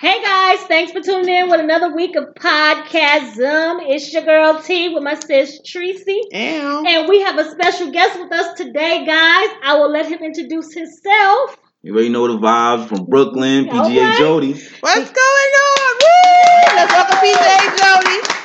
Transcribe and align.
Hey 0.00 0.22
guys, 0.22 0.60
thanks 0.68 0.92
for 0.92 1.00
tuning 1.00 1.28
in 1.28 1.50
with 1.50 1.58
another 1.58 1.92
week 1.92 2.14
of 2.14 2.32
Podcazum. 2.36 3.80
It's 3.82 4.12
your 4.12 4.22
girl 4.22 4.62
T 4.62 4.94
with 4.94 5.02
my 5.02 5.14
sis 5.14 5.60
Tracy. 5.66 6.20
Ow. 6.32 6.84
And 6.86 7.08
we 7.08 7.20
have 7.22 7.36
a 7.36 7.50
special 7.50 7.90
guest 7.90 8.16
with 8.16 8.30
us 8.30 8.56
today, 8.56 9.04
guys. 9.04 9.48
I 9.60 9.76
will 9.76 9.90
let 9.90 10.06
him 10.06 10.20
introduce 10.22 10.72
himself. 10.72 11.56
You 11.82 11.94
already 11.94 12.10
know 12.10 12.28
the 12.28 12.38
vibes 12.38 12.86
from 12.86 13.06
Brooklyn, 13.06 13.64
PGA 13.64 13.72
Alright. 13.72 14.18
Jody. 14.20 14.52
What's 14.52 15.10
going 15.10 15.52
on? 15.66 15.96
Woo! 15.98 16.76
Let's 16.76 16.92
welcome 16.92 17.18
PJ 17.18 17.78
Jody. 17.78 18.37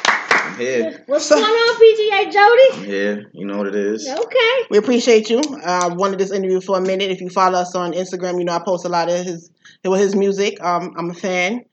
I'm 0.54 0.60
here. 0.60 1.04
What's 1.08 1.26
So- 1.26 1.36
going 1.36 1.46
on, 1.46 1.76
PGA 1.80 2.32
Jody? 2.32 2.80
I'm 2.80 2.86
here. 2.86 3.30
You 3.34 3.46
know 3.46 3.58
what 3.58 3.68
it 3.68 3.76
is. 3.76 4.08
Okay. 4.08 4.68
We 4.70 4.78
appreciate 4.78 5.30
you. 5.30 5.42
I 5.66 5.88
uh, 5.88 5.96
wanted 5.96 6.20
this 6.20 6.32
interview 6.32 6.62
for 6.62 6.78
a 6.78 6.82
minute. 6.82 7.10
If 7.12 7.22
you 7.22 7.30
follow 7.30 7.60
us 7.60 7.74
on 7.76 7.94
Instagram, 7.94 8.38
you 8.38 8.46
know 8.46 8.54
I 8.54 8.60
post 8.60 8.86
a 8.86 8.90
lot 8.90 9.10
of 9.10 9.26
his 9.26 9.50
with 9.84 10.00
his 10.00 10.16
music. 10.16 10.64
Um, 10.64 10.94
I'm 10.98 11.10
a 11.10 11.14
fan. 11.14 11.66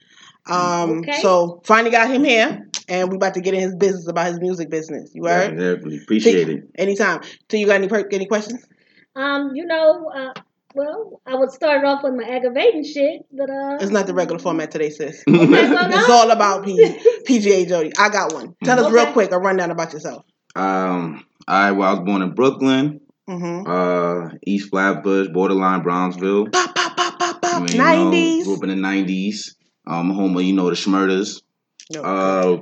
Um, 0.46 1.00
Okay. 1.00 1.21
so 1.21 1.61
finally 1.64 1.90
got 1.90 2.11
him 2.11 2.24
here, 2.24 2.66
and 2.88 3.11
we 3.11 3.16
about 3.16 3.35
to 3.35 3.40
get 3.43 3.52
in 3.54 3.61
his 3.61 3.74
business 3.76 4.08
about 4.08 4.26
his 4.29 4.40
music 4.40 4.71
business. 4.71 5.10
You 5.14 5.26
heard? 5.26 5.50
Definitely 5.50 5.99
appreciate 5.99 6.49
it. 6.49 6.64
Anytime. 6.76 7.21
So 7.50 7.57
you 7.58 7.66
got 7.66 7.74
any 7.74 7.88
per- 7.88 8.08
any 8.10 8.26
questions? 8.26 8.64
Um, 9.14 9.50
you 9.54 9.66
know, 9.66 10.10
uh, 10.14 10.32
well, 10.74 11.20
I 11.26 11.34
would 11.34 11.50
start 11.50 11.84
off 11.84 12.02
with 12.02 12.14
my 12.14 12.24
aggravating 12.24 12.84
shit, 12.84 13.22
but 13.32 13.50
uh, 13.50 13.79
It's 13.80 13.90
not 13.90 14.06
the 14.06 14.14
regular 14.14 14.38
format 14.38 14.70
today, 14.70 14.90
sis. 14.90 15.22
okay, 15.29 15.46
well, 15.48 15.88
It's 15.93 16.08
all 16.10 16.30
about 16.30 16.64
P- 16.64 16.98
PGA 17.29 17.66
Jody. 17.68 17.93
I 17.98 18.08
got 18.08 18.32
one. 18.32 18.54
Tell 18.64 18.84
us 18.84 18.93
real 18.93 19.12
quick 19.12 19.32
a 19.32 19.38
rundown 19.38 19.70
about 19.70 19.93
yourself. 19.93 20.24
Um, 20.56 21.24
I 21.48 21.72
well, 21.72 21.88
I 21.88 21.93
was 21.94 22.04
born 22.04 22.22
in 22.22 22.34
Brooklyn, 22.34 23.00
Mm-hmm. 23.29 23.70
uh, 23.70 24.36
East 24.44 24.70
Flatbush, 24.70 25.29
borderline 25.32 25.82
Brownsville. 25.82 26.48
Pop, 26.50 26.74
pop, 26.74 26.96
pop, 26.96 27.18
pop, 27.18 27.38
I 27.44 27.48
pop. 27.52 27.62
mean, 27.62 27.72
you 27.72 27.79
know, 27.79 28.10
90s. 28.10 28.44
grew 28.44 28.57
up 28.57 28.62
in 28.64 28.68
the 28.71 28.76
nineties. 28.76 29.57
Um, 29.86 30.10
home 30.10 30.36
of 30.36 30.43
you 30.43 30.52
know 30.52 30.68
the 30.68 30.74
Shmurdas. 30.74 31.40
No. 31.93 32.02
Uh, 32.02 32.60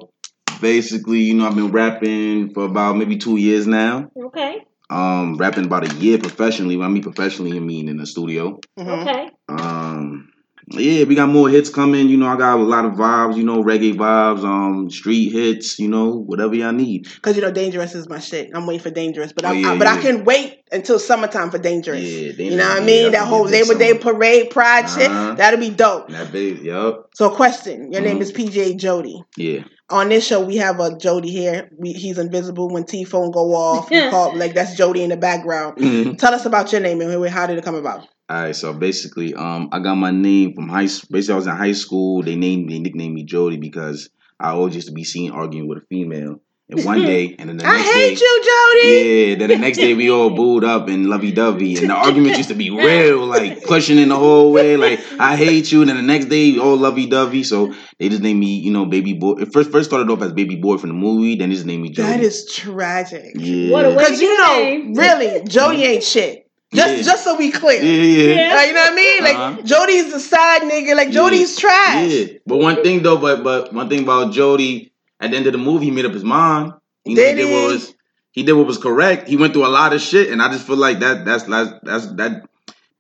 basically, 0.61 1.21
you 1.21 1.35
know, 1.35 1.47
I've 1.47 1.55
been 1.55 1.71
rapping 1.73 2.53
for 2.53 2.65
about 2.65 2.97
maybe 2.97 3.17
two 3.17 3.37
years 3.39 3.67
now. 3.67 4.11
Okay. 4.27 4.59
Um, 4.91 5.37
rapping 5.37 5.67
about 5.67 5.91
a 5.91 5.95
year 5.97 6.19
professionally. 6.19 6.77
When 6.77 6.87
I 6.87 6.91
mean 6.91 7.03
professionally, 7.03 7.57
I 7.57 7.61
mean 7.61 7.89
in 7.89 7.99
the 7.99 8.07
studio. 8.07 8.59
Mhm. 8.79 9.03
Okay. 9.03 9.31
Um, 9.49 10.31
yeah, 10.71 11.05
we 11.05 11.15
got 11.15 11.29
more 11.31 11.49
hits 11.49 11.71
coming. 11.71 12.09
You 12.09 12.17
know, 12.19 12.27
I 12.27 12.37
got 12.37 12.59
a 12.59 12.63
lot 12.63 12.85
of 12.85 12.93
vibes. 12.93 13.37
You 13.37 13.45
know, 13.45 13.63
reggae 13.63 13.95
vibes, 13.95 14.45
um, 14.45 14.91
street 14.91 15.31
hits. 15.33 15.79
You 15.79 15.89
know, 15.89 16.11
whatever 16.15 16.55
y'all 16.55 16.73
need. 16.73 17.07
Cause 17.23 17.37
you 17.37 17.43
know, 17.43 17.51
dangerous 17.51 17.95
is 17.95 18.09
my 18.09 18.19
shit. 18.19 18.51
I'm 18.55 18.67
waiting 18.67 18.83
for 18.83 18.91
dangerous, 18.91 19.33
but 19.33 19.45
I, 19.45 19.51
Oh, 19.51 19.53
yeah, 19.53 19.71
I- 19.73 19.79
but 19.79 19.87
I 19.87 20.01
can 20.01 20.25
wait 20.25 20.59
until 20.73 20.99
summertime 20.99 21.51
for 21.51 21.59
dangerous. 21.59 22.03
Yeah, 22.03 22.33
you 22.45 22.57
know 22.57 22.69
what 22.69 22.83
I 22.83 22.85
mean? 22.85 23.13
That 23.13 23.27
whole 23.29 23.45
Labor 23.45 23.75
Day 23.79 23.95
parade, 23.95 24.51
pride 24.51 24.89
shit. 24.91 25.11
Uh-huh. 25.11 25.35
That'll 25.37 25.61
be 25.61 25.71
dope. 25.71 26.09
That 26.09 26.33
baby, 26.33 26.61
yup. 26.67 27.11
So, 27.15 27.31
question: 27.31 27.93
Your 27.93 28.03
name 28.03 28.19
Mhm. 28.19 28.23
is 28.23 28.33
PJ 28.33 28.75
Jody. 28.77 29.23
Yeah. 29.37 29.61
On 29.91 30.09
this 30.11 30.27
show, 30.27 30.45
we 30.45 30.57
have 30.57 30.81
a 30.81 30.97
Jody 30.99 31.31
here. 31.31 31.71
We, 31.79 31.93
he's 31.95 32.19
invisible 32.19 32.69
when 32.69 32.85
T 32.85 33.05
phone 33.05 33.31
go 33.31 33.55
off. 33.55 33.91
We 33.91 34.01
call 34.11 34.37
like 34.37 34.55
that's 34.55 34.77
Jody 34.77 35.03
in 35.03 35.11
the 35.11 35.17
background. 35.17 35.79
Mhm. 35.79 36.19
Tell 36.19 36.35
us 36.35 36.45
about 36.45 36.71
your 36.73 36.81
name 36.83 37.01
and 37.01 37.27
how 37.29 37.47
did 37.47 37.57
it 37.59 37.65
come 37.65 37.75
about? 37.75 38.07
All 38.31 38.43
right, 38.43 38.55
so 38.55 38.75
basically, 38.75 39.33
um, 39.35 39.71
I 39.73 39.79
got 39.79 39.95
my 39.95 40.11
name 40.11 40.55
from 40.55 40.69
high. 40.69 40.85
s- 40.85 41.03
Basically, 41.07 41.33
I 41.33 41.37
was 41.37 41.47
in 41.47 41.57
high 41.57 41.73
school. 41.73 42.23
They 42.23 42.37
named, 42.37 42.71
they 42.71 42.79
nicknamed 42.79 43.15
me 43.15 43.25
Jody 43.25 43.57
because 43.57 44.11
I 44.39 44.51
always 44.51 44.75
used 44.75 44.89
to 44.89 44.93
be 44.93 45.05
seen 45.05 45.31
arguing 45.31 45.67
with 45.67 45.79
a 45.79 45.87
female. 45.89 46.41
And 46.71 46.85
one 46.85 47.01
day, 47.01 47.35
and 47.39 47.49
then 47.49 47.57
the 47.57 47.65
next 47.65 47.83
day. 47.83 47.91
I 47.91 47.93
hate 47.95 48.19
day, 48.19 48.25
you, 48.25 48.43
Jody. 48.45 49.31
Yeah, 49.31 49.35
then 49.37 49.49
the 49.49 49.57
next 49.59 49.79
day 49.79 49.95
we 49.95 50.11
all 50.11 50.29
booed 50.37 50.65
up 50.65 50.89
and 50.89 51.09
lovey 51.09 51.33
dovey, 51.33 51.77
and 51.79 51.89
the 51.89 51.95
argument 51.95 52.37
used 52.37 52.51
to 52.51 52.55
be 52.55 52.69
real, 52.69 53.25
like 53.25 53.63
pushing 53.65 53.97
in 53.97 54.11
the 54.11 54.17
whole 54.17 54.53
way, 54.53 54.77
like 54.77 55.01
I 55.19 55.35
hate 55.37 55.73
you. 55.73 55.81
And 55.81 55.89
then 55.89 55.97
the 55.97 56.03
next 56.03 56.27
day, 56.27 56.59
all 56.59 56.77
lovey 56.77 57.07
dovey. 57.07 57.43
So 57.43 57.73
they 57.99 58.11
just 58.11 58.21
named 58.23 58.39
me, 58.41 58.59
you 58.59 58.71
know, 58.71 58.85
baby 58.85 59.15
boy. 59.15 59.37
It 59.41 59.51
first 59.51 59.71
first 59.73 59.89
started 59.89 60.11
off 60.13 60.21
as 60.21 60.33
baby 60.35 60.57
boy 60.57 60.77
from 60.77 60.91
the 60.91 60.95
movie, 60.95 61.37
then 61.37 61.49
they 61.49 61.55
just 61.55 61.65
named 61.67 61.83
me 61.85 61.89
Jody. 61.89 62.07
That 62.07 62.21
is 62.21 62.45
tragic. 62.53 63.33
yeah, 63.37 63.71
What 63.73 63.87
a 63.87 63.89
way- 63.89 63.97
Because 63.97 64.21
you 64.21 64.37
know, 64.37 64.53
name. 64.59 64.93
really, 64.95 65.43
Jody 65.49 65.85
ain't 65.85 66.03
shit. 66.05 66.45
Just 66.75 66.97
Yeah. 66.99 67.03
just 67.03 67.25
so 67.25 67.35
we 67.37 67.51
clear. 67.51 67.81
yeah, 67.83 67.91
yeah, 68.35 68.35
Yeah. 68.51 68.55
Like, 68.57 68.69
you 68.69 68.75
know 68.75 68.81
what 68.83 68.93
I 68.93 68.95
mean? 68.95 69.23
Like 69.25 69.37
Uh-huh. 69.37 69.63
Jody's 69.63 70.13
the 70.13 70.21
side 70.21 70.61
nigga. 70.63 70.95
Like 70.95 71.11
Jody's 71.13 71.57
trash. 71.57 72.11
Yeah, 72.11 72.27
but 72.47 72.59
one 72.59 72.83
thing 72.83 73.03
though, 73.03 73.17
but 73.17 73.43
but 73.43 73.73
one 73.73 73.89
thing 73.89 74.03
about 74.03 74.35
Jody, 74.35 74.93
at 75.21 75.31
the 75.31 75.37
end 75.37 75.47
of 75.47 75.53
the 75.53 75.59
movie, 75.59 75.87
he 75.87 75.91
made 75.91 76.05
up 76.07 76.13
his 76.13 76.25
mind. 76.25 76.73
You 77.05 77.15
know, 77.15 77.23
Did 77.23 77.39
he 77.39 77.45
did 77.45 77.53
what 77.53 77.73
was 77.73 77.95
he 78.33 78.43
did 78.43 78.53
what 78.53 78.67
was 78.67 78.79
correct. 78.79 79.29
He 79.29 79.37
went 79.37 79.53
through 79.53 79.67
a 79.67 79.69
lot 79.69 79.93
of 79.93 80.01
shit, 80.01 80.31
and 80.31 80.41
I 80.43 80.51
just 80.53 80.67
feel 80.67 80.77
like 80.77 81.01
that 81.01 81.25
that's 81.25 81.45
that's, 81.45 81.71
that's 81.83 82.07
that 82.15 82.45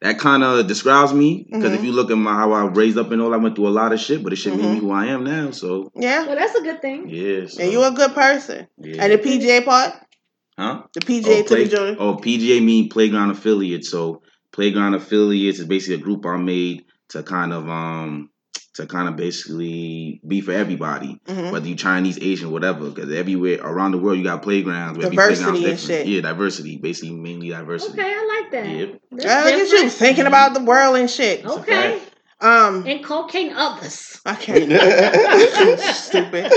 that 0.00 0.18
kind 0.18 0.44
of 0.44 0.66
describes 0.68 1.12
me 1.12 1.44
because 1.50 1.72
if 1.72 1.80
Mhm. 1.80 1.84
you 1.84 1.92
look 1.92 2.10
at 2.10 2.16
my 2.16 2.32
how 2.32 2.52
I 2.52 2.64
raised 2.66 2.98
up 2.98 3.10
and 3.10 3.20
all, 3.20 3.34
I 3.34 3.36
went 3.36 3.56
through 3.56 3.68
a 3.68 3.70
lot 3.70 3.92
of 3.92 3.98
shit, 4.00 4.22
but 4.22 4.32
it 4.32 4.36
shit 4.36 4.54
made 4.54 4.66
Mhm. 4.66 4.72
me 4.74 4.78
who 4.78 4.90
I 4.92 5.06
am 5.06 5.24
now. 5.24 5.50
So 5.50 5.90
Yeah. 5.96 6.26
Well, 6.26 6.36
that's 6.36 6.54
a 6.54 6.62
good 6.62 6.80
thing. 6.80 7.08
yeah, 7.08 7.46
so, 7.46 7.62
And 7.62 7.72
you 7.72 7.82
a 7.82 7.90
good 7.90 8.14
person. 8.14 8.68
yeah. 8.80 9.02
And 9.04 9.12
the 9.12 9.18
PGA 9.18 9.60
part? 9.64 9.92
huh? 10.58 10.82
The 10.94 11.00
PGA 11.00 11.40
Oh, 11.40 11.42
to 11.42 11.54
the 11.56 11.66
play- 11.68 11.96
oh, 11.98 12.14
PGA 12.16 12.60
mean 12.60 12.88
playground 12.88 13.30
affiliate. 13.30 13.84
So 13.84 14.22
playground 14.52 14.94
affiliates 14.94 15.58
is 15.58 15.66
basically 15.66 15.96
a 15.96 15.98
group 15.98 16.24
I 16.26 16.36
made 16.36 16.84
to 17.10 17.22
kind 17.22 17.52
of 17.52 17.68
um 17.68 18.30
to 18.78 18.86
kind 18.86 19.08
of 19.08 19.16
basically 19.16 20.20
be 20.26 20.40
for 20.40 20.52
everybody, 20.52 21.20
Mhm. 21.28 21.52
whether 21.52 21.66
you 21.68 21.74
Chinese, 21.74 22.18
Asian, 22.20 22.50
whatever. 22.50 22.88
Because 22.90 23.12
everywhere 23.12 23.58
around 23.62 23.92
the 23.92 23.98
world 23.98 24.18
you 24.18 24.24
got 24.24 24.42
playgrounds. 24.42 24.96
where 24.98 25.06
every 25.06 25.16
Diversity 25.16 25.44
playground's 25.44 25.64
and 25.68 25.78
different. 25.78 26.06
shit. 26.06 26.14
Yeah, 26.14 26.20
diversity. 26.22 26.76
Basically, 26.78 27.10
mainly 27.14 27.50
diversity. 27.50 28.00
Okay, 28.00 28.10
I 28.14 28.40
like 28.42 28.50
that. 28.52 28.66
Yep. 28.68 29.00
That's 29.12 29.24
look 29.44 29.52
at 29.54 29.58
you 29.58 29.70
different. 29.70 29.92
thinking 29.92 30.26
about 30.26 30.54
the 30.54 30.60
world 30.60 30.96
and 30.96 31.10
shit. 31.10 31.44
Okay. 31.46 31.98
Um, 32.40 32.84
And 32.86 33.04
cocaine 33.04 33.52
others. 33.52 34.20
I 34.24 34.34
can't. 34.36 34.70
Stupid. 35.96 36.52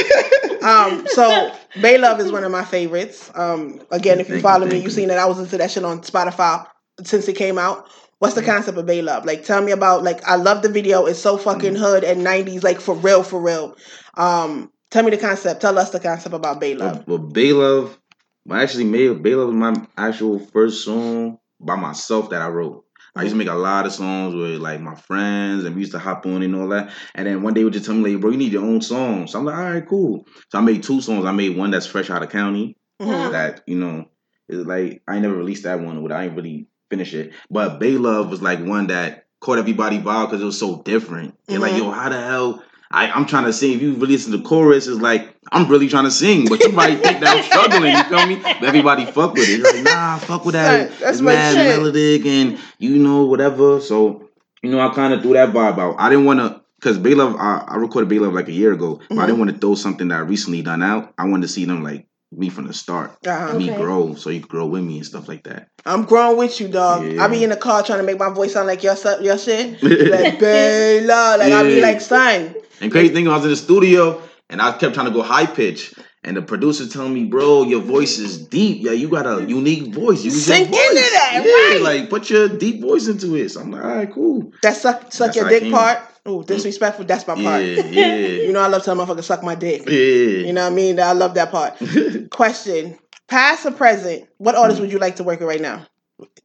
Um, 0.64 1.08
so 1.08 1.52
Bay 1.82 1.98
Love 1.98 2.20
is 2.20 2.32
one 2.32 2.44
of 2.44 2.52
my 2.52 2.64
favorites. 2.64 3.32
Um, 3.34 3.82
again, 3.90 4.20
if 4.20 4.28
you 4.30 4.36
Thank 4.36 4.44
you, 4.44 4.50
follow 4.50 4.68
me, 4.68 4.76
you've 4.76 4.84
you. 4.86 4.90
seen 4.92 5.08
that 5.08 5.18
I 5.18 5.26
was 5.26 5.40
into 5.40 5.58
that 5.58 5.72
shit 5.72 5.84
on 5.84 6.02
Spotify 6.02 6.68
since 7.04 7.28
it 7.28 7.34
came 7.36 7.58
out. 7.58 7.88
What's 8.22 8.36
the 8.36 8.44
concept 8.44 8.78
of 8.78 8.86
Bay 8.86 9.02
Love? 9.02 9.26
Like, 9.26 9.44
tell 9.44 9.64
me 9.64 9.72
about. 9.72 10.04
Like, 10.04 10.24
I 10.28 10.36
love 10.36 10.62
the 10.62 10.70
video. 10.70 11.08
It's 11.08 11.18
so 11.18 11.38
fucking 11.38 11.74
hood 11.74 12.04
and 12.04 12.22
'90s, 12.22 12.64
like 12.64 12.80
for 12.80 12.94
real, 12.94 13.24
for 13.24 13.42
real. 13.42 13.76
Um, 14.16 14.72
tell 14.92 15.02
me 15.02 15.10
the 15.10 15.18
concept. 15.18 15.60
Tell 15.60 15.80
us 15.80 15.90
the 15.90 16.00
concept 16.00 16.36
about 16.36 16.60
Bay 16.60 16.76
Love. 16.76 17.08
Well, 17.08 17.18
Bay 17.18 17.52
Love, 17.52 17.98
well, 18.46 18.62
actually, 18.62 18.84
May, 18.84 19.12
Bay 19.12 19.34
Love 19.34 19.48
was 19.48 19.56
my 19.56 19.88
actual 19.98 20.38
first 20.38 20.86
song 20.86 21.40
by 21.60 21.76
myself 21.76 22.30
that 22.30 22.44
I 22.44 22.50
wrote. 22.50 22.86
I 23.16 23.24
used 23.24 23.34
to 23.34 23.38
make 23.40 23.48
a 23.48 23.56
lot 23.56 23.88
of 23.88 23.92
songs 23.92 24.36
with 24.36 24.62
like 24.62 24.82
my 24.82 24.94
friends, 24.94 25.64
and 25.64 25.74
we 25.74 25.82
used 25.82 25.94
to 25.94 26.00
hop 26.00 26.28
on 26.28 26.44
and 26.44 26.56
all 26.56 26.68
that. 26.68 26.92
And 27.16 27.26
then 27.26 27.42
one 27.42 27.56
day 27.56 27.64
would 27.64 27.74
just 27.74 27.88
tell 27.88 27.96
me 27.96 28.12
like, 28.12 28.22
"Bro, 28.22 28.30
you 28.30 28.38
need 28.38 28.54
your 28.54 28.64
own 28.64 28.82
song." 28.82 29.26
So 29.26 29.40
I'm 29.40 29.46
like, 29.46 29.58
"All 29.58 29.64
right, 29.64 29.90
cool." 29.90 30.28
So 30.52 30.60
I 30.60 30.62
made 30.62 30.84
two 30.84 31.02
songs. 31.02 31.26
I 31.26 31.32
made 31.32 31.58
one 31.58 31.72
that's 31.72 31.88
fresh 31.88 32.12
out 32.12 32.22
of 32.22 32.30
county 32.30 32.78
Mhm. 33.02 33.32
that 33.32 33.64
you 33.66 33.80
know 33.80 34.06
is 34.48 34.64
like 34.68 35.02
I 35.08 35.18
never 35.18 35.36
released 35.36 35.64
that 35.64 35.82
one. 35.82 36.04
But 36.04 36.12
I 36.12 36.26
ain't 36.26 36.36
really 36.36 36.68
finish 36.92 37.14
it. 37.16 37.32
But 37.50 37.80
Bay 37.80 37.94
Love 37.94 38.30
was 38.30 38.42
like 38.44 38.60
one 38.64 38.88
that 38.88 39.26
caught 39.40 39.58
everybody 39.58 39.98
vibe 39.98 40.28
because 40.28 40.42
it 40.42 40.46
was 40.46 40.60
so 40.60 40.84
different. 40.84 41.34
They're 41.48 41.58
like, 41.60 41.74
Mhm. 41.74 41.78
"Yo, 41.80 41.90
how 41.92 42.10
the 42.10 42.22
hell?" 42.22 42.62
I, 42.94 43.10
I'm 43.10 43.26
trying 43.26 43.46
to 43.46 43.54
sing. 43.54 43.72
If 43.74 43.82
you 43.82 43.94
really 43.94 44.08
listen 44.18 44.34
to 44.34 44.38
the 44.40 44.44
chorus, 44.44 44.86
it's 44.86 45.00
like 45.00 45.34
I'm 45.52 45.68
really 45.70 45.88
trying 45.88 46.04
to 46.04 46.12
sing, 46.12 46.48
but 46.50 46.60
you 46.60 46.74
might 46.74 47.02
think 47.02 47.22
that 47.22 47.38
I'm 47.38 47.44
struggling. 47.52 47.94
You 47.96 48.04
feel 48.04 48.26
me? 48.28 48.36
But 48.44 48.64
everybody 48.64 49.06
fuck 49.06 49.34
with 49.34 49.48
it. 49.50 49.62
Like, 49.64 49.84
nah, 49.86 50.18
fuck 50.18 50.44
with 50.46 50.54
that. 50.54 50.90
Right, 50.90 51.00
that's 51.00 51.14
it's 51.14 51.22
mad 51.22 51.56
shit. 51.56 51.66
melodic 51.66 52.26
and 52.26 52.60
you 52.80 52.98
know 52.98 53.24
whatever. 53.24 53.80
So 53.80 54.28
you 54.62 54.70
know, 54.70 54.80
I 54.82 54.94
kind 54.94 55.14
of 55.14 55.22
threw 55.22 55.34
that 55.34 55.54
vibe 55.54 55.80
out. 55.80 55.96
I 55.98 56.10
didn't 56.10 56.26
want 56.26 56.40
to. 56.42 56.62
Cause 56.82 56.98
Bay 56.98 57.14
Love, 57.14 57.36
I, 57.36 57.64
I 57.68 57.76
recorded 57.76 58.10
Bay 58.10 58.18
Love 58.18 58.34
like 58.34 58.48
a 58.48 58.52
year 58.52 58.74
ago, 58.74 59.00
but 59.08 59.20
I 59.20 59.28
didn't 59.28 59.38
want 59.38 59.52
to 59.52 59.58
throw 59.58 59.76
something 59.76 60.08
that 60.08 60.16
I 60.16 60.22
recently 60.22 60.64
done 60.64 60.82
out. 60.82 61.14
I 61.16 61.28
wanted 61.28 61.44
to 61.44 61.48
see 61.48 61.64
them 61.66 61.84
like 61.84 62.08
me 62.32 62.50
from 62.50 62.68
the 62.68 62.74
start, 62.74 63.18
Uh-huh. 63.26 63.58
me 63.58 63.70
Okay. 63.70 63.78
grow, 63.78 64.16
so 64.16 64.30
you 64.30 64.40
grow 64.40 64.66
with 64.66 64.84
me 64.84 64.98
and 64.98 65.06
stuff 65.06 65.28
like 65.28 65.44
that. 65.44 65.68
I'm 65.86 66.06
growing 66.06 66.38
with 66.38 66.60
you, 66.62 66.68
dog. 66.70 67.06
Yeah. 67.06 67.24
I 67.24 67.28
be 67.28 67.44
in 67.44 67.50
the 67.50 67.58
car 67.58 67.84
trying 67.84 68.00
to 68.00 68.06
make 68.06 68.18
my 68.20 68.30
voice 68.30 68.54
sound 68.54 68.68
like 68.68 68.84
your 68.84 68.96
su- 68.96 69.22
your 69.22 69.38
shit. 69.38 69.82
Like 69.84 70.40
Bay 70.40 71.02
Love. 71.06 71.40
Like 71.40 71.52
I 71.52 71.64
be 71.64 71.82
like, 71.82 72.00
son. 72.02 72.56
And 72.80 72.92
crazy 72.92 73.14
thing, 73.14 73.28
I 73.28 73.36
was 73.36 73.44
in 73.44 73.52
the 73.52 73.56
studio 73.58 74.22
and 74.50 74.62
I 74.62 74.72
kept 74.78 74.94
trying 74.94 75.08
to 75.08 75.12
go 75.14 75.22
high 75.22 75.46
pitch. 75.46 75.94
And 76.24 76.38
the 76.38 76.42
producer 76.44 76.88
telling 76.88 77.16
me, 77.16 77.26
bro, 77.26 77.64
your 77.64 77.82
voice 77.82 78.20
is 78.20 78.46
deep. 78.46 78.84
Yeah, 78.84 78.92
you 78.92 79.10
got 79.10 79.26
a 79.26 79.44
unique 79.44 79.94
voice. 79.94 80.24
Use 80.24 80.48
your 80.48 80.56
Sink 80.58 80.68
into 80.68 80.78
that, 80.78 81.42
yeah, 81.44 81.52
right. 81.52 81.82
Like 81.82 82.10
put 82.12 82.30
your 82.30 82.48
deep 82.48 82.80
voice 82.80 83.08
into 83.08 83.36
it. 83.36 83.50
So 83.50 83.62
I'm 83.62 83.72
like, 83.72 83.84
all 83.84 83.90
right, 83.90 84.12
cool. 84.12 84.52
That 84.62 84.76
suck 84.76 85.12
suck 85.12 85.34
That's 85.34 85.38
your 85.38 85.50
dick 85.50 85.72
part. 85.72 86.00
Ooh, 86.30 86.44
disrespectful. 86.44 87.06
That's 87.06 87.26
my 87.26 87.34
part. 87.34 87.64
yeah. 87.64 88.16
You 88.16 88.52
know 88.52 88.62
I 88.62 88.68
love 88.68 88.84
telling 88.84 89.04
motherfuckers 89.04 89.24
suck 89.24 89.42
my 89.42 89.56
dick. 89.56 89.84
yeah. 89.88 90.46
You 90.46 90.54
know 90.54 90.64
what 90.64 90.72
I 90.72 90.76
mean? 90.76 91.00
I 91.00 91.14
love 91.14 91.34
that 91.34 91.50
part. 91.50 91.82
Question: 92.30 93.00
Past 93.28 93.66
or 93.66 93.72
present? 93.72 94.28
What 94.38 94.54
artists 94.54 94.80
would 94.80 94.92
you 94.92 95.00
like 95.00 95.16
to 95.16 95.24
work 95.24 95.40
with 95.40 95.50
right 95.50 95.62
now? 95.62 95.88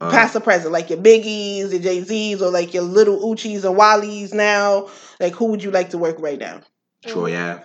Uh, 0.01 0.11
Past 0.11 0.35
or 0.35 0.41
present? 0.41 0.73
Like 0.73 0.89
your 0.89 1.01
Biggies, 1.01 1.71
your 1.71 1.81
Jay 1.81 2.01
Z's, 2.01 2.41
or 2.41 2.51
like 2.51 2.73
your 2.73 2.85
little 2.85 3.19
Uchis 3.19 3.67
and 3.67 3.79
Wallies 3.79 4.33
now? 4.33 4.89
Like 5.21 5.35
who 5.35 5.47
would 5.47 5.63
you 5.63 5.71
like 5.71 5.91
to 5.91 5.99
work 5.99 6.17
right 6.19 6.39
now? 6.39 6.63
Troy 7.05 7.37
Ave. 7.37 7.63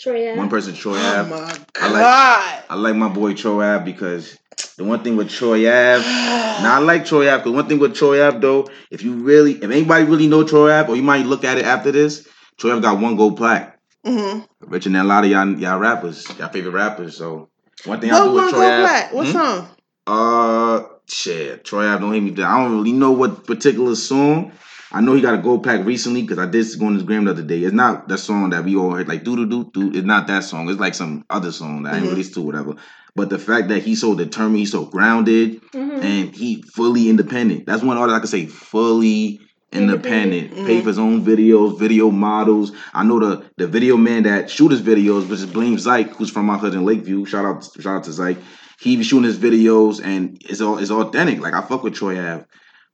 Troy 0.00 0.30
Ave. 0.30 0.38
One 0.38 0.48
person, 0.48 0.74
Troy 0.74 0.96
Oh 0.96 1.20
Ave. 1.20 1.30
my 1.30 1.36
I 1.80 1.80
god! 1.80 1.92
like- 1.92 2.64
I 2.70 2.74
like 2.74 2.96
my 2.96 3.08
boy 3.08 3.34
Troy 3.34 3.62
Ave 3.64 3.84
because 3.84 4.36
the 4.76 4.84
one 4.84 5.02
thing 5.04 5.16
with 5.16 5.30
Troy 5.30 5.68
Ave, 5.68 6.02
now 6.62 6.76
I 6.76 6.78
like 6.78 7.04
Troy 7.04 7.28
Ave 7.28 7.38
because 7.44 7.52
one 7.52 7.68
thing 7.68 7.78
with 7.78 7.94
Troy 7.94 8.26
Ave 8.26 8.38
though, 8.38 8.68
if 8.90 9.02
you 9.02 9.14
really, 9.14 9.52
if 9.52 9.64
anybody 9.70 10.04
really 10.04 10.26
know 10.28 10.44
Troy 10.44 10.72
Ave, 10.72 10.90
or 10.92 10.96
you 10.96 11.02
might 11.02 11.26
look 11.26 11.44
at 11.44 11.58
it 11.58 11.64
after 11.64 11.92
this, 11.92 12.26
Troy 12.58 12.72
Ave 12.72 12.80
got 12.82 13.00
one 13.00 13.16
gold 13.16 13.36
plaque. 13.36 13.78
Mm-hmm. 14.06 14.40
Richer 14.70 14.88
than 14.90 15.00
a 15.00 15.04
lot 15.04 15.24
of 15.24 15.30
y'all 15.30 15.48
y'all 15.58 15.78
rappers, 15.78 16.26
y'all 16.38 16.48
favorite 16.48 16.72
rappers. 16.72 17.16
So 17.16 17.50
one 17.84 18.00
thing 18.00 18.10
I 18.10 18.18
do 18.24 18.32
with 18.32 18.42
one 18.44 18.50
Troy 18.50 18.60
go 18.60 18.84
Ave. 18.84 19.16
What 19.16 19.26
Hmm? 19.26 19.32
song? 19.32 19.68
Uh, 20.06 20.82
shit. 21.08 21.64
Troy 21.64 21.86
Ave 21.86 22.00
don't 22.00 22.12
hate 22.12 22.20
me. 22.22 22.42
I 22.42 22.60
don't 22.64 22.76
really 22.78 22.92
know 22.92 23.12
what 23.12 23.46
particular 23.46 23.94
song. 23.94 24.52
I 24.94 25.00
know 25.00 25.14
he 25.14 25.22
got 25.22 25.34
a 25.34 25.38
gold 25.38 25.64
pack 25.64 25.84
recently 25.86 26.22
because 26.22 26.38
I 26.38 26.46
did 26.46 26.66
go 26.78 26.86
on 26.86 26.94
his 26.94 27.02
gram 27.02 27.24
the 27.24 27.30
other 27.30 27.42
day. 27.42 27.60
It's 27.60 27.72
not 27.74 28.08
that 28.08 28.18
song 28.18 28.50
that 28.50 28.64
we 28.64 28.76
all 28.76 28.90
heard 28.92 29.08
like 29.08 29.24
doo 29.24 29.36
doo 29.36 29.46
doo 29.46 29.70
doo. 29.72 29.90
It's 29.98 30.06
not 30.06 30.26
that 30.26 30.44
song. 30.44 30.68
It's 30.68 30.80
like 30.80 30.94
some 30.94 31.24
other 31.30 31.50
song 31.50 31.84
that 31.84 31.94
I 31.94 31.96
ain't 31.96 32.06
Mhm. 32.06 32.10
released 32.10 32.34
to 32.34 32.42
whatever. 32.42 32.74
But 33.16 33.30
the 33.30 33.38
fact 33.38 33.68
that 33.68 33.82
he's 33.82 34.00
so 34.00 34.14
determined, 34.14 34.58
he's 34.58 34.70
so 34.72 34.84
grounded, 34.84 35.60
Mhm. 35.74 36.02
and 36.02 36.34
he 36.34 36.62
fully 36.74 37.08
independent. 37.08 37.66
That's 37.66 37.82
one 37.82 37.96
artist 37.96 38.16
I 38.16 38.20
could 38.20 38.28
say 38.28 38.46
fully 38.46 39.40
independent. 39.72 40.50
Independent. 40.52 40.66
Pay 40.66 40.80
for 40.82 40.88
his 40.88 40.98
own 40.98 41.24
videos, 41.24 41.78
video 41.78 42.10
models. 42.10 42.72
I 42.92 43.02
know 43.04 43.18
the 43.18 43.42
the 43.56 43.66
video 43.66 43.96
man 43.96 44.24
that 44.24 44.50
shoot 44.50 44.70
his 44.70 44.82
videos, 44.82 45.26
which 45.28 45.38
is 45.40 45.46
Blame 45.46 45.76
Zyke, 45.78 46.10
who's 46.16 46.28
from 46.30 46.44
my 46.44 46.58
hood 46.58 46.74
in 46.74 46.84
Lakeview. 46.84 47.24
Shout 47.24 47.46
out 47.46 47.66
shout 47.80 47.96
out 47.96 48.04
to 48.04 48.10
Zyke. 48.10 48.36
He 48.78 48.96
be 48.96 49.04
shooting 49.04 49.24
his 49.24 49.38
videos 49.38 50.00
and 50.04 50.36
it's 50.46 50.60
all 50.60 50.76
it's 50.76 50.90
authentic. 50.90 51.40
Like 51.40 51.54
I 51.54 51.62
fuck 51.62 51.82
with 51.82 51.94
Troy 51.94 52.18
Ave. 52.18 52.44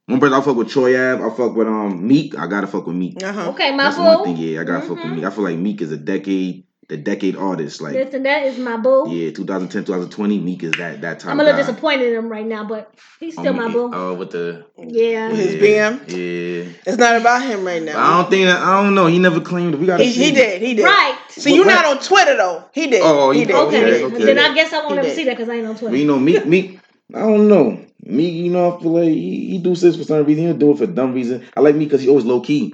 One 0.09 0.19
person 0.19 0.33
I 0.33 0.41
fuck 0.41 0.55
with 0.55 0.69
Troy 0.69 0.95
Ave. 0.97 1.23
I 1.23 1.29
fuck 1.29 1.55
with 1.55 1.67
um 1.67 2.07
Meek. 2.07 2.37
I 2.37 2.47
gotta 2.47 2.67
fuck 2.67 2.87
with 2.87 2.95
Meek. 2.95 3.23
Uh-huh. 3.23 3.49
Okay, 3.51 3.71
my 3.75 3.83
That's 3.83 3.97
boo. 3.97 4.03
one 4.03 4.23
thing. 4.23 4.37
Yeah, 4.37 4.61
I 4.61 4.63
gotta 4.63 4.81
fuck 4.81 4.97
with 4.97 5.05
Mhm. 5.05 5.15
Meek. 5.17 5.25
I 5.25 5.29
feel 5.29 5.43
like 5.43 5.57
Meek 5.57 5.81
is 5.81 5.91
a 5.91 5.97
decade, 5.97 6.63
the 6.87 6.97
decade 6.97 7.35
artist. 7.35 7.79
Like 7.79 7.93
Listen, 7.93 8.23
that 8.23 8.43
is 8.47 8.57
my 8.57 8.77
boo. 8.77 9.05
yeah, 9.09 9.29
2010, 9.29 9.83
2020. 9.85 10.39
Meek 10.39 10.63
is 10.63 10.71
that 10.79 11.01
that 11.01 11.19
time. 11.19 11.33
I'm 11.33 11.39
a 11.39 11.43
little 11.43 11.59
guy. 11.59 11.67
disappointed 11.67 12.07
in 12.07 12.15
him 12.15 12.27
right 12.29 12.45
now, 12.47 12.63
but 12.63 12.91
he's 13.19 13.33
still 13.33 13.49
Um, 13.49 13.57
my 13.57 13.67
boo. 13.71 13.91
Oh, 13.93 14.15
with 14.15 14.31
the 14.31 14.65
yeah. 14.77 15.29
With 15.29 15.37
his 15.39 15.53
yeah, 15.55 15.91
BM? 15.91 15.99
Yeah. 16.07 16.71
It's 16.87 16.97
not 16.97 17.15
about 17.15 17.43
him 17.43 17.63
right 17.63 17.83
now. 17.83 17.99
I 18.03 18.17
don't 18.21 18.31
think 18.31 18.45
that. 18.47 18.59
I 18.63 18.81
don't 18.81 18.95
know. 18.95 19.05
He 19.05 19.19
never 19.19 19.39
claimed. 19.41 19.75
We 19.75 19.85
gotta. 19.85 20.03
He, 20.03 20.11
see. 20.11 20.23
he 20.23 20.31
did. 20.31 20.61
He 20.63 20.73
did. 20.73 20.85
Right. 20.85 21.15
See, 21.29 21.53
you're 21.55 21.65
What- 21.65 21.73
not 21.75 21.85
on 21.85 21.99
Twitter 21.99 22.35
though. 22.35 22.63
He 22.73 22.87
did. 22.87 23.01
Oh, 23.03 23.29
he- 23.29 23.45
did. 23.45 23.55
Okay. 23.55 23.77
Okay, 23.77 23.85
He 23.85 23.91
did. 24.09 24.13
okay. 24.15 24.25
Then 24.25 24.39
I 24.39 24.55
guess 24.55 24.73
I 24.73 24.79
won't 24.79 24.93
He 24.93 24.97
ever 24.97 25.07
did. 25.07 25.15
see 25.15 25.23
that 25.25 25.37
because 25.37 25.49
I 25.49 25.53
ain't 25.57 25.67
on 25.67 25.75
Twitter. 25.75 25.91
But 25.91 25.99
you 25.99 26.07
know, 26.07 26.17
Meek, 26.17 26.47
Meek. 26.47 26.79
I 27.13 27.19
don't 27.19 27.47
know. 27.47 27.79
Meek, 28.09 28.33
you 28.33 28.49
know, 28.51 28.75
I 28.75 28.81
feel 28.81 28.91
like 28.91 29.03
he, 29.09 29.51
he 29.51 29.57
do 29.59 29.75
this 29.75 29.95
for 29.95 30.03
some 30.03 30.25
reason. 30.25 30.45
He'll 30.45 30.57
do 30.57 30.71
it 30.71 30.77
for 30.77 30.87
dumb 30.87 31.13
reason. 31.13 31.45
I 31.55 31.61
like 31.61 31.75
me 31.75 31.85
because 31.85 32.01
he 32.01 32.09
always 32.09 32.25
low 32.25 32.41
key. 32.41 32.73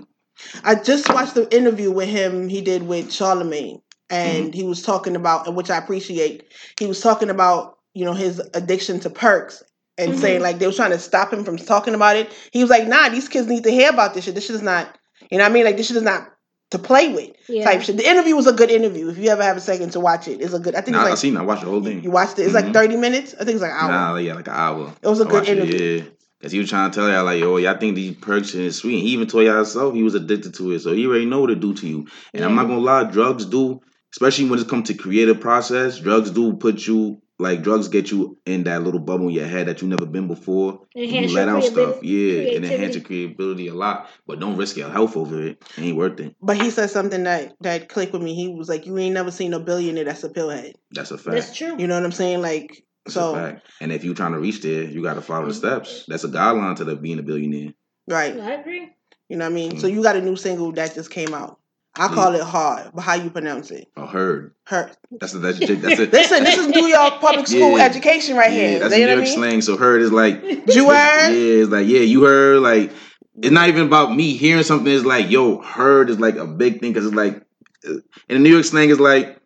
I 0.63 0.75
just 0.75 1.07
watched 1.13 1.35
the 1.35 1.53
interview 1.55 1.91
with 1.91 2.09
him 2.09 2.49
he 2.49 2.61
did 2.61 2.83
with 2.83 3.11
Charlemagne, 3.11 3.81
and 4.09 4.47
Mm-hmm. 4.47 4.51
he 4.53 4.63
was 4.63 4.81
talking 4.81 5.15
about, 5.15 5.53
which 5.55 5.69
I 5.69 5.77
appreciate. 5.77 6.43
He 6.79 6.85
was 6.85 6.99
talking 7.01 7.29
about 7.29 7.77
you 7.93 8.05
know 8.05 8.13
his 8.13 8.39
addiction 8.53 8.99
to 9.01 9.09
perks 9.09 9.63
and 9.97 10.13
Mhm. 10.13 10.17
saying 10.19 10.41
like 10.41 10.59
they 10.59 10.67
were 10.67 10.73
trying 10.73 10.91
to 10.91 10.99
stop 10.99 11.31
him 11.31 11.45
from 11.45 11.57
talking 11.57 11.95
about 11.95 12.17
it. 12.17 12.29
He 12.51 12.61
was 12.61 12.69
like, 12.69 12.87
"Nah, 12.87 13.09
these 13.09 13.29
kids 13.29 13.47
need 13.47 13.63
to 13.63 13.71
hear 13.71 13.89
about 13.89 14.13
this 14.13 14.25
shit. 14.25 14.35
This 14.35 14.45
shit 14.45 14.55
is 14.57 14.61
not, 14.61 14.97
you 15.31 15.37
know, 15.37 15.43
what 15.45 15.51
I 15.51 15.53
mean, 15.53 15.63
like 15.65 15.77
this 15.77 15.87
shit 15.87 15.95
is 15.97 16.03
not 16.03 16.27
to 16.71 16.79
play 16.79 17.13
with." 17.13 17.31
yeah. 17.47 17.63
Type 17.65 17.81
shit. 17.81 17.97
The 17.97 18.07
interview 18.09 18.35
was 18.35 18.47
a 18.47 18.53
good 18.53 18.71
interview. 18.71 19.09
If 19.09 19.17
you 19.17 19.29
ever 19.29 19.43
have 19.43 19.57
a 19.57 19.61
second 19.61 19.91
to 19.91 19.99
watch 19.99 20.27
it, 20.27 20.41
it's 20.41 20.53
a 20.53 20.59
good. 20.59 20.75
I 20.75 20.81
think 20.81 20.97
Nah, 20.97 21.05
I 21.05 21.11
it's 21.11 21.21
seen. 21.21 21.37
I 21.37 21.41
watched 21.43 21.63
the 21.63 21.69
whole 21.69 21.83
thing. 21.83 22.03
you 22.03 22.11
watched 22.11 22.39
it. 22.39 22.43
It's 22.43 22.53
like 22.53 22.65
Mhm. 22.65 22.73
thirty 22.73 22.97
minutes. 22.97 23.33
I 23.39 23.43
think 23.43 23.55
it's 23.55 23.61
like 23.61 23.71
an 23.71 23.77
hour. 23.77 23.91
Nah, 23.91 24.17
yeah, 24.17 24.33
like 24.33 24.47
an 24.47 24.53
hour. 24.55 24.93
It 25.01 25.07
was 25.07 25.19
a 25.19 25.23
I 25.23 25.27
good 25.27 25.33
watched 25.33 25.49
it, 25.49 25.57
interview. 25.57 25.97
yeah. 25.97 26.03
Cause 26.41 26.51
he 26.51 26.59
was 26.59 26.69
trying 26.69 26.91
to 26.91 26.95
tell 26.99 27.09
y'all 27.09 27.23
like, 27.23 27.39
yo, 27.39 27.57
y'all 27.57 27.77
think 27.77 27.95
these 27.95 28.15
perks 28.17 28.53
is 28.53 28.75
sweet. 28.75 28.95
And 28.99 29.03
he 29.03 29.09
even 29.13 29.25
told 29.27 29.45
y'all 29.45 29.55
himself 29.55 29.95
he 29.95 30.03
was 30.03 30.13
addicted 30.15 30.53
to 30.55 30.71
it. 30.73 30.79
So 30.79 30.93
he 30.93 31.07
already 31.07 31.25
know 31.25 31.41
what 31.41 31.49
it 31.49 31.59
do 31.59 31.73
to 31.73 31.87
you. 31.87 32.07
And 32.33 32.43
I'm 32.43 32.53
not 32.55 32.63
gonna 32.67 32.79
lie, 32.81 33.05
drugs 33.05 33.45
do, 33.45 33.81
especially 34.11 34.49
when 34.49 34.59
it 34.59 34.67
comes 34.67 34.87
to 34.89 34.93
creative 34.95 35.39
process, 35.39 35.97
drugs 35.97 36.29
do 36.31 36.53
put 36.53 36.85
you 36.85 37.19
like 37.37 37.63
drugs 37.63 37.87
get 37.89 38.11
you 38.11 38.37
in 38.45 38.63
that 38.63 38.83
little 38.83 38.99
bubble 38.99 39.27
in 39.27 39.33
your 39.33 39.47
head 39.47 39.67
that 39.67 39.81
you 39.81 39.87
never 39.87 40.05
been 40.05 40.27
before. 40.27 40.81
Enhance 40.95 41.31
you 41.31 41.35
let 41.35 41.49
out 41.49 41.63
stuff. 41.63 41.99
creativity- 41.99 42.07
Yeah. 42.49 42.55
And 42.55 42.65
enhance 42.65 42.95
your 42.95 43.03
creativity 43.03 43.67
a 43.67 43.73
lot. 43.73 44.09
But 44.25 44.39
don't 44.39 44.55
risk 44.57 44.77
your 44.77 44.89
health 44.89 45.17
over 45.17 45.41
it. 45.41 45.63
It 45.77 45.81
ain't 45.81 45.97
worth 45.97 46.19
it. 46.19 46.35
But 46.41 46.61
he 46.61 46.69
said 46.69 46.89
something 46.89 47.23
that 47.23 47.53
that 47.61 47.89
clicked 47.89 48.13
with 48.13 48.21
me. 48.21 48.35
He 48.35 48.47
was 48.47 48.69
like, 48.69 48.85
"You 48.85 48.97
ain't 48.97 49.13
never 49.13 49.31
seen 49.31 49.53
a 49.53 49.59
billionaire 49.59 50.05
that's 50.05 50.23
a 50.23 50.29
pillhead." 50.29 50.73
That's 50.91 51.11
a 51.11 51.17
fact. 51.17 51.35
That's 51.35 51.55
true. 51.57 51.75
You 51.77 51.87
know 51.87 51.95
what 51.95 52.05
I'm 52.05 52.11
saying? 52.13 52.41
Like, 52.41 52.83
That's 53.05 53.17
a 53.17 53.19
so 53.19 53.33
fact. 53.35 53.67
And 53.81 53.91
if 53.91 54.03
you're 54.03 54.15
trying 54.15 54.31
to 54.33 54.39
reach 54.39 54.61
there, 54.61 54.83
you 54.83 55.03
gotta 55.03 55.21
follow 55.21 55.47
the 55.47 55.53
steps. 55.53 56.05
That's 56.07 56.23
a 56.23 56.29
guideline 56.29 56.77
to 56.77 56.85
the 56.85 56.95
being 56.95 57.19
a 57.19 57.23
billionaire. 57.23 57.73
right. 58.07 58.39
I 58.39 58.53
agree. 58.53 58.89
You 59.27 59.37
know 59.37 59.45
what 59.45 59.51
I 59.51 59.55
mean? 59.55 59.71
Mm. 59.73 59.81
So 59.81 59.87
you 59.87 60.03
got 60.03 60.15
a 60.15 60.21
new 60.21 60.35
single 60.35 60.71
that 60.73 60.93
just 60.95 61.09
came 61.09 61.33
out. 61.33 61.59
I 61.97 62.07
call 62.09 62.31
mm. 62.31 62.39
it 62.39 62.43
hard, 62.43 62.91
but 62.93 63.01
how 63.01 63.13
you 63.13 63.29
pronounce 63.29 63.71
it? 63.71 63.87
A 63.95 64.05
herd. 64.05 64.53
Her. 64.65 64.91
That's 65.11 65.33
a, 65.33 65.39
that's 65.39 65.61
a, 65.61 65.75
that's 65.75 65.99
a, 65.99 66.05
Listen, 66.07 66.43
this 66.43 66.57
is 66.57 66.67
New 66.67 66.87
York 66.87 67.21
public 67.21 67.47
school 67.47 67.77
Yeah. 67.77 67.85
education 67.85 68.35
right 68.35 68.51
yeah, 68.51 68.67
here. 68.67 68.79
that's 68.79 68.97
you 68.97 69.05
New 69.05 69.11
York 69.11 69.19
I 69.19 69.23
mean? 69.23 69.33
slang. 69.33 69.61
So 69.61 69.77
herd 69.77 70.01
is 70.01 70.11
like 70.11 70.43
You 70.43 70.89
heard. 70.89 71.31
Yeah, 71.35 71.61
it's 71.61 71.69
like 71.69 71.87
yeah, 71.87 72.01
you 72.01 72.23
heard 72.25 72.61
like 72.61 72.91
it's 73.37 73.51
not 73.51 73.69
even 73.69 73.87
about 73.87 74.13
me 74.13 74.35
hearing 74.35 74.63
something. 74.63 74.91
It's 74.91 75.05
like 75.05 75.29
yo, 75.29 75.61
heard 75.61 76.09
is 76.09 76.19
like 76.19 76.35
a 76.35 76.45
big 76.45 76.81
thing 76.81 76.91
because 76.91 77.05
it's 77.05 77.15
like 77.15 77.41
uh, 77.87 77.93
in 78.27 78.35
the 78.35 78.39
New 78.39 78.49
York 78.49 78.65
slang 78.65 78.89
is 78.89 78.99
like 78.99 79.39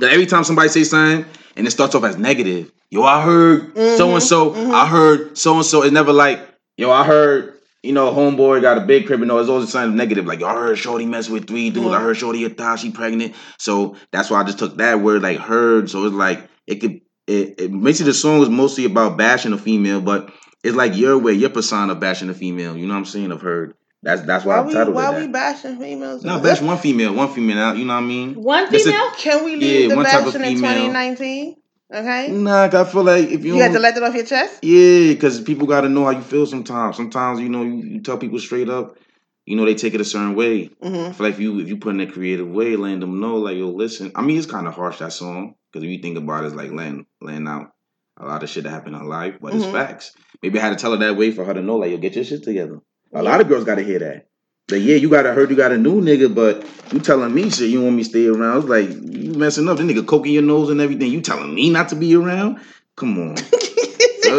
that 0.00 0.12
every 0.12 0.26
time 0.26 0.44
somebody 0.44 0.68
says 0.68 0.90
something 0.90 1.24
and 1.56 1.66
it 1.66 1.70
starts 1.70 1.94
off 1.94 2.04
as 2.04 2.18
negative. 2.18 2.70
Yo, 2.90 3.02
I 3.02 3.22
heard 3.22 3.74
so 3.74 4.12
and 4.12 4.22
so. 4.22 4.52
I 4.52 4.56
mm-hmm. 4.56 4.92
heard 4.92 5.38
so 5.38 5.56
and 5.56 5.64
so. 5.64 5.82
It's 5.82 5.92
never 5.92 6.12
like 6.12 6.40
yo, 6.76 6.90
I 6.90 7.04
heard. 7.04 7.51
You 7.82 7.92
know, 7.92 8.12
homeboy 8.12 8.62
got 8.62 8.78
a 8.78 8.82
big 8.82 9.06
crib. 9.06 9.20
You 9.20 9.26
know, 9.26 9.38
it's 9.38 9.48
always 9.48 9.70
something 9.70 9.96
negative. 9.96 10.24
Like, 10.26 10.42
I 10.42 10.52
heard 10.54 10.78
Shorty 10.78 11.04
mess 11.06 11.28
with 11.28 11.48
three 11.48 11.70
dudes. 11.70 11.88
I 11.88 11.98
Mhm. 11.98 12.02
heard 12.02 12.16
Shorty 12.16 12.44
a 12.44 12.48
thought 12.48 12.78
she 12.78 12.90
pregnant. 12.92 13.34
So 13.58 13.96
that's 14.12 14.30
why 14.30 14.40
I 14.40 14.44
just 14.44 14.58
took 14.58 14.76
that 14.76 15.00
word, 15.00 15.22
like 15.22 15.38
heard. 15.38 15.90
So 15.90 16.04
it's 16.06 16.14
like 16.14 16.48
it 16.66 16.76
could. 16.80 17.00
It, 17.26 17.54
it 17.58 17.82
basically 17.82 18.10
the 18.12 18.18
song 18.18 18.42
is 18.42 18.48
mostly 18.48 18.84
about 18.84 19.16
bashing 19.16 19.52
a 19.52 19.58
female, 19.58 20.00
but 20.00 20.30
it's 20.64 20.76
like 20.76 20.96
your 20.96 21.18
way, 21.18 21.32
your 21.32 21.50
persona 21.50 21.94
bashing 21.94 22.28
a 22.30 22.34
female. 22.34 22.76
You 22.76 22.86
know 22.86 22.94
what 22.94 22.98
I'm 22.98 23.04
saying? 23.04 23.32
I've 23.32 23.40
heard. 23.40 23.74
That's 24.04 24.22
that's 24.22 24.44
why 24.44 24.56
Why 24.56 24.62
I 24.62 24.66
we 24.66 24.72
titled 24.74 24.94
why 24.96 25.14
it 25.16 25.20
we 25.20 25.28
bashing 25.28 25.78
females? 25.78 26.24
No, 26.24 26.40
bash 26.40 26.60
one 26.60 26.78
female, 26.78 27.14
one 27.14 27.28
female. 27.32 27.58
Out. 27.58 27.76
You 27.76 27.84
know 27.84 27.94
what 27.94 28.02
I 28.02 28.06
mean? 28.06 28.34
One 28.34 28.68
This 28.70 28.84
is- 28.84 28.92
female? 28.92 29.10
Can 29.16 29.44
we 29.44 29.52
Yeah, 29.52 29.56
leave 29.58 29.90
the 29.90 29.96
one 29.96 30.04
type 30.04 30.26
of 30.26 30.32
bashing 30.34 30.42
in 30.42 30.56
2019? 30.56 31.54
Okay. 31.92 32.28
Nah, 32.32 32.70
I 32.72 32.84
feel 32.84 33.04
like 33.04 33.28
if 33.28 33.44
you, 33.44 33.56
You 33.56 33.62
had 33.62 33.72
to 33.72 33.78
let 33.78 33.94
that 33.94 34.02
off 34.02 34.14
your 34.14 34.24
chest. 34.24 34.60
Yeah, 34.62 35.12
because 35.12 35.40
people 35.42 35.66
got 35.66 35.82
to 35.82 35.88
know 35.88 36.04
how 36.04 36.10
you 36.10 36.22
feel 36.22 36.46
sometimes. 36.46 36.96
Sometimes 36.96 37.40
you 37.40 37.48
know 37.48 37.62
you, 37.62 37.76
you 37.82 38.00
tell 38.00 38.16
people 38.16 38.38
straight 38.38 38.68
up, 38.70 38.96
you 39.44 39.56
know 39.56 39.64
they 39.64 39.74
take 39.74 39.94
it 39.94 40.00
a 40.00 40.04
certain 40.04 40.34
way. 40.34 40.70
hmm 40.82 40.94
I 41.08 41.12
feel 41.12 41.26
like 41.26 41.34
if 41.34 41.40
you 41.40 41.58
if 41.60 41.68
you 41.68 41.76
put 41.76 41.94
in 41.94 42.00
a 42.00 42.06
creative 42.10 42.48
way, 42.48 42.76
letting 42.76 43.00
them 43.00 43.20
know 43.20 43.36
like 43.36 43.56
yo, 43.56 43.68
listen. 43.70 44.12
I 44.14 44.22
mean, 44.22 44.38
it's 44.38 44.46
kind 44.46 44.66
of 44.66 44.74
harsh 44.74 44.98
that 44.98 45.12
song 45.12 45.54
because 45.70 45.84
if 45.84 45.90
you 45.90 45.98
think 45.98 46.16
about 46.16 46.44
it, 46.44 46.48
it's 46.48 46.56
like 46.56 46.70
laying 46.72 47.06
laying 47.20 47.46
out 47.46 47.72
a 48.16 48.26
lot 48.26 48.42
of 48.42 48.48
shit 48.48 48.64
that 48.64 48.70
happened 48.70 48.94
in 48.94 49.02
her 49.02 49.06
life, 49.06 49.34
but 49.40 49.54
it's 49.54 49.64
Mhm. 49.66 49.72
facts. 49.72 50.12
Maybe 50.42 50.58
I 50.58 50.62
had 50.62 50.70
to 50.70 50.80
tell 50.80 50.92
her 50.92 50.98
that 50.98 51.16
way 51.16 51.30
for 51.30 51.44
her 51.44 51.54
to 51.54 51.62
know 51.62 51.76
like 51.76 51.90
yo, 51.90 51.98
get 51.98 52.14
your 52.14 52.24
shit 52.24 52.42
together. 52.42 52.80
A 53.12 53.22
lot 53.22 53.40
of 53.40 53.48
girls 53.48 53.64
got 53.64 53.74
to 53.74 53.82
hear 53.84 53.98
that. 53.98 54.28
Like 54.70 54.82
yeah, 54.82 54.96
you 54.96 55.10
got 55.10 55.22
to 55.22 55.32
heard 55.32 55.50
you 55.50 55.56
got 55.56 55.72
a 55.72 55.78
new 55.78 56.00
nigga, 56.00 56.34
but 56.34 56.64
you 56.92 57.00
telling 57.00 57.34
me 57.34 57.50
shit. 57.50 57.70
You 57.70 57.82
want 57.82 57.96
me 57.96 58.04
to 58.04 58.08
stay 58.08 58.26
around. 58.26 58.58
It's 58.58 58.68
like 58.68 58.88
you 58.88 59.32
messing 59.32 59.68
up. 59.68 59.76
This 59.76 59.86
nigga 59.86 60.06
coking 60.06 60.32
your 60.32 60.42
nose 60.42 60.70
and 60.70 60.80
everything. 60.80 61.10
You 61.10 61.20
telling 61.20 61.54
me 61.54 61.70
not 61.70 61.88
to 61.90 61.96
be 61.96 62.14
around? 62.14 62.60
Come 62.96 63.18
on. 63.18 63.36
so 63.36 63.50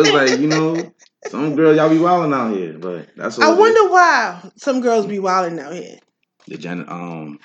it's 0.01 0.13
like 0.13 0.39
you 0.39 0.47
know, 0.47 0.93
some 1.27 1.55
girls 1.55 1.77
y'all 1.77 1.89
be 1.89 1.99
wilding 1.99 2.33
out 2.33 2.55
here, 2.55 2.77
but 2.77 3.09
that's. 3.15 3.39
I 3.39 3.49
it 3.49 3.53
is. 3.53 3.59
wonder 3.59 3.91
why 3.91 4.51
some 4.55 4.81
girls 4.81 5.05
be 5.05 5.19
wilding 5.19 5.59
out 5.59 5.73
here. 5.73 5.99
the 6.47 6.57
gen 6.57 6.85
um 6.87 7.39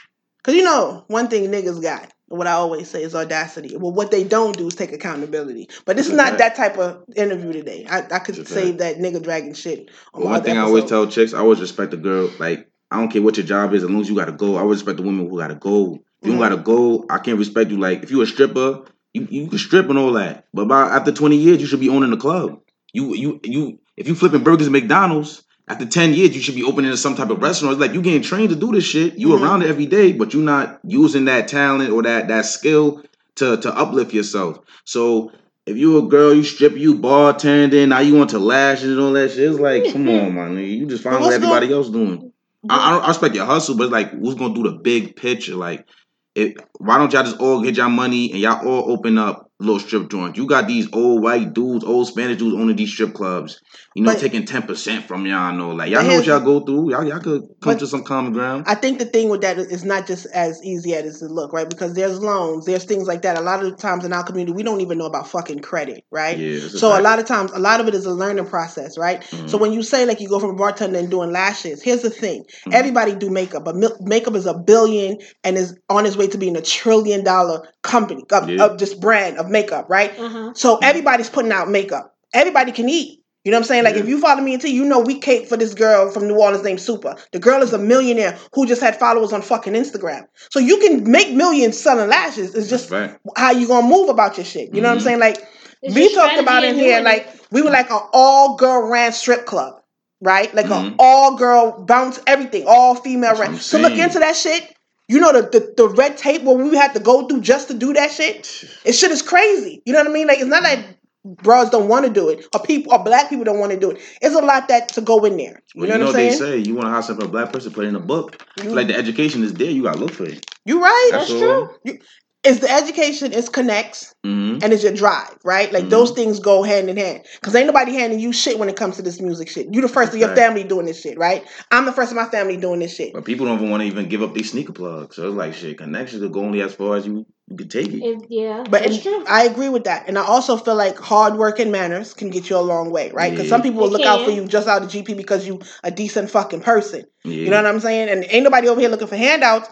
Cause 0.44 0.54
you 0.54 0.62
know 0.62 1.04
one 1.08 1.28
thing 1.28 1.50
niggas 1.50 1.82
got. 1.82 2.12
What 2.28 2.46
I 2.46 2.52
always 2.52 2.90
say 2.90 3.02
is 3.02 3.14
audacity. 3.14 3.74
Well, 3.76 3.92
what 3.92 4.10
they 4.10 4.22
don't 4.22 4.56
do 4.56 4.66
is 4.66 4.74
take 4.74 4.92
accountability. 4.92 5.68
But 5.86 5.96
this 5.96 6.08
is 6.08 6.12
not 6.12 6.36
that 6.38 6.54
type 6.56 6.76
of 6.76 7.04
interview 7.16 7.52
today. 7.52 7.86
I, 7.88 8.00
I 8.00 8.18
could 8.18 8.34
Okay. 8.34 8.44
save 8.44 8.78
that 8.78 8.96
nigga 8.98 9.22
dragging 9.22 9.54
shit. 9.54 9.90
On 10.12 10.22
Well, 10.22 10.32
one 10.32 10.42
thing 10.42 10.52
other 10.58 10.60
I 10.60 10.64
always 10.64 10.84
tell 10.84 11.06
chicks, 11.06 11.32
I 11.32 11.38
always 11.38 11.60
respect 11.60 11.94
a 11.94 11.96
girl. 11.96 12.30
Like, 12.38 12.68
I 12.90 12.98
don't 13.00 13.10
care 13.10 13.22
what 13.22 13.36
your 13.38 13.46
job 13.46 13.72
is, 13.72 13.82
as 13.82 13.88
long 13.90 14.02
as 14.02 14.08
you 14.10 14.14
got 14.14 14.26
to 14.26 14.32
go. 14.32 14.56
I 14.56 14.60
always 14.60 14.80
respect 14.80 14.98
the 14.98 15.04
women 15.04 15.28
who 15.28 15.38
got 15.38 15.48
to 15.48 15.54
go. 15.54 15.94
If 16.20 16.26
you 16.26 16.32
Mhm. 16.32 16.38
don't 16.38 16.50
got 16.50 16.56
to 16.56 16.62
go, 16.62 17.06
I 17.08 17.18
can't 17.18 17.38
respect 17.38 17.70
you. 17.70 17.78
Like, 17.78 18.02
if 18.02 18.10
you 18.10 18.20
a 18.20 18.26
stripper, 18.26 18.82
you, 19.14 19.26
you 19.30 19.48
can 19.48 19.58
strip 19.58 19.88
and 19.88 19.98
all 19.98 20.12
that. 20.12 20.44
But 20.52 20.62
about 20.62 20.92
after 20.92 21.12
20 21.12 21.36
years, 21.36 21.60
you 21.60 21.66
should 21.66 21.80
be 21.80 21.88
owning 21.88 22.10
the 22.10 22.16
club. 22.18 22.60
You 22.92 23.14
you 23.14 23.40
you 23.44 23.78
if 23.96 24.06
you 24.06 24.14
flipping 24.14 24.42
burgers 24.42 24.66
at 24.66 24.72
McDonald's, 24.72 25.44
after 25.68 25.84
10 25.86 26.14
years, 26.14 26.34
you 26.34 26.40
should 26.40 26.54
be 26.54 26.64
opening 26.64 26.94
some 26.96 27.14
type 27.14 27.30
of 27.30 27.42
restaurant. 27.42 27.72
It's 27.72 27.80
like 27.80 27.92
you 27.92 28.02
getting 28.02 28.22
trained 28.22 28.50
to 28.50 28.56
do 28.56 28.72
this 28.72 28.84
shit. 28.84 29.18
You 29.18 29.28
Mhm. 29.28 29.42
around 29.42 29.62
it 29.62 29.68
every 29.68 29.86
day, 29.86 30.12
but 30.12 30.32
you're 30.32 30.42
not 30.42 30.80
using 30.84 31.26
that 31.26 31.48
talent 31.48 31.90
or 31.92 32.02
that 32.02 32.28
that 32.28 32.46
skill 32.46 33.02
to 33.36 33.56
to 33.58 33.76
uplift 33.76 34.12
yourself. 34.14 34.58
So 34.84 35.30
if 35.66 35.76
you 35.76 35.98
a 35.98 36.02
girl, 36.02 36.32
you 36.34 36.42
strip, 36.42 36.76
you 36.76 36.94
bartending, 36.94 37.88
now 37.88 37.98
you 38.00 38.14
want 38.14 38.30
to 38.30 38.38
lashes 38.38 38.90
and 38.90 39.00
all 39.00 39.12
that 39.12 39.30
shit. 39.32 39.50
It's 39.50 39.58
like, 39.60 39.92
come 39.92 40.08
on, 40.08 40.34
man, 40.34 40.56
nigga. 40.56 40.78
You 40.78 40.86
just 40.86 41.02
find 41.04 41.20
what 41.20 41.32
everybody 41.34 41.72
else 41.72 41.90
doing. 41.90 42.32
I, 42.68 42.88
I, 42.88 42.90
don't- 42.92 43.04
I 43.04 43.08
respect 43.08 43.34
your 43.34 43.44
hustle, 43.44 43.76
but 43.76 43.84
it's 43.84 43.92
like, 43.92 44.10
who's 44.12 44.34
gonna 44.34 44.54
do 44.54 44.62
the 44.64 44.72
big 44.72 45.16
picture? 45.16 45.54
Like, 45.54 45.86
it, 46.34 46.56
why 46.78 46.98
don't 46.98 47.12
y'all 47.12 47.22
just 47.24 47.38
all 47.38 47.62
get 47.62 47.76
y'all 47.76 47.88
money 47.90 48.30
and 48.32 48.40
y'all 48.40 48.66
all 48.66 48.90
open 48.92 49.18
up 49.18 49.47
little 49.60 49.80
strip 49.80 50.08
joints. 50.08 50.38
You 50.38 50.46
got 50.46 50.68
these 50.68 50.88
old 50.92 51.22
white 51.22 51.52
dudes, 51.52 51.84
old 51.84 52.06
Spanish 52.06 52.38
dudes 52.38 52.54
owning 52.54 52.76
these 52.76 52.92
strip 52.92 53.12
clubs. 53.14 53.60
You 53.96 54.04
know, 54.04 54.12
But- 54.12 54.20
taking 54.20 54.44
ten 54.44 54.62
percent 54.62 55.06
from 55.08 55.26
y'all. 55.26 55.52
Know, 55.52 55.70
like 55.70 55.90
y'all 55.90 56.04
know 56.04 56.16
what 56.16 56.26
y'all 56.26 56.38
go 56.40 56.60
through. 56.60 56.92
Y'all, 56.92 57.04
y'all 57.04 57.18
could 57.18 57.42
come 57.60 57.76
to 57.78 57.86
some 57.86 58.04
common 58.04 58.32
ground. 58.32 58.64
I 58.68 58.76
think 58.76 59.00
the 59.00 59.04
thing 59.06 59.28
with 59.28 59.40
that 59.40 59.58
is 59.58 59.84
not 59.84 60.06
just 60.06 60.26
as 60.26 60.62
easy 60.62 60.94
as 60.94 61.20
it 61.22 61.30
look, 61.30 61.52
right? 61.52 61.68
Because 61.68 61.94
there's 61.94 62.20
loans, 62.20 62.66
there's 62.66 62.84
things 62.84 63.08
like 63.08 63.22
that. 63.22 63.36
A 63.36 63.40
lot 63.40 63.64
of 63.64 63.76
times 63.78 64.04
in 64.04 64.12
our 64.12 64.22
community, 64.22 64.52
we 64.52 64.62
don't 64.62 64.80
even 64.80 64.98
know 64.98 65.06
about 65.06 65.26
fucking 65.26 65.60
credit, 65.60 66.04
right? 66.12 66.38
Yeah. 66.38 66.60
So 66.68 66.90
a 66.90 66.92
fact. 66.92 67.02
lot 67.04 67.18
of 67.18 67.24
times, 67.26 67.50
a 67.52 67.58
lot 67.58 67.80
of 67.80 67.88
it 67.88 67.94
is 67.94 68.04
a 68.06 68.12
learning 68.12 68.46
process, 68.46 68.96
right? 68.96 69.22
Mhm. 69.22 69.50
So 69.50 69.58
when 69.58 69.72
you 69.72 69.82
say 69.82 70.06
like 70.06 70.20
you 70.20 70.28
go 70.28 70.38
from 70.38 70.50
a 70.50 70.54
bartender 70.54 70.98
and 70.98 71.10
doing 71.10 71.32
lashes, 71.32 71.82
here's 71.82 72.02
the 72.02 72.10
thing: 72.10 72.44
Mhm. 72.66 72.74
everybody 72.74 73.14
do 73.16 73.30
makeup, 73.30 73.64
but 73.64 73.74
makeup 74.00 74.36
is 74.36 74.46
a 74.46 74.54
billion 74.54 75.18
and 75.42 75.56
is 75.58 75.74
on 75.88 76.06
its 76.06 76.16
way 76.16 76.28
to 76.28 76.38
being 76.38 76.56
a 76.56 76.62
trillion 76.62 77.24
dollar 77.24 77.62
company 77.88 78.24
of, 78.30 78.48
Yeah. 78.48 78.64
of 78.64 78.78
this 78.78 78.94
brand 78.94 79.38
of 79.38 79.48
makeup, 79.48 79.86
right? 79.88 80.12
Uh-huh. 80.18 80.52
So 80.54 80.78
everybody's 80.82 81.30
putting 81.30 81.50
out 81.52 81.68
makeup. 81.68 82.14
Everybody 82.34 82.72
can 82.72 82.88
eat. 82.88 83.20
You 83.44 83.52
know 83.52 83.56
what 83.58 83.62
I'm 83.62 83.68
saying? 83.68 83.84
Like 83.84 83.94
Yeah. 83.94 84.02
if 84.02 84.08
you 84.08 84.20
follow 84.20 84.42
me 84.42 84.52
into, 84.54 84.70
you 84.70 84.84
know 84.84 84.98
we 85.00 85.18
cape 85.18 85.48
for 85.48 85.56
this 85.56 85.72
girl 85.72 86.10
from 86.10 86.28
New 86.28 86.36
Orleans 86.38 86.62
named 86.64 86.80
Super. 86.80 87.16
The 87.32 87.38
girl 87.38 87.62
is 87.62 87.72
a 87.72 87.78
millionaire 87.78 88.36
who 88.52 88.66
just 88.66 88.82
had 88.82 88.98
followers 88.98 89.32
on 89.32 89.40
fucking 89.42 89.72
Instagram. 89.72 90.22
So 90.50 90.58
you 90.60 90.76
can 90.78 91.10
make 91.10 91.32
millions 91.32 91.78
selling 91.78 92.10
lashes. 92.10 92.54
It's 92.54 92.68
just 92.68 92.90
That's 92.90 93.12
fact. 93.12 93.22
how 93.38 93.52
you 93.52 93.66
gonna 93.66 93.86
move 93.88 94.10
about 94.10 94.36
your 94.36 94.44
shit. 94.44 94.74
You 94.74 94.82
know 94.82 94.88
what 94.88 94.94
I'm 94.96 95.00
Mhm. 95.00 95.04
saying? 95.04 95.18
Like 95.20 95.38
It's 95.82 95.94
we 95.94 96.14
talked 96.14 96.38
about 96.38 96.64
in 96.64 96.74
here, 96.76 97.00
like 97.00 97.22
it. 97.32 97.40
we 97.50 97.62
were 97.62 97.70
like 97.70 97.90
an 97.90 98.00
all 98.12 98.56
girl 98.56 98.82
ran 98.88 99.12
strip 99.12 99.46
club, 99.46 99.74
right? 100.20 100.52
Like 100.54 100.66
an 100.66 100.90
Mhm. 100.90 100.94
all 100.98 101.36
girl 101.36 101.84
bounce 101.86 102.20
everything, 102.26 102.64
all 102.66 102.96
female 102.96 103.30
That's 103.30 103.40
ran. 103.40 103.50
I'm 103.54 103.58
So 103.60 103.78
look 103.78 103.96
into 103.96 104.18
that 104.18 104.36
shit. 104.36 104.62
You 105.08 105.20
know 105.20 105.32
the, 105.32 105.42
the 105.48 105.74
the 105.76 105.88
red 105.88 106.16
tape 106.18 106.42
what 106.42 106.58
we 106.58 106.76
had 106.76 106.92
to 106.94 107.00
go 107.00 107.26
through 107.26 107.40
just 107.40 107.68
to 107.68 107.74
do 107.74 107.92
that 107.94 108.10
shit. 108.10 108.64
It 108.84 108.92
shit 108.92 109.10
is 109.10 109.22
crazy. 109.22 109.82
You 109.86 109.94
know 109.94 110.00
what 110.00 110.08
I 110.08 110.12
mean? 110.12 110.26
Like 110.26 110.38
it's 110.38 110.46
not 110.48 110.62
like 110.62 110.98
bros 111.24 111.70
don't 111.70 111.88
want 111.88 112.06
to 112.06 112.10
do 112.12 112.28
it 112.28 112.46
or 112.54 112.60
people 112.62 112.92
or 112.92 113.02
black 113.02 113.28
people 113.28 113.44
don't 113.44 113.58
want 113.58 113.72
to 113.72 113.78
do 113.80 113.90
it. 113.90 114.00
It's 114.22 114.34
a 114.34 114.40
lot 114.40 114.68
that 114.68 114.88
to 114.90 115.00
go 115.00 115.24
in 115.24 115.36
there. 115.36 115.62
You 115.74 115.80
Well, 115.80 115.88
know 115.88 115.94
you 115.94 115.98
know 116.00 116.06
what 116.06 116.14
what 116.14 116.18
they 116.18 116.30
say. 116.30 116.58
You 116.58 116.74
want 116.74 116.86
to 116.86 117.12
hire 117.14 117.24
a 117.24 117.28
black 117.28 117.52
person, 117.52 117.72
put 117.72 117.84
it 117.84 117.88
in 117.88 117.96
a 117.96 118.00
book. 118.00 118.44
You, 118.62 118.70
Like 118.70 118.86
the 118.88 118.96
education 118.96 119.42
is 119.42 119.54
there. 119.54 119.70
You 119.70 119.82
gotta 119.82 119.98
look 119.98 120.12
for 120.12 120.24
it. 120.24 120.44
you 120.64 120.82
right? 120.82 121.08
That's 121.12 121.30
all. 121.30 121.38
true. 121.84 121.98
It's 122.44 122.60
the 122.60 122.70
education, 122.70 123.32
it's 123.32 123.48
connects, 123.48 124.14
Mm-hmm. 124.24 124.58
and 124.62 124.72
it's 124.72 124.82
your 124.82 124.92
drive, 124.92 125.36
right? 125.44 125.72
Like 125.72 125.84
Mhm. 125.84 125.90
those 125.90 126.10
things 126.12 126.38
go 126.38 126.62
hand 126.62 126.88
in 126.90 126.96
hand. 126.96 127.22
Cause 127.40 127.54
ain't 127.54 127.66
nobody 127.66 127.92
handing 127.94 128.20
you 128.20 128.32
shit 128.32 128.58
when 128.58 128.68
it 128.68 128.76
comes 128.76 128.96
to 128.96 129.02
this 129.02 129.20
music 129.20 129.48
shit. 129.48 129.68
You 129.72 129.80
the 129.80 129.88
first 129.88 130.12
of 130.12 130.18
your 130.18 130.34
family 130.34 130.64
doing 130.64 130.86
this 130.86 131.00
shit, 131.00 131.18
right? 131.18 131.44
I'm 131.70 131.84
the 131.84 131.92
first 131.92 132.10
of 132.12 132.16
my 132.16 132.26
family 132.26 132.56
doing 132.56 132.80
this 132.80 132.94
shit. 132.94 133.12
But 133.12 133.24
people 133.24 133.46
don't 133.46 133.56
even 133.58 133.70
want 133.70 133.82
to 133.82 133.86
even 133.86 134.08
give 134.08 134.22
up 134.22 134.34
these 134.34 134.50
sneaker 134.52 134.72
plugs. 134.72 135.16
So 135.16 135.28
it's 135.28 135.36
like 135.36 135.54
shit. 135.54 135.78
Connections 135.78 136.22
will 136.22 136.28
go 136.30 136.40
only 136.40 136.60
as 136.60 136.74
far 136.74 136.96
as 136.96 137.06
you, 137.06 137.26
you 137.48 137.56
can 137.56 137.68
take 137.68 137.92
it. 137.92 138.02
It, 138.02 138.26
yeah, 138.28 138.64
But 138.68 138.82
that's 138.82 138.94
and 138.94 139.02
true. 139.02 139.24
I 139.28 139.44
agree 139.44 139.68
with 139.68 139.84
that, 139.84 140.08
and 140.08 140.18
I 140.18 140.22
also 140.24 140.56
feel 140.56 140.74
like 140.76 140.98
hard 140.98 141.36
work 141.36 141.58
and 141.58 141.72
manners 141.72 142.12
can 142.14 142.28
get 142.30 142.50
you 142.50 142.56
a 142.56 142.60
long 142.60 142.90
way, 142.90 143.10
right? 143.12 143.30
Because 143.30 143.46
Yeah. 143.46 143.50
some 143.50 143.62
people 143.62 143.80
will 143.80 143.88
It 143.88 143.92
look 143.92 144.06
out 144.06 144.24
for 144.24 144.30
you 144.30 144.44
just 144.46 144.68
out 144.68 144.82
of 144.82 144.88
GP 144.90 145.14
because 145.16 145.46
you 145.46 145.60
a 145.84 145.90
decent 145.90 146.30
fucking 146.30 146.60
person. 146.60 147.04
Yeah. 147.24 147.32
You 147.32 147.50
know 147.50 147.56
what 147.56 147.66
I'm 147.66 147.80
saying? 147.80 148.08
And 148.08 148.26
ain't 148.28 148.44
nobody 148.44 148.68
over 148.68 148.80
here 148.80 148.90
looking 148.90 149.08
for 149.08 149.16
handouts, 149.16 149.68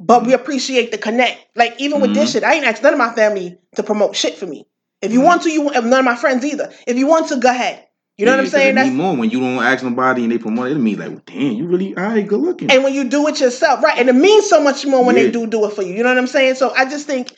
but 0.00 0.26
we 0.26 0.32
appreciate 0.32 0.90
the 0.90 0.98
connect. 0.98 1.38
Like 1.56 1.74
even 1.78 2.00
with 2.00 2.14
this 2.14 2.30
Mhm. 2.30 2.32
shit, 2.32 2.44
I 2.44 2.54
ain't 2.54 2.64
asked 2.64 2.82
none 2.82 2.92
of 2.92 2.98
my 2.98 3.12
family 3.14 3.58
to 3.76 3.82
promote 3.82 4.16
shit 4.16 4.36
for 4.36 4.46
me. 4.46 4.66
If 5.00 5.12
you 5.12 5.20
Mhm. 5.20 5.24
want 5.24 5.42
to, 5.42 5.50
you 5.50 5.62
want, 5.62 5.84
none 5.86 5.98
of 6.00 6.04
my 6.04 6.16
friends 6.16 6.44
either. 6.44 6.72
If 6.86 6.96
you 6.96 7.06
want 7.06 7.28
to, 7.28 7.36
go 7.36 7.48
ahead. 7.50 7.84
You 8.16 8.26
know 8.26 8.32
Yeah, 8.32 8.36
what 8.38 8.44
I'm 8.44 8.50
saying? 8.50 8.70
It 8.70 8.74
That's 8.74 8.90
more 8.90 9.16
when 9.16 9.30
you 9.30 9.40
don't 9.40 9.62
ask 9.62 9.82
nobody 9.82 10.22
and 10.22 10.32
they 10.32 10.38
promote 10.38 10.68
it. 10.68 10.76
It 10.76 10.80
means 10.80 10.98
like, 10.98 11.10
well, 11.10 11.22
damn, 11.26 11.52
you 11.52 11.66
really, 11.66 11.96
all 11.96 12.04
right, 12.04 12.26
good 12.26 12.40
looking. 12.40 12.70
and 12.70 12.84
when 12.84 12.94
you 12.94 13.04
do 13.04 13.26
it 13.28 13.40
yourself, 13.40 13.82
right? 13.82 13.98
And 13.98 14.08
it 14.08 14.14
means 14.14 14.48
so 14.48 14.60
much 14.62 14.86
more 14.86 15.04
when 15.04 15.16
they 15.16 15.30
do 15.30 15.46
do 15.46 15.64
it 15.66 15.72
for 15.74 15.82
you. 15.82 15.94
You 15.94 16.02
know 16.04 16.10
what 16.10 16.18
I'm 16.18 16.26
saying? 16.28 16.54
So 16.54 16.72
I 16.74 16.84
just 16.84 17.06
think 17.06 17.32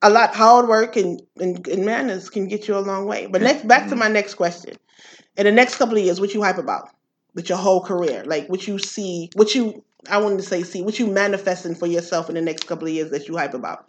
a 0.00 0.10
lot 0.10 0.34
hard 0.34 0.68
work 0.68 0.96
and, 0.96 1.20
and, 1.40 1.66
and 1.66 1.84
manners 1.84 2.30
can 2.30 2.46
get 2.46 2.68
you 2.68 2.76
a 2.76 2.80
long 2.80 3.06
way. 3.06 3.26
But 3.26 3.42
next, 3.42 3.66
back 3.66 3.88
to 3.88 3.94
Mhm. 3.94 3.98
my 3.98 4.08
next 4.08 4.34
question. 4.34 4.74
In 5.36 5.44
the 5.44 5.52
next 5.52 5.76
couple 5.76 5.96
of 5.96 6.04
years, 6.04 6.20
what 6.20 6.34
you 6.34 6.42
hype 6.42 6.58
about 6.58 6.88
with 7.34 7.48
your 7.48 7.58
whole 7.58 7.82
career? 7.82 8.22
Like 8.24 8.48
what 8.48 8.66
you 8.68 8.78
see, 8.78 9.28
what 9.34 9.54
you 9.54 9.82
I 10.10 10.18
wanted 10.18 10.38
to 10.38 10.42
say 10.44 10.62
see, 10.62 10.82
what 10.82 10.98
you 10.98 11.06
manifesting 11.06 11.74
for 11.74 11.86
yourself 11.86 12.28
in 12.28 12.34
the 12.34 12.40
next 12.42 12.66
couple 12.66 12.86
of 12.88 12.92
years 12.92 13.10
that 13.10 13.28
you 13.28 13.36
hype 13.36 13.54
about. 13.54 13.86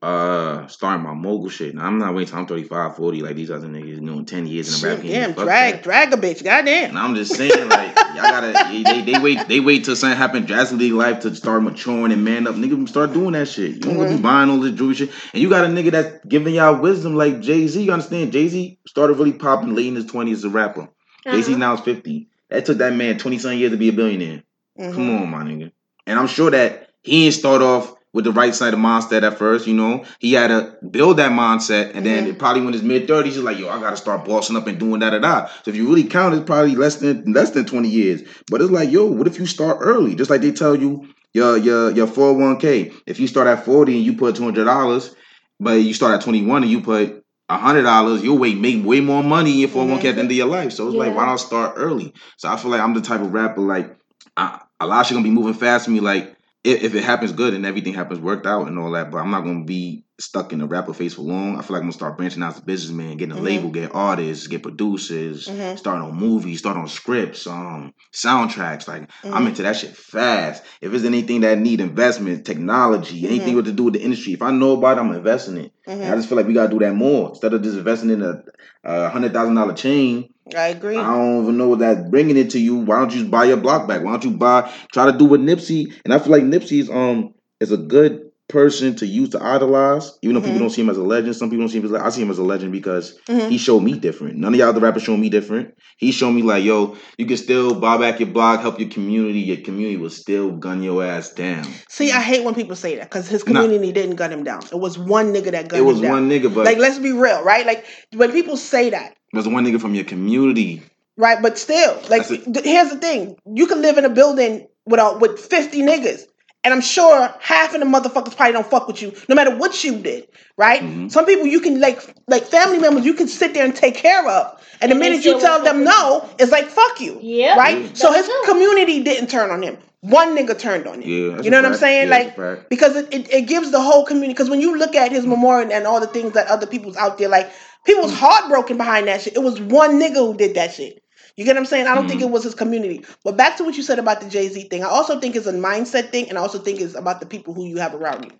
uh, 0.00 0.64
starting 0.68 1.02
my 1.02 1.12
mogul 1.14 1.48
shit. 1.48 1.74
Now, 1.74 1.84
I'm 1.86 1.98
not 1.98 2.14
waiting 2.14 2.30
till 2.30 2.38
I'm 2.38 2.46
35, 2.46 2.94
40 2.96 3.22
like 3.22 3.34
these 3.34 3.50
other 3.50 3.66
niggas, 3.66 4.04
doing 4.04 4.24
10 4.24 4.46
years 4.46 4.72
in 4.72 4.80
the 4.80 4.94
rap 4.94 5.02
game. 5.02 5.10
damn, 5.12 5.32
drag, 5.32 5.74
that. 5.74 5.82
drag 5.82 6.12
a 6.12 6.16
bitch, 6.16 6.44
goddamn. 6.44 6.90
And 6.90 6.98
I'm 6.98 7.16
just 7.16 7.34
saying, 7.34 7.68
like, 7.68 7.90
y'all 8.14 8.30
gotta, 8.30 8.52
they, 8.72 9.02
they, 9.02 9.18
wait, 9.18 9.48
they 9.48 9.58
wait 9.58 9.84
till 9.84 9.96
something 9.96 10.16
happen 10.16 10.44
drastically 10.44 10.92
life 10.92 11.20
to 11.20 11.34
start 11.34 11.64
maturing 11.64 12.12
and 12.12 12.24
man 12.24 12.46
up. 12.46 12.54
Nigga, 12.54 12.88
start 12.88 13.12
doing 13.12 13.32
that 13.32 13.48
shit. 13.48 13.72
You 13.72 13.80
don't 13.80 13.96
Mhm. 13.96 14.16
be 14.16 14.22
buying 14.22 14.50
all 14.50 14.58
this 14.60 14.72
jewelry 14.72 14.94
shit. 14.94 15.10
And 15.32 15.42
you 15.42 15.48
got 15.50 15.64
a 15.64 15.68
nigga 15.68 15.90
that's 15.90 16.24
giving 16.26 16.54
y'all 16.54 16.80
wisdom 16.80 17.16
like 17.16 17.40
Jay 17.40 17.66
Z. 17.66 17.82
You 17.82 17.90
understand? 17.92 18.30
Jay 18.30 18.46
Z 18.46 18.78
started 18.86 19.14
really 19.14 19.32
popping 19.32 19.74
late 19.74 19.88
in 19.88 19.96
his 19.96 20.06
20s 20.06 20.32
as 20.34 20.44
a 20.44 20.48
rapper. 20.50 20.88
Jay 21.24 21.42
Z 21.42 21.52
Uh-huh. 21.52 21.58
now 21.58 21.74
is 21.74 21.80
50. 21.80 22.28
That 22.50 22.64
took 22.66 22.78
that 22.78 22.94
man 22.94 23.18
20 23.18 23.38
something 23.38 23.58
years 23.58 23.72
to 23.72 23.76
be 23.76 23.88
a 23.88 23.92
billionaire. 23.92 24.44
Mhm. 24.78 24.94
Come 24.94 25.10
on, 25.10 25.30
my 25.30 25.42
nigga. 25.42 25.70
And 26.06 26.18
I'm 26.18 26.26
sure 26.26 26.50
that 26.50 26.88
he 27.02 27.24
didn't 27.24 27.34
start 27.34 27.62
off 27.62 27.94
with 28.14 28.24
the 28.24 28.32
right 28.32 28.54
side 28.54 28.72
of 28.72 28.80
mindset 28.80 29.22
at 29.22 29.38
first, 29.38 29.66
you 29.66 29.74
know. 29.74 30.04
He 30.18 30.32
had 30.32 30.48
to 30.48 30.76
build 30.90 31.18
that 31.18 31.30
mindset, 31.32 31.94
and 31.94 32.06
then 32.06 32.26
Mhm. 32.26 32.38
probably 32.38 32.62
when 32.62 32.72
his 32.72 32.82
mid 32.82 33.06
30s, 33.06 33.34
he's 33.34 33.44
like, 33.44 33.58
yo, 33.58 33.68
I 33.68 33.78
gotta 33.80 33.96
start 33.96 34.24
bossing 34.24 34.56
up 34.56 34.66
and 34.66 34.78
doing 34.78 35.00
that 35.00 35.10
da 35.10 35.18
da. 35.18 35.46
So 35.64 35.70
if 35.70 35.76
you 35.76 35.86
really 35.88 36.04
count, 36.04 36.34
it's 36.34 36.44
probably 36.44 36.74
less 36.74 36.96
than 36.96 37.24
less 37.32 37.50
than 37.50 37.66
20 37.66 37.88
years. 37.88 38.22
But 38.50 38.62
it's 38.62 38.70
like, 38.70 38.90
yo, 38.90 39.04
what 39.04 39.26
if 39.26 39.38
you 39.38 39.46
start 39.46 39.78
early? 39.80 40.14
Just 40.14 40.30
like 40.30 40.40
they 40.40 40.52
tell 40.52 40.74
you 40.74 41.06
your 41.34 41.56
your 41.58 41.90
your 41.90 42.06
401k. 42.06 42.92
If 43.06 43.20
you 43.20 43.26
start 43.26 43.46
at 43.46 43.64
40 43.64 43.96
and 43.96 44.04
you 44.04 44.14
put 44.14 44.36
$200, 44.36 45.14
but 45.60 45.72
you 45.82 45.92
start 45.92 46.14
at 46.14 46.22
21 46.22 46.62
and 46.62 46.72
you 46.72 46.80
put 46.80 47.22
hundred 47.50 47.82
dollars, 47.82 48.22
you'll 48.22 48.38
wait 48.38 48.58
make 48.58 48.84
way 48.84 49.00
more 49.00 49.22
money 49.22 49.52
in 49.52 49.58
your 49.58 49.68
401k 49.68 50.08
at 50.10 50.14
the 50.16 50.20
end 50.22 50.30
of 50.30 50.36
your 50.36 50.46
life. 50.46 50.72
So 50.72 50.86
it's 50.86 50.96
like, 50.96 51.10
Yeah. 51.10 51.16
why 51.16 51.26
not 51.26 51.36
start 51.40 51.74
early? 51.76 52.14
So 52.38 52.48
I 52.48 52.56
feel 52.56 52.70
like 52.70 52.80
I'm 52.80 52.94
the 52.94 53.00
type 53.02 53.20
of 53.20 53.32
rapper 53.32 53.60
like 53.60 53.96
I, 54.36 54.60
a 54.80 54.86
lot 54.86 55.00
of 55.00 55.06
shit 55.06 55.14
gonna 55.14 55.24
be 55.24 55.30
moving 55.30 55.54
fast 55.54 55.84
for 55.84 55.90
me. 55.90 56.00
Like 56.00 56.36
if, 56.64 56.82
if 56.82 56.94
it 56.94 57.04
happens 57.04 57.32
good 57.32 57.54
and 57.54 57.66
everything 57.66 57.94
happens 57.94 58.20
worked 58.20 58.46
out 58.46 58.68
and 58.68 58.78
all 58.78 58.90
that, 58.92 59.10
but 59.10 59.18
I'm 59.18 59.30
not 59.30 59.44
gonna 59.44 59.64
be 59.64 60.04
stuck 60.20 60.52
in 60.52 60.58
the 60.58 60.66
rapper 60.66 60.92
phase 60.92 61.14
for 61.14 61.22
long. 61.22 61.56
I 61.56 61.62
feel 61.62 61.74
like 61.74 61.82
I'm 61.82 61.86
gonna 61.88 61.92
start 61.92 62.16
branching 62.16 62.42
out 62.42 62.54
as 62.54 62.58
a 62.58 62.64
businessman, 62.64 63.16
getting 63.16 63.32
a 63.36 63.38
Mhm. 63.40 63.44
label, 63.44 63.70
get 63.70 63.94
artists, 63.94 64.46
get 64.48 64.62
producers, 64.62 65.46
Mhm. 65.48 65.78
start 65.78 66.02
on 66.02 66.16
movies, 66.16 66.58
start 66.58 66.76
on 66.76 66.88
scripts, 66.88 67.46
um, 67.46 67.92
soundtracks. 68.12 68.88
Like 68.88 69.08
I'm 69.24 69.44
Mhm. 69.44 69.48
into 69.48 69.62
that 69.62 69.76
shit 69.76 69.96
fast. 69.96 70.62
If 70.80 70.92
it's 70.92 71.04
anything 71.04 71.42
that 71.42 71.58
need 71.58 71.80
investment, 71.80 72.44
technology, 72.44 73.26
anything 73.26 73.52
Mhm. 73.52 73.56
with 73.56 73.64
to 73.66 73.72
do 73.72 73.84
with 73.84 73.94
the 73.94 74.02
industry, 74.02 74.32
if 74.32 74.42
I 74.42 74.50
know 74.50 74.72
about 74.72 74.98
it, 74.98 75.00
I'm 75.00 75.12
investing 75.12 75.56
in 75.56 75.64
it. 75.66 75.72
And 75.86 76.02
I 76.04 76.08
Mhm. 76.08 76.16
just 76.16 76.28
feel 76.28 76.36
like 76.36 76.46
we 76.46 76.54
gotta 76.54 76.70
do 76.70 76.80
that 76.80 76.94
more 76.94 77.30
instead 77.30 77.54
of 77.54 77.62
just 77.62 77.78
investing 77.78 78.10
in 78.10 78.22
a, 78.22 78.42
a 78.84 79.08
hundred 79.10 79.32
thousand 79.32 79.54
dollar 79.54 79.74
chain. 79.74 80.28
I 80.56 80.68
agree. 80.68 80.96
I 80.96 81.02
don't 81.14 81.42
even 81.42 81.58
know 81.58 81.68
what 81.68 81.80
that's 81.80 82.08
bringing 82.08 82.36
it 82.36 82.50
to 82.50 82.58
you. 82.58 82.76
Why 82.76 82.98
don't 82.98 83.12
you 83.12 83.20
just 83.20 83.30
buy 83.30 83.44
your 83.44 83.58
block 83.58 83.86
back? 83.86 84.02
Why 84.02 84.12
don't 84.12 84.24
you 84.24 84.30
buy 84.32 84.70
try 84.92 85.10
to 85.10 85.16
do 85.16 85.26
what 85.26 85.40
Nipsey? 85.40 85.92
And 86.04 86.12
I 86.14 86.18
feel 86.18 86.32
like 86.32 86.42
Nipsey's 86.42 86.90
um 86.90 87.34
is 87.60 87.70
a 87.72 87.76
good 87.76 88.27
person 88.48 88.94
to 88.96 89.06
use 89.06 89.28
to 89.30 89.42
idolize. 89.42 90.18
Even 90.22 90.34
though 90.34 90.40
Mhm. 90.40 90.44
people 90.44 90.58
don't 90.60 90.70
see 90.70 90.80
him 90.80 90.88
as 90.90 90.96
a 90.96 91.02
legend, 91.02 91.36
some 91.36 91.50
people 91.50 91.62
don't 91.62 91.68
see 91.68 91.78
him 91.78 91.84
as 91.84 91.92
a, 91.92 92.04
I 92.04 92.08
see 92.08 92.22
him 92.22 92.30
as 92.30 92.38
a 92.38 92.42
legend 92.42 92.72
because 92.72 93.14
Mhm. 93.28 93.50
he 93.50 93.58
showed 93.58 93.80
me 93.80 93.92
different. 93.92 94.36
None 94.38 94.54
of 94.54 94.58
y'all 94.58 94.68
other 94.70 94.80
rappers 94.80 95.02
showed 95.02 95.18
me 95.18 95.28
different. 95.28 95.74
He 95.98 96.12
showed 96.12 96.30
me 96.32 96.42
like, 96.42 96.64
yo, 96.64 96.96
you 97.18 97.26
can 97.26 97.36
still 97.36 97.74
buy 97.74 97.98
back 97.98 98.20
your 98.20 98.28
blog, 98.30 98.60
help 98.60 98.80
your 98.80 98.88
community. 98.88 99.40
Your 99.40 99.58
community 99.58 99.96
will 99.98 100.10
still 100.10 100.50
gun 100.52 100.82
your 100.82 101.04
ass 101.04 101.30
down. 101.34 101.66
See, 101.88 102.10
I 102.10 102.20
hate 102.20 102.42
when 102.44 102.54
people 102.54 102.76
say 102.76 102.96
that 102.96 103.10
because 103.10 103.28
his 103.28 103.46
Nah. 103.46 103.60
community 103.60 103.92
didn't 103.92 104.16
gun 104.16 104.32
him 104.32 104.44
down. 104.44 104.62
It 104.72 104.78
was 104.78 104.98
one 104.98 105.32
nigga 105.34 105.50
that 105.52 105.68
gunned 105.68 105.72
him 105.72 105.72
down. 105.72 105.80
It 105.80 105.84
was 105.84 106.00
one 106.00 106.30
nigga, 106.30 106.54
but 106.54 106.64
like, 106.64 106.78
let's 106.78 106.98
be 106.98 107.12
real, 107.12 107.42
right? 107.42 107.66
Like 107.66 107.84
when 108.16 108.32
people 108.32 108.56
say 108.56 108.90
that, 108.90 109.14
was 109.34 109.46
one 109.46 109.64
nigga 109.66 109.80
from 109.80 109.94
your 109.94 110.04
community. 110.04 110.82
right? 111.18 111.42
But 111.42 111.58
still, 111.58 111.98
like, 112.08 112.24
here's 112.26 112.90
the 112.90 112.98
thing: 113.00 113.36
you 113.54 113.66
can 113.66 113.82
live 113.82 113.98
in 113.98 114.04
a 114.04 114.08
building 114.08 114.66
without 114.86 115.20
with 115.20 115.38
fifty 115.38 115.82
niggas, 115.82 116.22
and 116.68 116.74
I'm 116.74 116.82
sure 116.82 117.34
half 117.40 117.72
of 117.74 117.80
the 117.80 117.86
motherfuckers 117.86 118.36
probably 118.36 118.52
don't 118.52 118.66
fuck 118.66 118.86
with 118.88 119.00
you, 119.00 119.14
no 119.26 119.34
matter 119.34 119.56
what 119.56 119.82
you 119.82 119.96
did, 119.98 120.28
right? 120.58 120.82
Mhm. 120.82 121.10
Some 121.10 121.24
people 121.24 121.46
you 121.46 121.60
can 121.60 121.80
like, 121.80 121.98
like 122.26 122.44
family 122.44 122.78
members, 122.78 123.06
you 123.06 123.14
can 123.14 123.26
sit 123.26 123.54
there 123.54 123.64
and 123.64 123.74
take 123.74 123.94
care 123.94 124.28
of, 124.28 124.60
and 124.82 124.90
the 124.90 124.94
And 124.96 125.02
they 125.02 125.08
minute 125.10 125.24
you 125.24 125.40
tell 125.40 125.62
them 125.64 125.82
no, 125.82 126.28
it's 126.38 126.52
like 126.52 126.66
fuck 126.68 127.00
you, 127.00 127.18
Yep. 127.22 127.56
right? 127.56 127.78
Yeah. 127.84 127.88
So 127.94 128.12
his 128.12 128.26
true. 128.26 128.42
community 128.44 129.02
didn't 129.02 129.30
turn 129.30 129.50
on 129.50 129.62
him. 129.62 129.78
One 130.00 130.36
nigga 130.36 130.56
turned 130.58 130.86
on 130.86 131.00
him. 131.00 131.08
Yeah, 131.08 131.40
You 131.42 131.50
know 131.50 131.56
what 131.62 131.72
I'm 131.72 131.74
saying? 131.74 132.08
Yeah, 132.08 132.16
Like, 132.36 132.68
because 132.68 132.94
it, 132.96 133.08
it, 133.12 133.32
it 133.32 133.42
gives 133.48 133.70
the 133.70 133.80
whole 133.80 134.04
community 134.04 134.34
because 134.34 134.50
when 134.50 134.60
you 134.60 134.76
look 134.76 134.94
at 134.94 135.10
his 135.10 135.24
memorial 135.26 135.72
and 135.72 135.86
all 135.86 136.00
the 136.00 136.06
things 136.06 136.34
that 136.34 136.48
other 136.48 136.66
people's 136.66 136.96
out 136.96 137.16
there 137.18 137.28
like 137.30 137.50
people's 137.84 138.12
heartbroken 138.12 138.76
behind 138.76 139.08
that 139.08 139.22
shit 139.22 139.34
it 139.34 139.42
was 139.42 139.58
one 139.60 139.98
nigga 139.98 140.16
who 140.16 140.36
did 140.36 140.54
that 140.54 140.72
shit 140.74 141.02
you 141.38 141.44
get 141.44 141.54
what 141.54 141.60
i'm 141.60 141.66
saying 141.66 141.86
i 141.86 141.94
don't 141.94 142.08
think 142.08 142.20
Mhm. 142.20 142.24
it 142.26 142.30
was 142.30 142.44
his 142.44 142.54
community 142.54 143.04
but 143.24 143.36
back 143.36 143.56
to 143.58 143.64
what 143.64 143.76
you 143.76 143.82
said 143.82 143.98
about 143.98 144.20
the 144.20 144.28
jay-z 144.28 144.64
thing 144.68 144.84
i 144.84 144.88
also 144.88 145.18
think 145.20 145.36
it's 145.36 145.46
a 145.46 145.52
mindset 145.52 146.10
thing 146.12 146.28
and 146.28 146.36
i 146.36 146.40
also 146.42 146.58
think 146.58 146.80
it's 146.80 146.94
about 146.94 147.20
the 147.20 147.26
people 147.26 147.54
who 147.54 147.64
you 147.66 147.78
have 147.78 147.94
around 147.94 148.24
you 148.26 148.32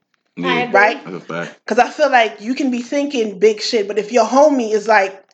Yeah, 0.44 0.70
right 0.72 1.02
that's 1.04 1.16
a 1.16 1.20
fact. 1.20 1.60
because 1.64 1.78
i 1.78 1.88
feel 1.88 2.10
like 2.10 2.40
you 2.40 2.54
can 2.54 2.70
be 2.70 2.82
thinking 2.82 3.38
big 3.38 3.60
shit 3.62 3.88
but 3.88 3.98
if 3.98 4.12
your 4.12 4.26
homie 4.26 4.72
is 4.72 4.88
like 4.88 5.24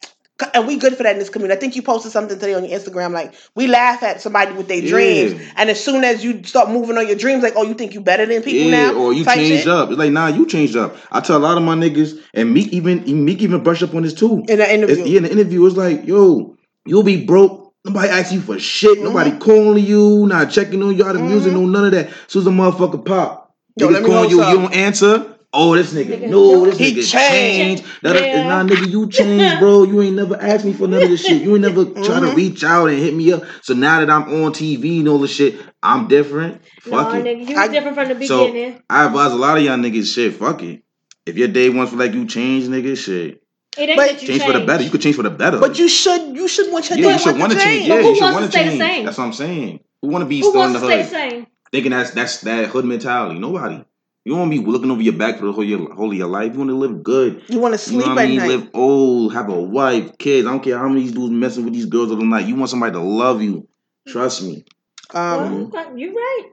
and 0.53 0.67
we 0.67 0.77
good 0.77 0.97
for 0.97 1.05
that 1.05 1.13
in 1.13 1.21
this 1.21 1.29
community. 1.31 1.57
I 1.57 1.61
think 1.61 1.77
you 1.77 1.83
posted 1.83 2.11
something 2.11 2.37
today 2.39 2.55
on 2.55 2.65
your 2.65 2.77
Instagram, 2.79 3.13
like 3.13 3.35
we 3.55 3.69
laugh 3.69 4.03
at 4.03 4.21
somebody 4.21 4.53
with 4.53 4.67
their 4.67 4.79
Yeah. 4.83 4.89
dreams, 4.89 5.41
and 5.57 5.71
as 5.71 5.83
soon 5.83 6.03
as 6.03 6.25
you 6.25 6.43
start 6.43 6.71
moving 6.71 6.99
on 6.99 7.07
your 7.07 7.15
dreams, 7.17 7.45
like, 7.45 7.55
oh, 7.57 7.63
you 7.63 7.75
think 7.75 7.95
you 7.95 8.01
better 8.01 8.27
than 8.27 8.43
people 8.43 8.69
yeah, 8.69 8.91
now, 8.91 8.95
or 8.95 9.13
you 9.13 9.25
changed 9.25 9.63
shit. 9.63 9.69
up. 9.69 9.91
It's 9.91 9.99
like, 9.99 10.11
nah, 10.11 10.27
you 10.27 10.45
changed 10.47 10.77
up. 10.77 10.97
I 11.13 11.21
tell 11.21 11.37
a 11.37 11.39
lot 11.39 11.57
of 11.57 11.63
my 11.63 11.77
niggas, 11.77 12.19
and 12.35 12.53
Meek 12.53 12.73
even 12.73 13.25
Meek 13.25 13.43
even 13.43 13.63
brush 13.63 13.83
up 13.85 13.95
on 13.95 14.03
this 14.03 14.13
too. 14.13 14.43
in 14.49 14.59
the 14.59 14.75
interview. 14.75 15.05
It's, 15.05 15.09
yeah, 15.09 15.17
in 15.19 15.23
the 15.23 15.31
interview, 15.33 15.65
it's 15.67 15.77
like, 15.77 16.05
yo, 16.05 16.57
you'll 16.87 17.03
be 17.03 17.25
broke. 17.25 17.73
Nobody 17.85 18.09
asks 18.09 18.33
you 18.33 18.41
for 18.41 18.59
shit. 18.59 18.99
Mhm. 18.99 19.03
Nobody 19.05 19.33
calling 19.39 19.85
you, 19.85 20.27
not 20.27 20.51
checking 20.51 20.83
on 20.83 20.97
you 20.97 21.05
out 21.05 21.17
of 21.17 21.23
music, 21.23 21.53
no 21.53 21.67
none 21.67 21.85
of 21.87 21.91
that. 21.93 22.09
So 22.29 22.41
as 22.41 22.47
a 22.47 22.51
motherfucker 22.51 23.05
pop, 23.05 23.53
Yo, 23.77 23.89
niggas 23.89 23.93
let 23.93 24.03
me 24.03 24.09
calling 24.09 24.31
you, 24.31 24.37
you 24.45 24.55
don't 24.57 24.75
answer. 24.75 25.31
Oh, 25.57 25.77
this 25.77 25.93
nigga, 25.93 26.19
Nigga, 26.19 26.29
no, 26.31 26.65
this 26.65 26.79
he 26.79 26.93
nigga 26.93 26.95
changed. 27.13 27.13
changed. 27.13 27.85
That- 28.03 28.21
Yeah. 28.21 28.49
Nah, 28.49 28.65
nigga, 28.65 28.91
you 28.91 29.09
changed, 29.09 29.61
bro. 29.61 29.85
You 29.85 30.03
ain't 30.03 30.17
never 30.17 30.35
asked 30.35 30.65
me 30.65 30.73
for 30.73 30.89
none 30.89 31.05
of 31.05 31.09
this 31.09 31.25
shit. 31.25 31.43
You 31.43 31.53
ain't 31.53 31.61
never 31.61 31.85
try 32.05 32.19
to 32.19 32.33
reach 32.35 32.65
out 32.65 32.89
and 32.91 32.99
hit 32.99 33.15
me 33.15 33.31
up. 33.33 33.45
So 33.63 33.73
now 33.75 34.01
that 34.01 34.11
I'm 34.11 34.23
on 34.25 34.53
TV 34.53 34.99
and 34.99 35.09
all 35.09 35.19
this 35.19 35.31
shit, 35.31 35.55
I'm 35.81 36.09
different. 36.09 36.61
No, 36.87 36.91
Fuck 37.05 37.15
it. 37.15 37.25
nigga, 37.25 37.49
you 37.49 37.57
I- 37.57 37.67
was 37.67 37.71
different 37.73 37.97
from 37.97 38.09
the 38.09 38.15
beginning. 38.17 38.73
So. 38.79 38.83
I 38.91 39.05
advise 39.07 39.31
a 39.31 39.37
lot 39.37 39.57
of 39.57 39.63
y'all 39.63 39.77
niggas, 39.77 40.13
shit, 40.13 40.35
fuck 40.35 40.61
it. 40.65 40.83
If 41.25 41.37
your 41.39 41.47
day 41.49 41.71
once 41.71 41.91
feel 41.91 42.01
like 42.01 42.15
you 42.15 42.27
change, 42.27 42.65
nigga, 42.65 42.97
shit, 42.97 43.41
it 43.79 43.89
ain't 43.89 43.97
but- 43.97 44.07
that 44.11 44.23
you 44.23 44.29
change 44.29 44.41
change 44.41 44.53
for 44.53 44.59
the 44.59 44.65
better. 44.67 44.83
You 44.85 44.91
could 44.91 45.01
change 45.03 45.17
for 45.17 45.23
the 45.23 45.31
better. 45.31 45.59
But 45.61 45.79
you 45.79 45.89
should 45.89 46.35
you 46.37 46.49
should 46.49 46.73
want 46.73 46.89
your 46.91 46.99
yeah, 46.99 47.13
you 47.13 47.19
should 47.19 47.39
want 47.39 47.41
want 47.41 47.53
to 47.53 47.59
change. 47.59 47.87
Yeah, 47.89 47.97
But 47.97 48.03
who 48.03 48.09
you 48.11 48.15
should 48.17 48.23
wants 48.23 48.35
want 48.41 48.53
to 48.53 48.59
to 48.59 48.59
stay 48.59 48.65
the 48.65 48.71
change. 48.71 48.81
same? 48.95 49.05
That's 49.07 49.19
what 49.19 49.25
I'm 49.25 49.33
saying. 49.33 49.81
Who 50.03 50.09
want 50.09 50.23
to 50.23 50.27
be 50.29 50.41
Who 50.41 50.51
still 50.51 50.63
in 50.65 50.73
wants 50.73 50.81
the 50.81 50.89
to 50.89 50.97
hood, 50.97 51.07
stay 51.07 51.29
the 51.29 51.31
same? 51.31 51.47
thinking 51.73 51.91
that's 51.93 52.11
that's 52.13 52.41
that 52.43 52.69
hood 52.69 52.85
mentality? 52.85 53.39
Nobody. 53.39 53.85
You 54.27 54.37
want 54.37 54.51
to 54.51 54.59
be 54.59 54.65
looking 54.67 54.91
over 54.91 55.03
your 55.03 55.13
back 55.13 55.39
for 55.39 55.45
the 55.45 55.53
whole, 55.53 55.63
your, 55.65 55.93
whole 55.95 56.11
of 56.11 56.17
your 56.17 56.29
life. 56.29 56.53
You 56.55 56.59
want 56.59 56.71
to 56.71 56.77
live 56.77 57.03
good. 57.03 57.43
You 57.49 57.59
want 57.59 57.75
to 57.79 57.93
You 57.93 58.01
sleep 58.01 58.07
know 58.07 58.15
what 58.15 58.19
I 58.21 58.23
at 58.23 58.29
mean? 58.31 58.39
night. 58.39 58.49
Live 58.49 58.71
old, 58.73 59.35
have 59.35 59.51
a 59.51 59.61
wife, 59.61 60.17
kids. 60.17 60.47
I 60.47 60.51
don't 60.51 60.63
care 60.65 60.79
how 60.79 60.89
many 60.89 61.03
these 61.03 61.13
dudes 61.13 61.31
messing 61.31 61.65
with 61.67 61.75
these 61.75 61.85
girls 61.85 62.11
all 62.11 62.17
the 62.17 62.25
night. 62.25 62.47
You 62.47 62.55
want 62.57 62.71
somebody 62.71 62.93
to 62.93 63.01
love 63.01 63.43
you. 63.43 63.69
Trust 64.09 64.43
me. 64.43 64.65
Um, 65.13 65.69
well, 65.71 65.99
you're 65.99 66.15
right. 66.15 66.45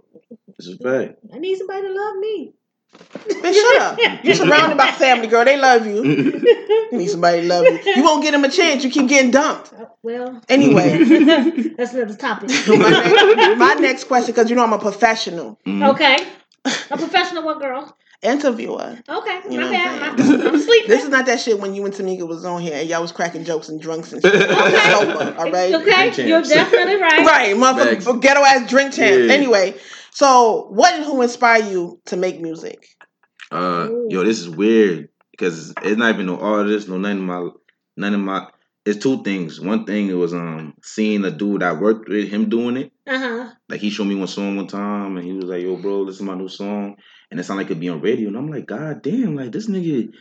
It's 0.60 0.68
a 0.68 0.78
fact. 0.78 1.20
I 1.34 1.40
need 1.40 1.58
somebody 1.58 1.82
to 1.88 1.94
love 1.94 2.16
me. 2.18 2.54
Man, 3.42 3.54
shut 3.54 3.82
up. 3.82 4.00
You're 4.24 4.36
surrounded 4.36 4.78
by 4.78 4.92
family, 4.92 5.28
girl. 5.28 5.46
They 5.46 5.58
love 5.58 5.86
you. 5.86 6.48
You 6.92 6.98
need 6.98 7.10
somebody 7.10 7.42
to 7.42 7.48
love 7.48 7.64
you. 7.66 7.80
You 7.96 8.04
won't 8.04 8.22
get 8.22 8.32
them 8.32 8.44
a 8.44 8.50
chance. 8.50 8.84
You 8.84 8.90
keep 8.92 9.08
getting 9.08 9.32
dumped. 9.32 9.72
Uh, 9.72 9.86
well, 10.04 10.42
Anyway, 10.50 10.98
that's 11.78 11.94
another 11.94 12.16
topic. 12.16 12.50
my, 12.68 12.90
next, 12.90 13.58
my 13.58 13.74
next 13.76 14.04
question, 14.06 14.34
because 14.34 14.50
you 14.50 14.58
know 14.58 14.64
I'm 14.66 14.74
a 14.74 14.78
professional 14.80 15.58
Mhm. 15.66 15.90
okay. 15.94 16.18
A 16.66 16.98
professional 16.98 17.44
what 17.44 17.62
girl? 17.62 17.96
interviewer. 18.22 18.98
Okay, 19.08 19.42
You 19.50 19.62
my 19.62 19.72
bad. 19.72 20.02
I'm 20.20 20.48
I'm 20.48 20.60
sleeping. 20.60 20.90
This 20.90 21.04
is 21.04 21.10
not 21.10 21.26
that 21.28 21.40
shit 21.40 21.60
when 21.60 21.74
you 21.74 21.86
and 21.86 21.94
Tamika 21.94 22.28
was 22.28 22.44
on 22.44 22.62
here 22.62 22.76
and 22.76 22.90
y'all 22.90 23.02
was 23.02 23.12
cracking 23.14 23.46
jokes 23.46 23.70
and 23.70 23.82
drunks 23.82 24.12
and 24.12 24.22
shit. 24.22 24.36
Okay. 24.36 24.92
Sober, 24.92 25.36
all 25.40 25.50
right? 25.52 25.74
Okay, 25.74 26.28
you're 26.28 26.42
definitely 26.42 26.98
right. 26.98 27.26
Right, 27.26 27.56
Facts. 27.58 28.06
motherfucker, 28.06 28.22
ghetto 28.22 28.42
ass 28.44 28.70
drink 28.70 28.94
champ. 28.94 29.28
Yeah. 29.28 29.34
Anyway, 29.34 29.76
so 30.14 30.68
what 30.70 30.94
and 30.94 31.06
who 31.06 31.22
inspired 31.22 31.66
you 31.66 32.02
to 32.06 32.18
make 32.18 32.40
music? 32.40 32.86
Uh, 33.52 33.90
yo, 34.10 34.24
this 34.24 34.40
is 34.40 34.50
weird 34.50 35.10
because 35.32 35.74
it's 35.82 35.98
not 35.98 36.14
even 36.14 36.26
no 36.26 36.38
artist, 36.40 36.88
no 36.88 36.98
none 36.98 37.18
of 37.18 37.24
my, 37.24 37.50
none 37.98 38.14
of 38.14 38.20
my. 38.20 38.48
It's 38.86 39.02
two 39.02 39.24
things. 39.24 39.60
One 39.60 39.86
thing 39.86 40.10
it 40.10 40.14
was 40.14 40.34
um 40.34 40.74
seeing 40.82 41.24
a 41.26 41.32
dude 41.32 41.62
I 41.62 41.74
worked 41.74 42.10
with 42.10 42.30
him 42.30 42.50
doing 42.50 42.78
it. 42.78 42.92
Uh 43.08 43.20
huh. 43.20 43.50
Like 43.70 43.80
he 43.80 43.90
showed 43.90 44.06
me 44.06 44.16
one 44.16 44.28
song 44.28 44.56
one 44.56 44.68
time, 44.68 45.18
and 45.18 45.26
he 45.26 45.34
was 45.34 45.46
like, 45.46 45.64
"Yo, 45.64 45.76
bro, 45.78 46.02
listen 46.02 46.26
to 46.26 46.32
my 46.32 46.38
new 46.38 46.50
song," 46.50 46.96
and 47.30 47.40
it 47.40 47.44
sounded 47.44 47.64
like 47.64 47.72
it 47.72 47.80
be 47.80 47.90
on 47.90 48.02
radio, 48.02 48.28
and 48.30 48.38
I'm 48.38 48.50
like, 48.50 48.66
"God 48.66 49.02
damn, 49.02 49.36
like 49.36 49.52
this 49.52 49.68
nigga." 49.70 50.12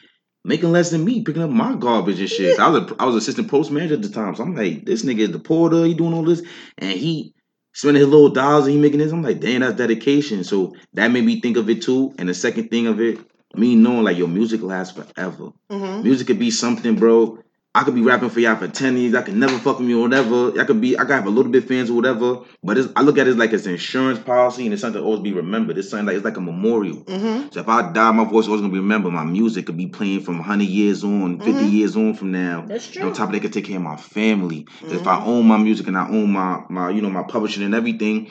Making 0.42 0.72
less 0.72 0.88
than 0.88 1.04
me, 1.04 1.22
picking 1.22 1.42
up 1.42 1.50
my 1.50 1.74
garbage 1.74 2.18
and 2.18 2.26
shit. 2.26 2.58
I 2.58 2.68
was 2.70 2.90
a, 2.90 2.96
I 2.98 3.04
was 3.04 3.14
assistant 3.14 3.50
post 3.50 3.70
manager 3.70 3.92
at 3.92 4.00
the 4.00 4.08
time, 4.08 4.34
so 4.34 4.42
I'm 4.42 4.54
like, 4.54 4.86
this 4.86 5.04
nigga 5.04 5.18
is 5.18 5.32
the 5.32 5.38
porter, 5.38 5.84
he 5.84 5.92
doing 5.92 6.14
all 6.14 6.24
this, 6.24 6.42
and 6.78 6.98
he 6.98 7.34
spending 7.72 8.00
his 8.00 8.08
little 8.08 8.30
dollars 8.30 8.66
and 8.66 8.74
he 8.74 8.80
making 8.80 8.98
this. 8.98 9.12
I'm 9.12 9.22
like, 9.22 9.40
damn, 9.40 9.60
that's 9.60 9.76
dedication. 9.76 10.44
So 10.44 10.74
that 10.94 11.10
made 11.10 11.24
me 11.24 11.40
think 11.40 11.56
of 11.56 11.68
it 11.68 11.82
too. 11.82 12.14
And 12.18 12.28
the 12.28 12.34
second 12.34 12.68
thing 12.68 12.86
of 12.86 13.00
it, 13.00 13.18
me 13.54 13.74
knowing 13.74 14.04
like 14.04 14.16
your 14.16 14.28
music 14.28 14.62
lasts 14.62 14.96
forever. 14.96 15.50
Mm-hmm. 15.70 16.02
Music 16.02 16.26
could 16.26 16.38
be 16.38 16.50
something, 16.50 16.96
bro. 16.96 17.38
I 17.72 17.84
could 17.84 17.94
be 17.94 18.02
rapping 18.02 18.30
for 18.30 18.40
y'all 18.40 18.56
for 18.56 18.66
10 18.66 18.96
years. 18.96 19.14
I 19.14 19.22
could 19.22 19.36
never 19.36 19.56
fuck 19.56 19.78
with 19.78 19.86
me 19.86 19.94
or 19.94 20.00
whatever. 20.02 20.60
I 20.60 20.64
could 20.64 20.80
be, 20.80 20.98
I 20.98 21.02
could 21.02 21.12
have 21.12 21.26
a 21.26 21.30
little 21.30 21.52
bit 21.52 21.68
fans 21.68 21.88
or 21.88 21.94
whatever. 21.94 22.40
But 22.64 22.78
it's, 22.78 22.88
I 22.96 23.02
look 23.02 23.16
at 23.16 23.28
it 23.28 23.36
like 23.36 23.52
it's 23.52 23.64
an 23.66 23.72
insurance 23.72 24.18
policy 24.18 24.64
and 24.64 24.72
it's 24.72 24.82
something 24.82 25.00
to 25.00 25.06
always 25.06 25.20
be 25.20 25.32
remembered. 25.32 25.78
It's 25.78 25.88
something 25.88 26.04
like, 26.06 26.16
it's 26.16 26.24
like 26.24 26.36
a 26.36 26.40
memorial. 26.40 27.04
Mm-hmm. 27.04 27.50
So 27.52 27.60
if 27.60 27.68
I 27.68 27.92
die, 27.92 28.10
my 28.10 28.24
voice 28.24 28.46
always 28.46 28.60
gonna 28.60 28.72
be 28.72 28.80
remembered. 28.80 29.12
My 29.12 29.22
music 29.22 29.66
could 29.66 29.76
be 29.76 29.86
playing 29.86 30.22
from 30.22 30.38
100 30.38 30.64
years 30.64 31.04
on, 31.04 31.38
50 31.38 31.52
Mhm. 31.52 31.70
years 31.72 31.96
on 31.96 32.14
from 32.14 32.32
now. 32.32 32.64
That's 32.66 32.86
And 32.86 32.94
true. 32.94 33.02
on 33.04 33.12
top 33.12 33.26
of 33.28 33.32
that, 33.34 33.38
I 33.38 33.40
could 33.42 33.52
take 33.52 33.66
care 33.66 33.76
of 33.76 33.82
my 33.84 33.96
family. 33.96 34.66
If 34.82 34.90
Mm-hmm. 34.90 35.08
I 35.08 35.24
own 35.24 35.46
my 35.46 35.56
music 35.58 35.86
and 35.86 35.96
I 35.96 36.08
own 36.08 36.32
my, 36.32 36.62
my, 36.68 36.90
you 36.90 37.00
know, 37.02 37.10
my 37.10 37.22
publishing 37.22 37.62
and 37.62 37.76
everything, 37.76 38.30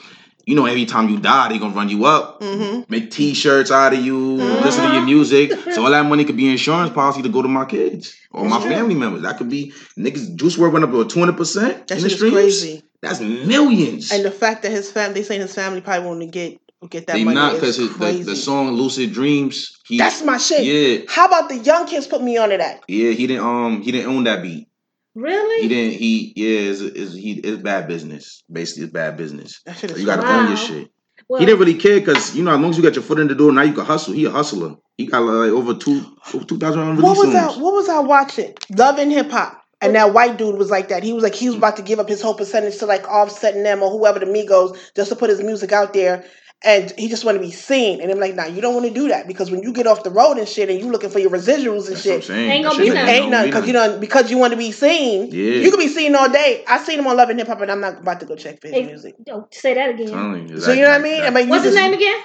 you 0.50 0.56
know, 0.56 0.66
every 0.66 0.86
time 0.86 1.10
you 1.10 1.20
die, 1.20 1.50
they 1.50 1.60
gonna 1.60 1.76
run 1.76 1.90
you 1.90 2.06
up 2.06 2.42
Mm-hmm. 2.42 2.82
make 2.90 3.12
T-shirts 3.12 3.70
out 3.72 3.94
of 3.94 4.04
you, 4.04 4.18
Mhm. 4.38 4.64
listen 4.66 4.84
to 4.84 4.94
your 4.94 5.04
music. 5.06 5.52
So 5.74 5.84
all 5.86 5.92
that 5.92 6.06
money 6.08 6.26
could 6.26 6.38
be 6.38 6.50
insurance 6.50 6.92
policy 6.92 7.22
to 7.22 7.30
go 7.30 7.42
to 7.44 7.48
my 7.48 7.66
kids 7.66 8.16
or 8.32 8.42
That's 8.44 8.56
my 8.56 8.62
true. 8.62 8.72
family 8.76 8.96
members. 8.96 9.22
That 9.22 9.38
could 9.38 9.50
be 9.50 9.72
niggas. 9.98 10.36
Juice 10.36 10.58
WRLD 10.58 10.74
went 10.74 10.86
up 10.86 10.92
to 10.92 11.06
twenty 11.06 11.34
percent 11.34 11.88
That 11.88 11.98
in 11.98 12.04
the 12.04 12.10
shit 12.10 12.34
crazy. 12.34 12.82
That's 13.02 13.20
millions. 13.22 14.12
And 14.12 14.26
the 14.26 14.32
fact 14.32 14.64
that 14.64 14.72
his 14.72 14.92
family, 14.92 15.14
they 15.22 15.24
saying 15.24 15.42
his 15.42 15.54
family 15.54 15.82
probably 15.82 16.08
want 16.08 16.22
to 16.22 16.26
get 16.28 16.60
get 16.90 17.06
that 17.08 17.14
they 17.14 17.24
money 17.26 17.36
not 17.36 17.54
because 17.54 17.78
the, 17.78 18.24
the 18.26 18.36
song 18.36 18.72
"Lucid 18.72 19.14
Dreams." 19.14 19.72
He, 19.88 19.98
That's 19.98 20.24
my 20.24 20.38
shit. 20.38 20.64
yeah, 20.64 21.06
How 21.10 21.26
about 21.28 21.50
the 21.50 21.58
young 21.58 21.86
kids 21.86 22.08
put 22.08 22.24
me 22.24 22.38
onto 22.38 22.58
that? 22.58 22.82
yeah. 22.88 23.12
He 23.12 23.28
didn't 23.28 23.44
um 23.46 23.82
he 23.82 23.92
didn't 23.92 24.10
own 24.16 24.24
that 24.24 24.42
beat. 24.42 24.68
Really? 25.16 25.64
He 25.64 25.68
didn't. 25.68 25.94
He 26.00 26.34
yeah. 26.36 26.60
Is 26.70 26.82
it's 26.82 27.14
he 27.14 27.34
it's 27.34 27.62
bad 27.62 27.88
business. 27.88 28.44
Basically, 28.52 28.84
it's 28.84 28.94
bad 28.94 29.18
business. 29.18 29.62
That 29.66 29.78
shit 29.78 29.92
is 29.92 30.00
You 30.00 30.06
gotta 30.06 30.22
crazy. 30.22 30.36
own 30.40 30.48
your 30.48 30.58
shit. 30.58 30.92
Well, 31.28 31.40
He 31.40 31.46
didn't 31.46 31.60
really 31.60 31.76
care 31.76 32.00
because 32.00 32.36
you 32.36 32.44
know 32.44 32.52
as 32.54 32.60
long 32.60 32.70
as 32.72 32.78
you 32.78 32.84
got 32.84 32.96
your 32.96 33.04
foot 33.04 33.20
in 33.20 33.28
the 33.28 33.36
door, 33.36 33.52
now 33.52 33.64
you 33.64 33.74
can 33.74 33.86
hustle. 33.86 34.14
He 34.14 34.26
a 34.26 34.30
hustler. 34.32 34.76
He 34.98 35.08
got 35.08 35.20
like 35.20 35.52
over 35.52 35.74
two 35.74 36.04
over 36.34 36.46
two 36.46 36.58
thousand 36.58 37.02
What 37.02 37.18
was 37.18 37.32
songs. 37.34 37.58
I? 37.58 37.62
What 37.62 37.74
was 37.74 37.90
I 37.90 38.00
watching? 38.00 38.54
Love 38.76 38.98
and 39.00 39.12
Hip 39.12 39.30
Hop. 39.32 39.56
And 39.82 39.96
that 39.96 40.14
white 40.14 40.38
dude 40.38 40.58
was 40.58 40.70
like 40.70 40.90
that. 40.90 41.04
He 41.04 41.14
was 41.14 41.24
like 41.24 41.34
he 41.36 41.48
was 41.48 41.56
about 41.56 41.78
to 41.78 41.82
give 41.82 42.00
up 42.00 42.10
his 42.10 42.22
whole 42.22 42.34
percentage 42.34 42.78
to 42.80 42.86
like 42.86 43.08
Offset 43.08 43.56
and 43.56 43.66
them 43.66 43.82
or 43.82 43.90
whoever 43.90 44.20
the 44.20 44.26
Migos 44.26 44.78
just 44.94 45.10
to 45.10 45.16
put 45.16 45.30
his 45.30 45.42
music 45.42 45.72
out 45.72 45.94
there. 45.94 46.26
And 46.62 46.92
he 46.98 47.08
just 47.08 47.24
want 47.24 47.38
to 47.38 47.42
be 47.42 47.52
seen. 47.52 48.02
And 48.02 48.12
I'm 48.12 48.20
like, 48.20 48.36
nah, 48.36 48.44
you 48.46 48.60
don't 48.60 48.74
want 48.74 48.86
to 48.86 48.94
do 48.94 49.08
that 49.08 49.28
because 49.30 49.50
when 49.50 49.64
you 49.64 49.72
get 49.72 49.88
off 49.88 50.04
the 50.04 50.10
road 50.10 50.38
and 50.38 50.46
shit, 50.48 50.70
and 50.70 50.78
you 50.78 50.92
looking 50.92 51.10
for 51.10 51.20
your 51.20 51.30
residuals 51.32 51.88
and 51.88 51.96
That's 51.96 52.02
shit, 52.02 52.24
saying. 52.26 52.50
Ain't 52.52 52.64
That 52.66 52.72
gonna 52.72 52.84
be 52.84 52.88
ain't 52.88 52.96
nothing. 52.96 53.16
ain't 53.16 53.32
nothing 53.32 53.50
because 53.52 53.68
you 53.68 53.74
don't 53.74 54.02
because 54.02 54.30
you 54.32 54.38
want 54.38 54.52
to 54.52 54.58
be 54.58 54.72
seen. 54.74 55.28
Yeah. 55.32 55.54
You 55.62 55.72
can 55.72 55.80
be 55.80 55.88
seen 55.88 56.16
all 56.16 56.28
day. 56.30 56.66
I 56.68 56.84
seen 56.84 57.00
him 57.00 57.08
on 57.08 57.16
Love 57.16 57.30
and 57.30 57.40
Hip 57.40 57.48
Hop, 57.48 57.62
and 57.62 57.72
I'm 57.72 57.80
not 57.80 58.00
about 58.02 58.20
to 58.20 58.26
go 58.26 58.36
check 58.36 58.60
for 58.60 58.68
his 58.68 58.76
Hey, 58.76 58.86
music. 58.88 59.16
Don't 59.26 59.54
say 59.54 59.74
that 59.76 59.92
again. 59.92 60.10
Telling 60.10 60.50
you, 60.50 60.60
So 60.60 60.74
you 60.74 60.82
know 60.82 60.90
what 60.90 61.00
I 61.00 61.04
mean? 61.04 61.22
I 61.24 61.30
mean, 61.30 61.48
What's 61.48 61.64
his 61.64 61.74
just- 61.76 61.82
name 61.86 61.94
again? 61.94 62.20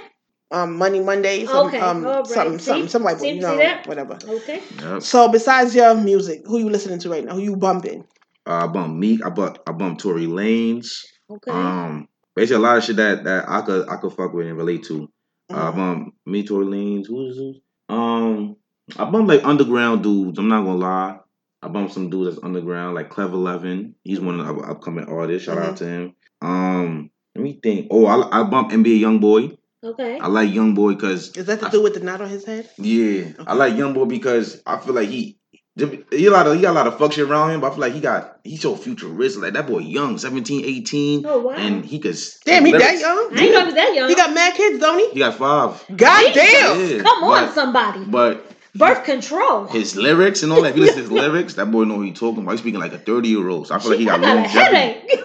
Um, 0.51 0.77
Money 0.77 0.99
Mondays. 1.01 1.49
Um, 1.49 1.67
Okay, 1.69 1.79
um, 1.79 2.05
all 2.05 2.15
right. 2.23 2.27
something, 2.27 2.59
See? 2.59 2.65
something, 2.65 2.89
some 2.89 3.03
white 3.05 3.19
boy, 3.19 3.23
See- 3.23 3.29
you 3.31 3.35
see 3.37 3.41
know, 3.41 3.57
that? 3.57 3.87
whatever. 3.87 4.19
Okay. 4.29 4.61
Yep. 4.81 5.03
So 5.03 5.29
besides 5.29 5.75
your 5.77 5.95
music, 5.95 6.43
who 6.45 6.59
you 6.59 6.71
listening 6.71 6.99
to 7.01 7.09
right 7.11 7.25
now? 7.25 7.35
Who 7.35 7.41
you 7.41 7.57
bumping? 7.57 8.05
Uh, 8.47 8.65
I 8.65 8.67
bumped 8.67 8.97
Meek. 8.99 9.25
I 9.25 9.31
bumped 9.31 9.61
I 9.67 9.73
bumped 9.73 10.01
Tory 10.03 10.27
Lanez. 10.27 11.05
Okay. 11.31 11.51
Um, 11.51 12.09
basically 12.37 12.57
a 12.57 12.67
lot 12.67 12.79
of 12.79 12.85
shit 12.85 12.97
that 12.97 13.25
that 13.25 13.49
I 13.49 13.61
could 13.63 13.89
I 13.89 13.97
could 13.97 14.13
fuck 14.13 14.33
with 14.33 14.47
and 14.47 14.57
relate 14.57 14.85
to. 14.85 15.09
Uh, 15.53 15.55
I 15.57 15.71
Mhm. 15.73 15.77
bumped 15.77 16.17
me 16.27 16.43
Tory 16.47 16.67
Lanez. 16.67 17.07
Who's 17.07 17.37
who's? 17.37 17.61
Um, 17.89 18.57
I 18.99 19.05
bumped 19.11 19.29
like 19.29 19.45
underground 19.45 20.03
dudes. 20.03 20.39
I'm 20.39 20.49
not 20.49 20.65
gonna 20.65 20.77
lie. 20.79 21.19
I 21.63 21.69
bumped 21.69 21.95
some 21.95 22.11
dudes 22.11 22.35
that's 22.35 22.45
underground, 22.45 22.95
like 22.95 23.11
Clever 23.11 23.37
Levin. 23.37 23.95
He's 24.05 24.21
one 24.21 24.39
of 24.41 24.47
the 24.47 24.63
upcoming 24.65 25.07
artists. 25.07 25.47
Shout 25.47 25.59
out 25.59 25.77
to 25.79 25.87
him. 25.87 26.15
Um, 26.43 27.11
let 27.35 27.43
me 27.43 27.59
think. 27.63 27.89
Oh, 27.91 28.07
I 28.07 28.41
I 28.41 28.43
bumped 28.45 28.73
NBA 28.73 29.01
YoungBoy. 29.01 29.57
okay. 29.83 30.19
I 30.19 30.27
like 30.29 30.51
YoungBoy 30.51 30.95
because 30.97 31.35
Is 31.37 31.47
that 31.47 31.61
the 31.61 31.69
dude 31.69 31.83
with 31.85 31.95
the 31.95 32.01
knot 32.01 32.21
on 32.21 32.29
his 32.29 32.45
head? 32.45 32.69
Yeah, 32.79 33.33
I 33.47 33.55
like 33.55 33.77
Young 33.77 33.93
Boy 33.95 34.05
because 34.07 34.63
I 34.67 34.79
feel 34.79 34.95
like 34.95 35.09
he 35.09 35.39
he 35.77 36.27
a 36.27 36.31
lot 36.31 36.47
of 36.47 36.55
he 36.55 36.63
got 36.63 36.71
a 36.71 36.73
lot 36.73 36.87
of 36.87 36.99
fuck 36.99 37.13
shit 37.13 37.29
around 37.29 37.51
him, 37.51 37.61
but 37.61 37.69
I 37.69 37.71
feel 37.71 37.81
like 37.81 37.93
he 37.95 38.01
got 38.01 38.39
he's 38.45 38.63
so 38.63 38.77
futuristic. 38.77 39.43
Like 39.43 39.55
that 39.55 39.67
boy 39.67 39.79
young, 39.81 40.19
17, 40.19 40.65
18, 40.65 41.27
Oh 41.27 41.41
wow. 41.41 41.53
and 41.55 41.85
he 41.85 41.99
could 41.99 42.17
Damn, 42.45 42.65
he 42.65 42.73
that 42.73 42.79
lyrics. 42.81 43.01
young? 43.01 43.19
I 43.19 43.41
ain't 43.43 43.53
know 43.53 43.59
he 43.61 43.65
was 43.67 43.75
that 43.75 43.95
young. 43.95 44.09
He 44.09 44.15
got 44.15 44.33
mad 44.33 44.55
kids, 44.55 44.79
don't 44.79 44.99
he? 45.01 45.11
He 45.11 45.19
got 45.19 45.35
five. 45.35 45.85
God 45.97 46.33
Jesus. 46.33 46.35
damn. 46.53 46.91
Yeah, 46.99 47.03
Come 47.03 47.25
on, 47.25 47.47
but- 47.47 47.55
somebody. 47.55 48.05
But 48.05 48.51
Birth 48.77 49.05
control. 49.05 49.67
his 49.69 49.95
lyrics 49.97 50.43
and 50.43 50.51
all 50.53 50.63
that, 50.63 50.71
if 50.71 50.77
you 50.77 50.83
listen 50.83 50.97
to 50.97 51.03
his 51.03 51.13
lyrics, 51.13 51.55
that 51.55 51.71
boy 51.71 51.85
know 51.85 51.97
what 51.97 52.07
he 52.07 52.13
talking 52.13 52.43
about. 52.43 52.53
He's 52.53 52.61
speaking 52.61 52.81
like 52.81 52.93
a 52.93 52.99
30 52.99 53.29
year 53.29 53.49
old. 53.49 53.69
So 53.69 53.75
I 53.75 53.79
feel 53.79 53.91
like 53.91 54.01
he 54.01 54.09
I 54.09 54.17
got 54.19 54.21
got 54.23 54.33
a 54.33 54.35
longevity. 54.43 54.77
headache. 54.77 55.21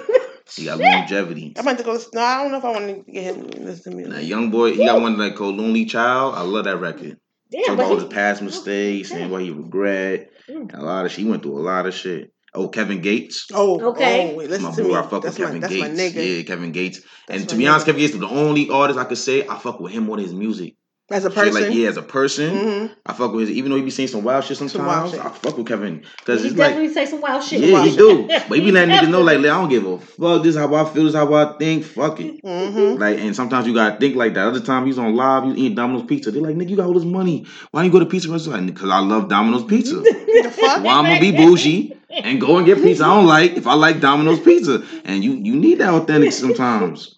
He 0.55 0.65
got 0.65 0.77
Shit. 0.79 0.85
longevity. 0.87 1.53
I'm 1.57 1.67
about 1.67 1.77
to 1.77 1.83
go. 1.83 1.91
Listen. 1.93 2.09
No, 2.15 2.21
I 2.21 2.41
don't 2.43 2.51
know 2.51 2.57
if 2.57 2.65
I 2.65 2.71
want 2.71 3.05
to 3.05 3.11
get 3.11 3.23
him 3.23 3.49
to 3.49 3.61
listen 3.61 3.97
to 3.97 4.03
And 4.03 4.13
that 4.13 4.23
young 4.25 4.49
boy, 4.49 4.73
he 4.73 4.83
got 4.85 4.99
one 4.99 5.15
like 5.17 5.35
called 5.35 5.55
Lonely 5.57 5.85
Child. 5.85 6.33
I 6.35 6.41
love 6.41 6.65
that 6.65 6.77
record. 6.77 7.17
Damn, 7.51 7.63
Talk 7.63 7.73
about 7.75 7.89
he, 7.89 7.95
his 7.95 8.03
past 8.05 8.41
mistakes 8.41 9.11
and 9.11 9.31
what 9.31 9.41
he 9.41 9.49
regret. 9.49 10.29
Mm. 10.47 10.73
A 10.77 10.81
lot 10.81 11.05
of 11.05 11.11
she 11.11 11.25
went 11.25 11.41
through 11.43 11.57
a 11.57 11.63
lot 11.63 11.85
of 11.87 11.93
shit. 11.93 12.31
Oh, 12.53 12.67
Kevin 12.67 13.01
Gates. 13.01 13.47
Oh, 13.53 13.79
Okay. 13.91 14.31
Oh, 14.31 14.35
wait, 14.37 14.49
That's 14.49 14.63
listen 14.63 14.83
my 14.83 14.89
boy. 14.89 14.93
me. 14.93 14.95
I 14.95 15.01
fuck 15.07 15.23
That's 15.23 15.37
with 15.37 15.39
my, 15.39 15.45
Kevin 15.45 15.61
that's 15.61 15.73
Gates. 15.73 15.87
my 15.87 16.21
nigga. 16.21 16.37
Yeah, 16.37 16.43
Kevin 16.43 16.71
Gates. 16.71 16.99
That's 17.27 17.41
and 17.41 17.49
to 17.49 17.55
my 17.55 17.59
be 17.59 17.67
honest. 17.67 17.85
Kevin 17.85 17.99
Gates 18.01 18.13
is 18.13 18.19
the 18.19 18.27
only 18.27 18.69
artist 18.69 18.99
I 18.99 19.03
could 19.03 19.17
say 19.19 19.47
I 19.47 19.57
fuck 19.59 19.79
with 19.79 19.91
him 19.91 20.09
on 20.09 20.17
his 20.19 20.33
music. 20.33 20.75
As 21.11 21.25
a 21.25 21.29
Shit, 21.29 21.35
person. 21.35 21.63
like 21.63 21.73
yeah, 21.73 21.87
as 21.87 21.97
a 21.97 22.01
person, 22.03 22.55
Mhm. 22.55 22.91
I 23.05 23.13
fuck 23.13 23.33
with 23.33 23.47
his. 23.47 23.57
Even 23.57 23.71
though 23.71 23.77
he 23.77 23.83
be 23.83 23.89
saying 23.89 24.09
some 24.09 24.23
wild 24.23 24.43
shit 24.43 24.57
sometimes, 24.57 24.73
Some 24.73 24.85
wild 24.85 25.09
shit. 25.11 25.19
I 25.25 25.29
fuck 25.29 25.57
with 25.57 25.67
Kevin 25.67 26.03
because 26.19 26.41
He 26.43 26.49
it's 26.49 26.57
like. 26.57 26.69
definitely 26.69 26.93
say 26.93 27.05
some 27.07 27.21
wild 27.21 27.43
shit. 27.43 27.61
Yeah, 27.61 27.83
he 27.83 27.95
do. 27.97 28.27
But 28.27 28.57
he 28.59 28.63
be 28.65 28.71
letting 28.71 28.93
niggas 28.95 29.09
know, 29.09 29.21
like, 29.21 29.39
I 29.39 29.41
don't 29.41 29.69
give 29.69 29.85
a 29.85 29.97
fuck. 29.97 30.43
This 30.43 30.55
is 30.55 30.57
how 30.57 30.73
I 30.75 30.85
feel. 30.85 31.03
This 31.05 31.13
is 31.13 31.15
how 31.15 31.33
I 31.33 31.57
think. 31.57 31.83
Fuck 31.83 32.19
it. 32.19 32.43
Mhm. 32.43 32.99
Like, 32.99 33.17
and 33.19 33.35
sometimes 33.35 33.65
you 33.65 33.73
gotta 33.73 33.99
think 33.99 34.15
like 34.15 34.35
that. 34.35 34.47
Other 34.47 34.59
time 34.59 34.85
he's 34.85 34.99
on 34.99 35.15
live, 35.15 35.45
you 35.45 35.53
eating 35.53 35.75
Domino's 35.75 36.05
pizza. 36.05 36.29
They're 36.31 36.41
like, 36.43 36.55
nigga, 36.55 36.69
you 36.69 36.75
got 36.75 36.85
all 36.85 36.93
this 36.93 37.03
money. 37.05 37.45
Why 37.71 37.81
don't 37.81 37.85
you 37.87 37.91
go 37.91 37.99
to 37.99 38.05
pizza 38.05 38.29
restaurant? 38.29 38.67
Because 38.67 38.89
I 38.91 38.99
love 38.99 39.29
Domino's 39.29 39.63
pizza. 39.63 39.95
The 40.39 40.51
fuck? 40.51 40.83
Why 40.83 40.93
I'm 40.93 41.05
gonna 41.05 41.19
be 41.19 41.31
bougie 41.31 41.93
and 42.09 42.39
go 42.39 42.57
and 42.57 42.65
get 42.65 42.81
pizza 42.81 43.03
I 43.03 43.15
don't 43.15 43.25
like 43.25 43.57
if 43.57 43.65
I 43.67 43.73
like 43.73 43.99
Domino's 43.99 44.39
pizza. 44.39 44.83
And 45.05 45.23
you 45.23 45.33
you 45.33 45.55
need 45.55 45.79
that 45.79 45.93
authentic 45.93 46.31
sometimes. 46.33 47.15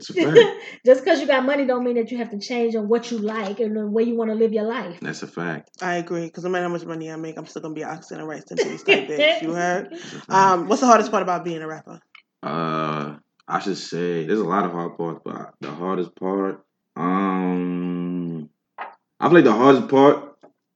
It's 0.00 0.10
a 0.10 0.14
fact. 0.14 0.38
Just 0.86 1.04
because 1.04 1.20
you 1.20 1.26
got 1.26 1.44
money 1.44 1.66
don't 1.66 1.84
mean 1.84 1.96
that 1.96 2.10
you 2.10 2.16
have 2.18 2.30
to 2.30 2.38
change 2.38 2.74
on 2.74 2.88
what 2.88 3.10
you 3.10 3.18
like 3.18 3.60
and 3.60 3.76
the 3.76 3.86
way 3.86 4.02
you 4.02 4.16
want 4.16 4.30
to 4.30 4.34
live 4.34 4.52
your 4.52 4.64
life. 4.64 4.98
That's 5.02 5.22
a 5.22 5.26
fact. 5.26 5.70
I 5.82 5.96
agree. 5.96 6.24
Because 6.24 6.44
no 6.44 6.50
matter 6.50 6.64
how 6.64 6.72
much 6.72 6.84
money 6.86 7.10
I 7.10 7.16
make, 7.16 7.36
I'm 7.36 7.44
still 7.46 7.60
gonna 7.62 7.74
be 7.74 7.82
an 7.82 7.90
oxen 7.90 8.18
and 8.18 8.26
rice 8.28 8.44
and 8.50 8.58
peas 8.58 8.82
type 8.82 9.06
bitch. 9.08 9.42
You 9.42 9.52
heard? 9.52 9.94
Um, 10.28 10.68
what's 10.68 10.80
the 10.80 10.86
hardest 10.86 11.10
part 11.10 11.22
about 11.22 11.44
being 11.44 11.60
a 11.62 11.66
rapper? 11.68 12.00
Uh, 12.42 13.16
I 13.46 13.58
should 13.60 13.76
say 13.76 14.24
there's 14.26 14.38
a 14.40 14.44
lot 14.44 14.64
of 14.64 14.72
hard 14.72 14.96
parts, 14.96 15.20
but 15.24 15.54
the 15.60 15.70
hardest 15.70 16.14
part, 16.16 16.64
um, 16.96 18.48
I 19.18 19.26
feel 19.26 19.34
like 19.34 19.44
the 19.44 19.52
hardest 19.52 19.88
part. 19.88 20.26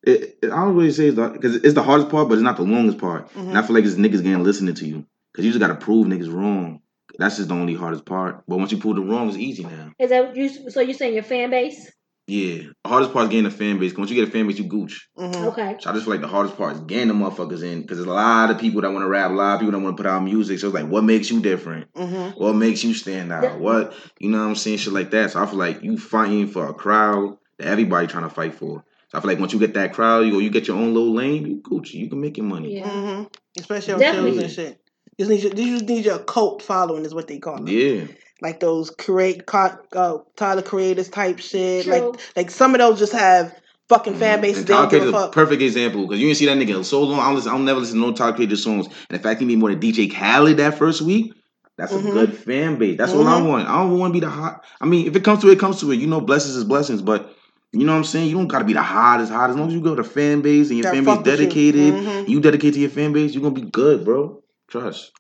It, 0.03 0.39
it- 0.43 0.53
I 0.53 0.57
don't 0.65 0.77
really 0.77 0.93
say 0.93 1.07
it's 1.07 1.17
because 1.19 1.57
it's 1.57 1.73
the 1.75 1.83
hardest 1.83 2.11
part, 2.11 2.29
but 2.29 2.35
it's 2.35 2.43
not 2.43 2.57
the 2.59 2.63
longest 2.65 2.99
part. 2.99 3.31
And 3.35 3.57
I 3.57 3.63
feel 3.63 3.75
like 3.75 3.85
it's 3.85 3.95
niggas 3.95 4.23
getting 4.23 4.45
listening 4.45 4.75
to 4.75 4.87
you 4.87 5.07
because 5.33 5.47
you 5.47 5.51
just 5.53 5.61
gotta 5.61 5.77
prove 5.77 6.07
niggas 6.07 6.33
wrong. 6.33 6.81
That's 7.19 7.37
just 7.37 7.49
the 7.49 7.55
only 7.55 7.75
hardest 7.75 8.05
part. 8.05 8.45
But 8.47 8.59
once 8.59 8.73
you 8.73 8.79
prove 8.79 8.97
them 8.97 9.09
wrong, 9.09 9.29
it's 9.29 9.37
easy 9.37 9.65
now. 9.65 9.93
Is 9.99 10.11
that 10.11 10.37
you? 10.37 10.71
So 10.71 10.81
you're 10.81 10.95
saying 10.95 11.15
your 11.15 11.23
fan 11.23 11.51
base? 11.51 11.91
Yeah, 12.27 12.63
the 12.83 12.89
hardest 12.89 13.13
part 13.13 13.25
is 13.25 13.31
getting 13.31 13.45
a 13.45 13.51
fan 13.51 13.79
base. 13.79 13.95
Once 13.95 14.09
you 14.09 14.17
get 14.17 14.27
a 14.27 14.33
fan 14.33 14.47
base, 14.47 14.59
you 14.59 14.65
gooch. 14.65 15.11
Mm-hmm. 15.19 15.45
Okay. 15.49 15.77
So 15.79 15.91
I 15.91 15.93
just 15.93 16.07
feel 16.07 16.15
like 16.15 16.23
the 16.23 16.27
hardest 16.27 16.57
part 16.57 16.75
is 16.75 16.81
getting 16.81 17.09
the 17.09 17.15
motherfuckers 17.15 17.63
in 17.63 17.83
because 17.83 17.99
there's 17.99 18.09
a 18.09 18.13
lot 18.13 18.51
of 18.51 18.59
people 18.59 18.81
that 18.81 18.91
want 18.91 19.05
to 19.05 19.09
rap, 19.09 19.31
a 19.31 19.35
lot 19.35 19.55
of 19.57 19.61
people 19.61 19.73
that 19.73 19.85
want 19.85 19.95
to 19.95 20.03
put 20.03 20.09
out 20.09 20.23
music. 20.23 20.59
So 20.59 20.69
it's 20.69 20.75
like, 20.75 20.89
what 20.89 21.05
makes 21.05 21.31
you 21.31 21.41
different? 21.41 21.93
Mm-hmm. 21.93 22.41
What 22.41 22.55
makes 22.55 22.83
you 22.83 22.95
stand 22.95 23.31
out? 23.31 23.43
Yeah. 23.43 23.57
What 23.57 23.93
you 24.19 24.31
know 24.31 24.39
what 24.39 24.49
I'm 24.49 24.55
saying? 24.55 24.79
Shit 24.79 24.95
like 24.95 25.11
that. 25.11 25.33
So 25.33 25.43
I 25.43 25.47
feel 25.47 25.59
like 25.59 25.83
you 25.83 25.99
fighting 25.99 26.47
for 26.47 26.67
a 26.67 26.73
crowd 26.73 27.37
that 27.59 27.69
everybody 27.69 28.07
trying 28.07 28.25
to 28.25 28.31
fight 28.31 28.55
for. 28.55 28.85
So 29.09 29.19
I 29.19 29.21
feel 29.21 29.29
like 29.29 29.39
once 29.39 29.53
you 29.53 29.59
get 29.59 29.75
that 29.75 29.93
crowd, 29.93 30.27
you 30.27 30.39
or 30.39 30.41
you 30.41 30.49
get 30.49 30.67
your 30.67 30.79
own 30.79 30.95
little 30.95 31.15
lane, 31.15 31.45
you 31.47 31.57
Gucci, 31.61 31.95
you 31.95 32.09
can 32.09 32.23
make 32.23 32.39
your 32.39 32.47
money. 32.47 32.79
Yeah. 32.79 32.89
Mm-hmm. 32.89 33.25
Especially 33.59 33.93
on 33.93 34.01
shows 34.01 34.39
and 34.39 34.51
shit. 34.51 34.81
You 35.17 35.27
just 35.27 35.31
need 35.31 35.43
your, 35.43 35.67
you 35.67 35.75
just 35.79 35.89
need 35.89 36.05
your 36.05 36.19
cult 36.19 36.63
following 36.63 37.05
is 37.05 37.15
what 37.15 37.29
they 37.29 37.39
call 37.39 37.67
it. 37.67 37.73
Yeah. 37.73 38.07
Like 38.41 38.61
those 38.61 38.91
create 38.91 39.43
uh, 39.53 40.19
Tyler 40.37 40.63
creators 40.63 41.09
type 41.09 41.39
shit. 41.39 41.85
True. 41.85 41.93
Like 41.93 42.21
like 42.37 42.51
some 42.51 42.75
of 42.75 42.81
those 42.81 42.99
just 42.99 43.13
have 43.13 43.55
fucking 43.89 44.17
fan 44.17 44.41
bases. 44.41 44.59
And 44.61 44.67
They 44.69 44.75
don't 44.75 44.91
Tyler 44.91 44.91
give 44.91 44.99
a 45.01 45.03
Creator's 45.13 45.21
a 45.21 45.25
fuck. 45.27 45.33
perfect 45.33 45.63
example 45.63 46.07
because 46.07 46.21
you 46.21 46.27
didn't 46.27 46.39
see 46.39 46.47
that 46.47 46.59
nigga 46.59 46.77
in 46.79 46.85
so 46.85 47.03
long. 47.05 47.21
I 47.21 47.27
don't 47.27 47.37
listen. 47.37 47.51
I 47.51 47.55
don't 47.55 47.65
never 47.65 47.81
listen 47.81 48.01
to 48.01 48.07
no 48.07 48.13
Tyler 48.13 48.33
Creator 48.35 48.57
songs. 48.57 48.87
And 48.87 49.19
the 49.19 49.23
fact 49.23 49.41
he 49.41 49.47
made 49.47 49.59
more 49.59 49.71
than 49.71 49.81
DJ 49.81 50.13
Khaled 50.13 50.57
that 50.57 50.77
first 50.77 51.01
week, 51.01 51.33
that's 51.79 51.93
a 51.93 51.99
Mhm. 51.99 52.13
good 52.13 52.37
fan 52.37 52.77
base. 52.79 52.99
That's 52.99 53.13
what 53.13 53.27
I 53.27 53.41
want. 53.41 53.69
I 53.69 53.79
don't 53.83 53.99
want 53.99 54.11
to 54.13 54.21
be 54.21 54.25
the 54.25 54.31
hot. 54.31 54.65
I 54.81 54.87
mean, 54.87 55.07
if 55.07 55.15
it 55.17 55.23
comes 55.25 55.41
to 55.43 55.49
it, 55.49 55.53
it 55.53 55.59
comes 55.61 55.81
to 55.81 55.93
it. 55.93 55.97
You 56.01 56.07
know, 56.09 56.21
blessings 56.21 56.57
is 56.57 56.65
blessings, 56.65 57.03
but. 57.03 57.31
You 57.77 57.85
know 57.85 57.91
what 57.91 57.99
I'm 57.99 58.05
saying? 58.05 58.29
You 58.29 58.37
don't 58.37 58.47
gotta 58.47 58.65
be 58.65 58.73
the 58.73 58.81
hottest, 58.83 59.33
hot. 59.33 59.51
As 59.51 59.57
long 59.57 59.67
as 59.67 59.75
you 59.75 59.81
go 59.81 59.97
to 59.97 60.05
fan 60.05 60.43
base 60.43 60.69
and 60.69 60.79
your 60.79 60.85
That 60.85 60.95
fan 60.95 61.03
base 61.03 61.17
fuck 61.17 61.27
with 61.27 61.41
you. 61.41 61.45
dedicated, 61.49 61.95
Mhm. 61.95 62.29
you 62.29 62.39
dedicate 62.41 62.75
to 62.75 62.79
your 62.79 62.89
fan 62.89 63.13
base, 63.13 63.35
you're 63.35 63.43
gonna 63.43 63.53
be 63.53 63.63
good, 63.69 64.05
bro. 64.05 64.44
Trust. 64.75 65.13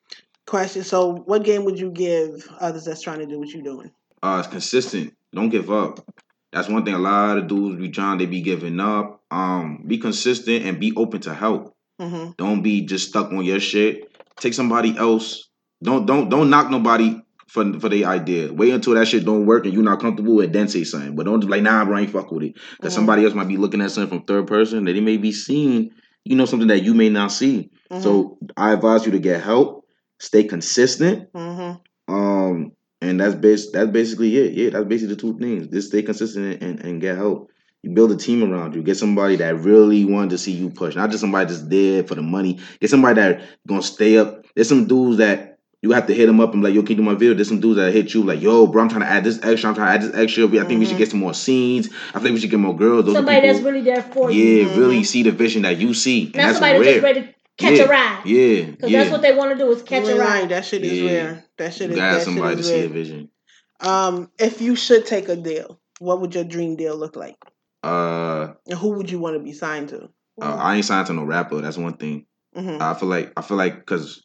Question. 0.46 0.82
So, 0.82 1.14
what 1.26 1.44
game 1.44 1.64
would 1.64 1.78
you 1.78 1.92
give 1.92 2.44
others 2.58 2.86
that's 2.86 3.00
trying 3.00 3.20
to 3.20 3.26
do 3.26 3.38
what 3.38 3.50
you're 3.50 3.62
doing? 3.62 3.92
Uh, 4.20 4.38
it's 4.40 4.48
consistent. 4.48 5.14
Don't 5.32 5.48
give 5.48 5.70
up. 5.70 6.04
That's 6.52 6.68
one 6.68 6.84
thing. 6.84 6.94
A 6.94 6.98
lot 6.98 7.38
of 7.38 7.46
dudes 7.46 7.80
be 7.80 7.88
trying. 7.88 8.18
They 8.18 8.26
be 8.26 8.40
giving 8.40 8.80
up. 8.80 9.22
Um, 9.30 9.84
be 9.86 9.98
consistent 9.98 10.64
and 10.64 10.80
be 10.80 10.92
open 10.96 11.20
to 11.20 11.34
help. 11.34 11.76
Mm-hmm. 12.00 12.32
Don't 12.36 12.62
be 12.62 12.84
just 12.84 13.10
stuck 13.10 13.30
on 13.30 13.44
your 13.44 13.60
shit. 13.60 14.10
Take 14.40 14.54
somebody 14.54 14.98
else. 14.98 15.48
Don't 15.80 16.04
don't 16.04 16.28
don't 16.28 16.50
knock 16.50 16.72
nobody 16.72 17.22
for 17.46 17.78
for 17.78 17.88
their 17.88 18.08
idea. 18.08 18.52
Wait 18.52 18.74
until 18.74 18.94
that 18.94 19.06
shit 19.06 19.24
don't 19.24 19.46
work 19.46 19.66
and 19.66 19.72
you're 19.72 19.84
not 19.84 20.00
comfortable 20.00 20.40
and 20.40 20.52
then 20.52 20.66
say 20.66 20.82
something. 20.82 21.14
But 21.14 21.26
don't 21.26 21.38
be 21.38 21.46
like 21.46 21.62
nah, 21.62 21.84
bro, 21.84 21.96
I 21.96 22.00
ain't 22.00 22.10
fuck 22.10 22.32
with 22.32 22.42
it. 22.42 22.54
Because 22.76 22.92
Mhm. 22.92 22.96
somebody 22.96 23.24
else 23.24 23.34
might 23.34 23.46
be 23.46 23.56
looking 23.56 23.80
at 23.82 23.92
something 23.92 24.18
from 24.18 24.26
third 24.26 24.48
person 24.48 24.84
that 24.84 24.94
they 24.94 25.00
may 25.00 25.16
be 25.16 25.30
seeing. 25.30 25.92
You 26.24 26.36
know 26.36 26.46
something 26.46 26.68
that 26.68 26.82
you 26.82 26.94
may 26.94 27.08
not 27.08 27.32
see. 27.32 27.70
Mm-hmm. 27.90 28.02
So 28.02 28.38
I 28.56 28.72
advise 28.72 29.04
you 29.06 29.12
to 29.12 29.18
get 29.18 29.42
help. 29.42 29.86
Stay 30.18 30.44
consistent. 30.44 31.32
Mm-hmm. 31.32 32.14
Um, 32.14 32.72
and 33.00 33.20
that's 33.20 33.34
bas- 33.34 33.70
that's 33.70 33.90
basically 33.90 34.36
it. 34.36 34.52
Yeah, 34.54 34.70
that's 34.70 34.86
basically 34.86 35.14
the 35.14 35.20
two 35.20 35.38
things. 35.38 35.68
Just 35.68 35.88
stay 35.88 36.02
consistent 36.02 36.62
and, 36.62 36.80
and 36.80 37.00
get 37.00 37.16
help. 37.16 37.50
You 37.82 37.90
build 37.90 38.12
a 38.12 38.16
team 38.16 38.42
around 38.42 38.74
you. 38.74 38.82
Get 38.82 38.96
somebody 38.96 39.36
that 39.36 39.56
really 39.56 40.06
wanted 40.06 40.30
to 40.30 40.38
see 40.38 40.52
you 40.52 40.70
push, 40.70 40.96
not 40.96 41.10
just 41.10 41.20
somebody 41.20 41.48
just 41.48 41.68
there 41.68 42.02
for 42.02 42.14
the 42.14 42.22
money. 42.22 42.58
Get 42.80 42.88
somebody 42.88 43.20
that 43.20 43.42
gonna 43.66 43.82
stay 43.82 44.16
up. 44.16 44.46
There's 44.54 44.68
some 44.68 44.86
dudes 44.86 45.18
that 45.18 45.53
you 45.84 45.90
have 45.92 46.06
to 46.06 46.14
hit 46.14 46.24
them 46.24 46.40
up 46.40 46.54
and 46.54 46.62
be 46.62 46.68
like, 46.68 46.74
yo, 46.74 46.80
can 46.80 46.92
you 46.92 46.96
do 46.96 47.02
my 47.02 47.12
video? 47.12 47.34
There's 47.34 47.48
some 47.48 47.60
dudes 47.60 47.76
that 47.76 47.92
hit 47.92 48.14
you 48.14 48.22
like, 48.22 48.40
yo, 48.40 48.66
bro, 48.66 48.82
I'm 48.82 48.88
trying 48.88 49.02
to 49.02 49.06
add 49.06 49.22
this 49.22 49.38
extra. 49.42 49.68
I'm 49.68 49.74
trying 49.76 49.88
to 50.00 50.06
add 50.06 50.12
this 50.14 50.18
extra. 50.18 50.46
I 50.46 50.64
think 50.64 50.80
we 50.80 50.86
should 50.86 50.94
Mhm. 50.94 50.98
get 50.98 51.10
some 51.10 51.20
more 51.20 51.34
scenes. 51.34 51.90
I 52.14 52.20
think 52.20 52.32
we 52.32 52.40
should 52.40 52.48
get 52.48 52.58
more 52.58 52.74
girls. 52.74 53.04
Those 53.04 53.14
are 53.16 53.18
Somebody 53.18 53.46
that's 53.46 53.60
really 53.60 53.82
there 53.82 54.00
for 54.00 54.30
you. 54.30 54.42
yeah, 54.66 54.78
really 54.78 55.04
see 55.04 55.22
the 55.22 55.30
vision 55.30 55.60
that 55.62 55.76
you 55.76 55.92
see, 55.92 56.24
and 56.28 56.36
Not 56.36 56.42
that's 56.46 56.54
somebody 56.58 56.78
that's 56.78 56.86
rare. 56.86 56.94
just 56.94 57.04
ready 57.04 57.20
to 57.20 57.34
catch 57.58 57.78
yeah. 57.78 57.84
a 57.84 57.88
ride. 57.88 58.22
Yeah, 58.24 58.62
Because 58.70 58.90
yeah. 58.90 58.98
that's 59.00 59.12
what 59.12 59.20
they 59.20 59.34
want 59.36 59.52
to 59.52 59.62
do 59.62 59.70
is 59.72 59.82
catch 59.82 60.06
you 60.08 60.14
a 60.14 60.18
ride. 60.18 60.26
lying. 60.26 60.48
That 60.48 60.64
shit 60.64 60.82
is 60.84 60.98
Yeah. 61.00 61.10
rare. 61.12 61.44
That 61.58 61.74
shit 61.74 61.88
you 61.88 61.92
is 61.92 61.98
gotta 61.98 62.12
have 62.14 62.22
somebody 62.22 62.56
to 62.56 62.62
shit 62.62 62.70
see 62.72 62.78
is 62.78 62.84
a 62.86 62.88
vision. 62.88 63.28
Um, 63.80 64.30
if 64.38 64.62
you 64.62 64.76
should 64.76 65.04
take 65.04 65.28
a 65.28 65.36
deal, 65.36 65.78
what 65.98 66.22
would 66.22 66.34
your 66.34 66.44
dream 66.44 66.76
deal 66.76 66.96
look 66.96 67.14
like? 67.14 67.36
Uh, 67.82 68.54
And 68.70 68.78
who 68.78 68.92
would 68.92 69.10
you 69.10 69.18
want 69.18 69.36
to 69.36 69.42
be 69.42 69.52
signed 69.52 69.90
to? 69.90 70.08
uh, 70.40 70.56
I 70.58 70.76
ain't 70.76 70.84
signed 70.86 71.08
to 71.08 71.12
no 71.12 71.24
rapper. 71.24 71.60
That's 71.60 71.76
one 71.76 71.92
thing. 71.98 72.24
Mm-hmm. 72.56 72.80
I 72.80 72.94
feel 72.94 73.08
like 73.10 73.32
I 73.36 73.42
feel 73.42 73.58
like 73.58 73.76
because 73.76 74.22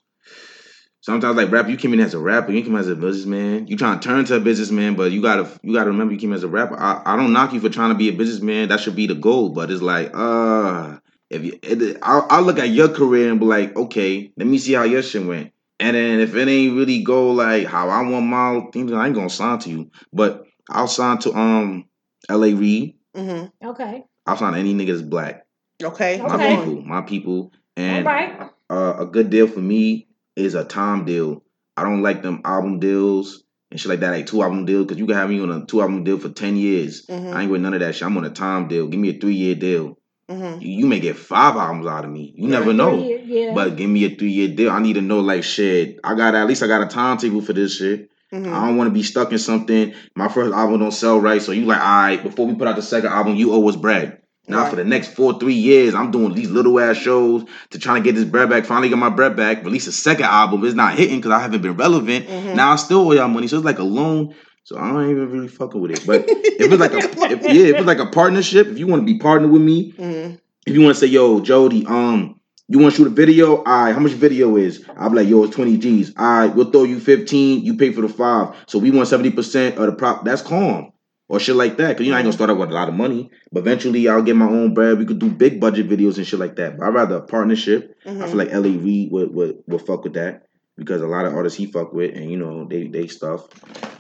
sometimes 1.01 1.37
like 1.37 1.51
rap, 1.51 1.67
you 1.69 1.77
came 1.77 1.93
in 1.93 1.99
as 1.99 2.13
a 2.13 2.19
rapper, 2.19 2.51
you 2.51 2.63
came 2.63 2.75
as 2.75 2.87
a 2.87 2.95
businessman. 2.95 3.67
You 3.67 3.77
trying 3.77 3.99
to 3.99 4.07
turn 4.07 4.25
to 4.25 4.35
a 4.35 4.39
businessman, 4.39 4.95
but 4.95 5.11
you 5.11 5.21
gotta 5.21 5.49
you 5.63 5.73
gotta 5.73 5.89
remember 5.91 6.13
you 6.13 6.19
came 6.19 6.33
as 6.33 6.43
a 6.43 6.47
rapper. 6.47 6.77
I, 6.79 7.01
I 7.05 7.15
don't 7.15 7.33
knock 7.33 7.53
you 7.53 7.59
for 7.59 7.69
trying 7.69 7.89
to 7.89 7.95
be 7.95 8.09
a 8.09 8.13
businessman. 8.13 8.69
That 8.69 8.79
should 8.79 8.95
be 8.95 9.07
the 9.07 9.15
goal. 9.15 9.49
But 9.49 9.71
it's 9.71 9.81
like 9.81 10.11
uh, 10.13 10.97
if 11.29 11.43
you, 11.43 11.59
it, 11.63 11.97
I'll, 12.01 12.25
I'll 12.29 12.43
look 12.43 12.59
at 12.59 12.69
your 12.69 12.89
career 12.89 13.31
and 13.31 13.39
be 13.39 13.45
like, 13.45 13.75
okay, 13.75 14.31
let 14.37 14.47
me 14.47 14.57
see 14.57 14.73
how 14.73 14.83
your 14.83 15.01
shit 15.01 15.25
went. 15.25 15.51
And 15.79 15.95
then 15.95 16.19
if 16.19 16.35
it 16.35 16.47
ain't 16.47 16.75
really 16.75 17.03
go 17.03 17.31
like 17.31 17.65
how 17.65 17.89
I 17.89 18.01
want 18.01 18.25
my 18.25 18.61
things, 18.73 18.91
I 18.91 19.05
ain't 19.07 19.15
gonna 19.15 19.29
sign 19.29 19.59
to 19.59 19.69
you. 19.69 19.91
But 20.11 20.45
I'll 20.69 20.87
sign 20.87 21.19
to 21.19 21.33
um 21.33 21.85
L.A. 22.27 22.53
Reid. 22.53 22.95
Mm-hmm. 23.15 23.67
Okay. 23.69 24.03
I'll 24.25 24.37
sign 24.37 24.55
any 24.55 24.73
nigga 24.73 24.91
that's 24.91 25.01
black. 25.01 25.45
Okay. 25.81 26.21
My 26.21 26.35
Okay. 26.35 26.57
people, 26.57 26.81
my 26.81 27.01
people, 27.01 27.53
and 27.77 28.05
right. 28.05 28.51
uh, 28.69 28.95
a 28.99 29.05
good 29.05 29.29
deal 29.29 29.47
for 29.47 29.61
me 29.61 30.08
is 30.35 30.55
a 30.55 30.63
time 30.63 31.05
deal. 31.05 31.43
I 31.77 31.83
don't 31.83 32.01
like 32.01 32.21
them 32.21 32.41
album 32.45 32.79
deals 32.79 33.43
and 33.71 33.79
shit 33.79 33.89
like 33.89 33.99
that, 34.01 34.11
like 34.11 34.25
two 34.27 34.41
album 34.41 34.65
deal, 34.65 34.83
because 34.83 34.97
you 34.97 35.05
can 35.05 35.15
have 35.15 35.29
me 35.29 35.39
on 35.41 35.51
a 35.51 35.65
two 35.65 35.81
album 35.81 36.03
deal 36.03 36.17
for 36.19 36.29
ten 36.29 36.57
years. 36.57 37.05
Mm-hmm. 37.07 37.33
I 37.35 37.43
ain't 37.43 37.51
with 37.51 37.61
none 37.61 37.73
of 37.73 37.79
that 37.81 37.95
shit. 37.95 38.05
I'm 38.05 38.17
on 38.17 38.25
a 38.25 38.29
time 38.29 38.67
deal. 38.67 38.87
Give 38.87 38.99
me 38.99 39.15
a 39.15 39.19
three 39.19 39.35
year 39.35 39.55
deal. 39.55 39.97
Mm-hmm. 40.29 40.61
You, 40.61 40.79
you 40.79 40.85
may 40.85 40.99
get 40.99 41.17
five 41.17 41.55
albums 41.55 41.87
out 41.87 42.05
of 42.05 42.11
me. 42.11 42.33
You 42.35 42.47
never 42.47 42.73
know. 42.73 43.03
year- 43.03 43.19
Yeah. 43.23 43.53
But 43.53 43.77
give 43.77 43.89
me 43.89 44.05
a 44.05 44.15
three 44.15 44.31
year 44.31 44.47
deal. 44.55 44.71
I 44.71 44.79
need 44.81 44.93
to 44.93 45.01
know 45.01 45.19
like 45.21 45.43
shit. 45.43 45.99
I 46.03 46.15
got 46.15 46.35
at 46.35 46.47
least 46.47 46.63
I 46.63 46.67
got 46.67 46.81
a 46.83 46.87
timetable 46.87 47.41
for 47.41 47.53
this 47.53 47.77
shit. 47.77 48.09
Mm-hmm. 48.33 48.53
I 48.53 48.67
don't 48.67 48.77
want 48.77 48.89
to 48.89 48.93
be 48.93 49.01
stuck 49.01 49.31
in 49.31 49.39
something. 49.39 49.93
My 50.15 50.27
first 50.27 50.53
album 50.53 50.79
don't 50.79 50.91
sell 50.91 51.19
right, 51.19 51.41
so 51.41 51.51
you 51.51 51.65
like, 51.65 51.79
all 51.81 51.85
right, 51.87 52.21
before 52.21 52.45
we 52.45 52.53
put 52.53 52.67
out 52.67 52.75
the 52.75 52.81
second 52.83 53.11
album, 53.11 53.35
you 53.35 53.51
owe 53.53 53.67
us 53.67 53.75
bread. 53.75 54.18
Now 54.49 54.63
Right. 54.63 54.69
for 54.71 54.75
the 54.75 54.83
next 54.83 55.13
four, 55.13 55.39
three 55.39 55.53
years, 55.53 55.93
I'm 55.95 56.11
doing 56.11 56.33
these 56.33 56.49
little 56.49 56.79
ass 56.79 56.97
shows 56.97 57.45
to 57.69 57.79
try 57.79 57.97
to 57.97 58.03
get 58.03 58.15
this 58.15 58.25
bread 58.25 58.49
back. 58.49 58.65
Finally 58.65 58.89
get 58.89 58.97
my 58.97 59.09
bread 59.09 59.35
back. 59.35 59.63
Release 59.63 59.87
a 59.87 59.91
second 59.91 60.25
album. 60.25 60.65
It's 60.65 60.75
not 60.75 60.97
hitting 60.97 61.17
because 61.17 61.31
I 61.31 61.39
haven't 61.39 61.61
been 61.61 61.77
relevant. 61.77 62.27
Mhm. 62.27 62.55
Now 62.55 62.71
I 62.71 62.75
still 62.77 63.07
owe 63.07 63.11
y'all 63.13 63.27
money, 63.27 63.47
so 63.47 63.57
it's 63.57 63.65
like 63.65 63.79
a 63.79 63.83
loan. 63.83 64.33
So 64.63 64.77
I 64.77 64.91
don't 64.91 65.09
even 65.09 65.29
really 65.31 65.47
fucking 65.47 65.79
with 65.79 65.91
it. 65.91 66.03
But 66.05 66.25
if 66.27 66.71
it's 66.71 66.79
like 66.79 66.93
a, 66.93 66.97
if, 67.31 67.41
yeah, 67.43 67.69
if 67.71 67.75
it's 67.77 67.87
like 67.87 67.99
a 67.99 68.07
partnership, 68.07 68.67
if 68.67 68.77
you 68.77 68.87
want 68.87 69.01
to 69.01 69.05
be 69.05 69.17
partnered 69.19 69.51
with 69.51 69.61
me, 69.61 69.93
Mm-hmm. 69.93 70.35
if 70.67 70.73
you 70.75 70.81
want 70.81 70.95
to 70.95 70.99
say, 70.99 71.07
yo, 71.07 71.39
Jody, 71.39 71.85
um, 71.87 72.39
you 72.67 72.77
want 72.77 72.93
to 72.93 72.97
shoot 72.97 73.07
a 73.07 73.09
video? 73.11 73.57
All 73.57 73.63
right, 73.63 73.93
how 73.93 73.99
much 73.99 74.11
video 74.11 74.55
is? 74.57 74.85
I'll 74.97 75.09
be 75.09 75.15
like, 75.17 75.27
yo, 75.27 75.43
it's 75.43 75.55
20 75.55 75.77
G's. 75.77 76.13
All 76.17 76.25
right, 76.39 76.55
we'll 76.55 76.69
throw 76.69 76.83
you 76.83 76.99
15, 76.99 77.63
you 77.65 77.77
pay 77.77 77.91
for 77.91 78.01
the 78.01 78.09
five. 78.09 78.55
So 78.67 78.77
we 78.77 78.91
want 78.91 79.07
70% 79.09 79.77
of 79.77 79.85
the 79.87 79.91
prop. 79.93 80.23
That's 80.23 80.43
calm. 80.43 80.91
Or 81.29 81.39
shit 81.39 81.55
like 81.55 81.77
that. 81.77 81.95
Cause 81.95 82.05
you 82.05 82.11
know, 82.11 82.17
I 82.17 82.19
ain't 82.19 82.25
gonna 82.25 82.33
start 82.33 82.49
out 82.49 82.57
with 82.57 82.71
a 82.71 82.73
lot 82.73 82.89
of 82.89 82.95
money. 82.95 83.29
But 83.51 83.59
eventually 83.59 84.09
I'll 84.09 84.23
get 84.23 84.35
my 84.35 84.47
own 84.47 84.73
bread. 84.73 84.97
We 84.97 85.05
could 85.05 85.19
do 85.19 85.29
big 85.29 85.61
budget 85.61 85.87
videos 85.87 86.17
and 86.17 86.25
shit 86.25 86.39
like 86.39 86.55
that. 86.55 86.77
But 86.77 86.87
I'd 86.87 86.93
rather 86.93 87.17
a 87.17 87.21
partnership. 87.21 87.95
Mm-hmm. 88.03 88.23
I 88.23 88.27
feel 88.27 88.35
like 88.35 88.49
L.A. 88.49 88.71
Reid 88.71 89.11
would, 89.11 89.33
would, 89.33 89.63
would 89.67 89.81
fuck 89.85 90.03
with 90.03 90.13
that. 90.13 90.47
Because 90.75 91.01
a 91.01 91.07
lot 91.07 91.25
of 91.25 91.35
artists 91.35 91.57
he 91.57 91.67
fuck 91.67 91.93
with 91.93 92.15
and 92.15 92.31
you 92.31 92.37
know, 92.37 92.65
they 92.65 92.87
they 92.87 93.07
stuff. 93.07 93.47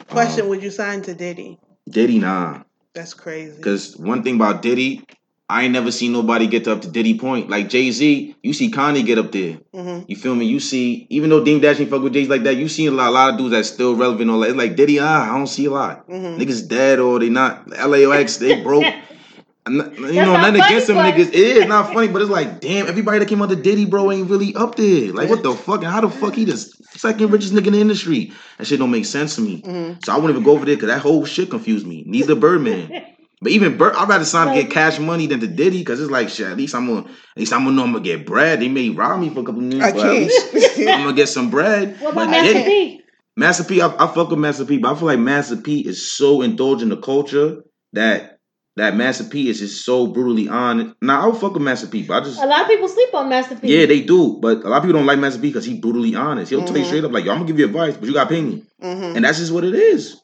Question: 0.07 0.45
Um, 0.45 0.49
Would 0.49 0.63
you 0.63 0.71
sign 0.71 1.01
to 1.03 1.13
Diddy? 1.13 1.59
Diddy, 1.87 2.19
nah. 2.19 2.63
That's 2.93 3.13
crazy. 3.13 3.57
Because 3.57 3.95
one 3.95 4.23
thing 4.23 4.35
about 4.35 4.61
Diddy, 4.61 5.05
I 5.51 5.63
ain't 5.63 5.73
never 5.73 5.91
seen 5.91 6.11
nobody 6.13 6.45
get 6.45 6.67
up 6.67 6.81
to 6.83 6.87
Diddy 6.87 7.17
point. 7.17 7.49
Like 7.49 7.69
Jay 7.69 7.89
Z, 7.89 8.35
you 8.43 8.53
see 8.53 8.69
Kanye 8.69 9.03
get 9.03 9.17
up 9.17 9.31
there. 9.31 9.57
hmm 9.73 10.01
You 10.07 10.15
feel 10.15 10.35
me? 10.35 10.45
You 10.45 10.59
see, 10.59 11.07
even 11.09 11.31
though 11.31 11.43
Dame 11.43 11.59
Dash 11.59 11.79
ain't 11.79 11.89
fuck 11.89 12.03
with 12.03 12.13
Jay 12.13 12.25
like 12.27 12.43
that, 12.43 12.57
you 12.57 12.67
see 12.69 12.85
a 12.85 12.91
lot, 12.91 13.09
a 13.09 13.11
lot 13.11 13.31
of 13.33 13.37
dudes 13.39 13.51
that's 13.51 13.69
still 13.69 13.95
relevant. 13.95 14.29
All 14.29 14.39
that. 14.41 14.49
It's 14.49 14.57
like 14.57 14.75
Diddy, 14.75 14.99
ah, 14.99 15.23
I 15.33 15.35
don't 15.37 15.47
see 15.47 15.65
a 15.65 15.71
lot. 15.71 16.05
hmm 16.05 16.37
Niggas 16.39 16.67
dead 16.67 16.99
or 16.99 17.19
they 17.19 17.29
not. 17.29 17.67
LAX, 17.67 18.37
they 18.37 18.61
broke. 18.69 18.85
Not- 19.67 19.97
you 19.99 20.13
know, 20.21 20.33
not 20.33 20.53
nothing 20.53 20.61
against 20.61 20.87
them 20.87 20.97
niggas. 20.97 21.27
It 21.29 21.35
is 21.35 21.65
not 21.67 21.93
funny, 21.93 22.07
but 22.07 22.21
it's 22.21 22.31
like, 22.31 22.59
damn, 22.59 22.87
everybody 22.87 23.19
that 23.19 23.27
came 23.27 23.41
out 23.41 23.49
to 23.49 23.55
Diddy, 23.55 23.85
bro, 23.85 24.11
ain't 24.11 24.29
really 24.29 24.55
up 24.55 24.75
there. 24.75 25.11
Like, 25.13 25.29
what 25.29 25.43
the 25.43 25.53
fuck? 25.53 25.81
And 25.83 25.91
how 25.91 26.01
the 26.01 26.09
fuck 26.09 26.33
he 26.35 26.45
the 26.45 26.57
second 26.57 27.29
richest 27.31 27.53
nigga 27.53 27.67
in 27.67 27.73
the 27.73 27.81
industry? 27.81 28.31
That 28.57 28.65
shit 28.65 28.79
don't 28.79 28.89
make 28.91 29.05
sense 29.05 29.35
to 29.35 29.41
me. 29.41 29.61
hmm 29.61 29.93
So 30.03 30.11
I 30.13 30.15
wouldn't 30.15 30.31
even 30.31 30.43
go 30.43 30.51
over 30.51 30.65
there 30.65 30.75
because 30.75 30.89
that 30.89 31.01
whole 31.01 31.25
shit 31.25 31.49
confused 31.51 31.85
me. 31.85 32.03
Neither 32.07 32.35
Birdman. 32.35 33.03
But 33.41 33.51
even 33.53 33.77
Bird, 33.77 33.95
I'd 33.95 34.09
rather 34.09 34.25
sign 34.25 34.53
to 34.53 34.61
get 34.61 34.71
cash 34.71 34.99
money 34.99 35.25
than 35.25 35.39
to 35.39 35.47
Diddy 35.47 35.79
because 35.79 36.01
it's 36.01 36.11
like 36.11 36.27
shit. 36.29 36.47
At 36.47 36.57
least 36.57 36.75
I'm 36.75 36.87
gonna, 36.87 37.07
at 37.07 37.37
least 37.37 37.53
I'm 37.53 37.63
gonna 37.63 37.75
know 37.75 37.83
I'm 37.83 37.93
gonna 37.93 38.03
get 38.03 38.25
bread. 38.25 38.59
They 38.59 38.67
may 38.67 38.89
rob 38.89 39.19
me 39.21 39.29
for 39.29 39.39
a 39.39 39.43
couple 39.43 39.61
minutes, 39.61 39.85
I 39.85 39.91
but 39.93 40.05
at 40.05 40.13
least 40.13 40.79
I'm 40.79 41.03
gonna 41.03 41.13
get 41.13 41.29
some 41.29 41.49
bread. 41.49 41.99
What 42.01 42.13
about 42.13 42.29
Master 42.31 42.53
Diddy- 42.53 42.65
P? 42.97 43.01
Master 43.37 43.63
P, 43.63 43.79
I, 43.81 43.87
I 43.87 44.07
fuck 44.13 44.29
with 44.31 44.39
Master 44.39 44.65
P, 44.65 44.77
but 44.79 44.91
I 44.93 44.95
feel 44.99 45.05
like 45.07 45.19
Master 45.19 45.55
P 45.55 45.79
is 45.87 46.11
so 46.11 46.41
indulged 46.41 46.81
in 46.81 46.89
the 46.89 46.97
culture 46.97 47.63
that 47.93 48.39
that 48.75 48.97
Master 48.97 49.23
P 49.23 49.47
is 49.47 49.59
just 49.59 49.85
so 49.85 50.07
brutally 50.07 50.49
on. 50.49 50.93
Now 51.01 51.21
I 51.21 51.27
would 51.27 51.37
fuck 51.39 51.53
with 51.53 51.61
Master 51.61 51.87
P, 51.87 52.03
but 52.03 52.21
I 52.21 52.25
just 52.25 52.41
A 52.41 52.45
lot 52.45 52.63
of 52.63 52.67
people 52.67 52.89
sleep 52.89 53.13
on 53.13 53.29
Master 53.29 53.55
P. 53.55 53.73
yeah 53.79 53.85
they 53.85 54.01
do, 54.01 54.37
but 54.41 54.57
a 54.65 54.67
lot 54.67 54.77
of 54.77 54.83
people 54.83 54.99
don't 54.99 55.05
like 55.05 55.19
Master 55.19 55.39
P 55.39 55.47
because 55.47 55.63
he 55.63 55.79
brutally 55.79 56.13
honest. 56.15 56.49
He'll 56.49 56.65
tell 56.65 56.75
you 56.75 56.83
Mhm. 56.83 56.87
straight 56.87 57.03
up 57.05 57.13
like, 57.13 57.23
"Yo, 57.23 57.31
I'm 57.31 57.37
gonna 57.37 57.47
give 57.47 57.59
you 57.59 57.65
advice, 57.65 57.95
but 57.95 58.05
you 58.07 58.13
gotta 58.13 58.29
pay 58.29 58.41
me," 58.41 58.63
hmm 58.81 59.15
and 59.15 59.23
that's 59.23 59.37
just 59.39 59.53
what 59.53 59.63
it 59.63 59.75
is. 59.75 60.17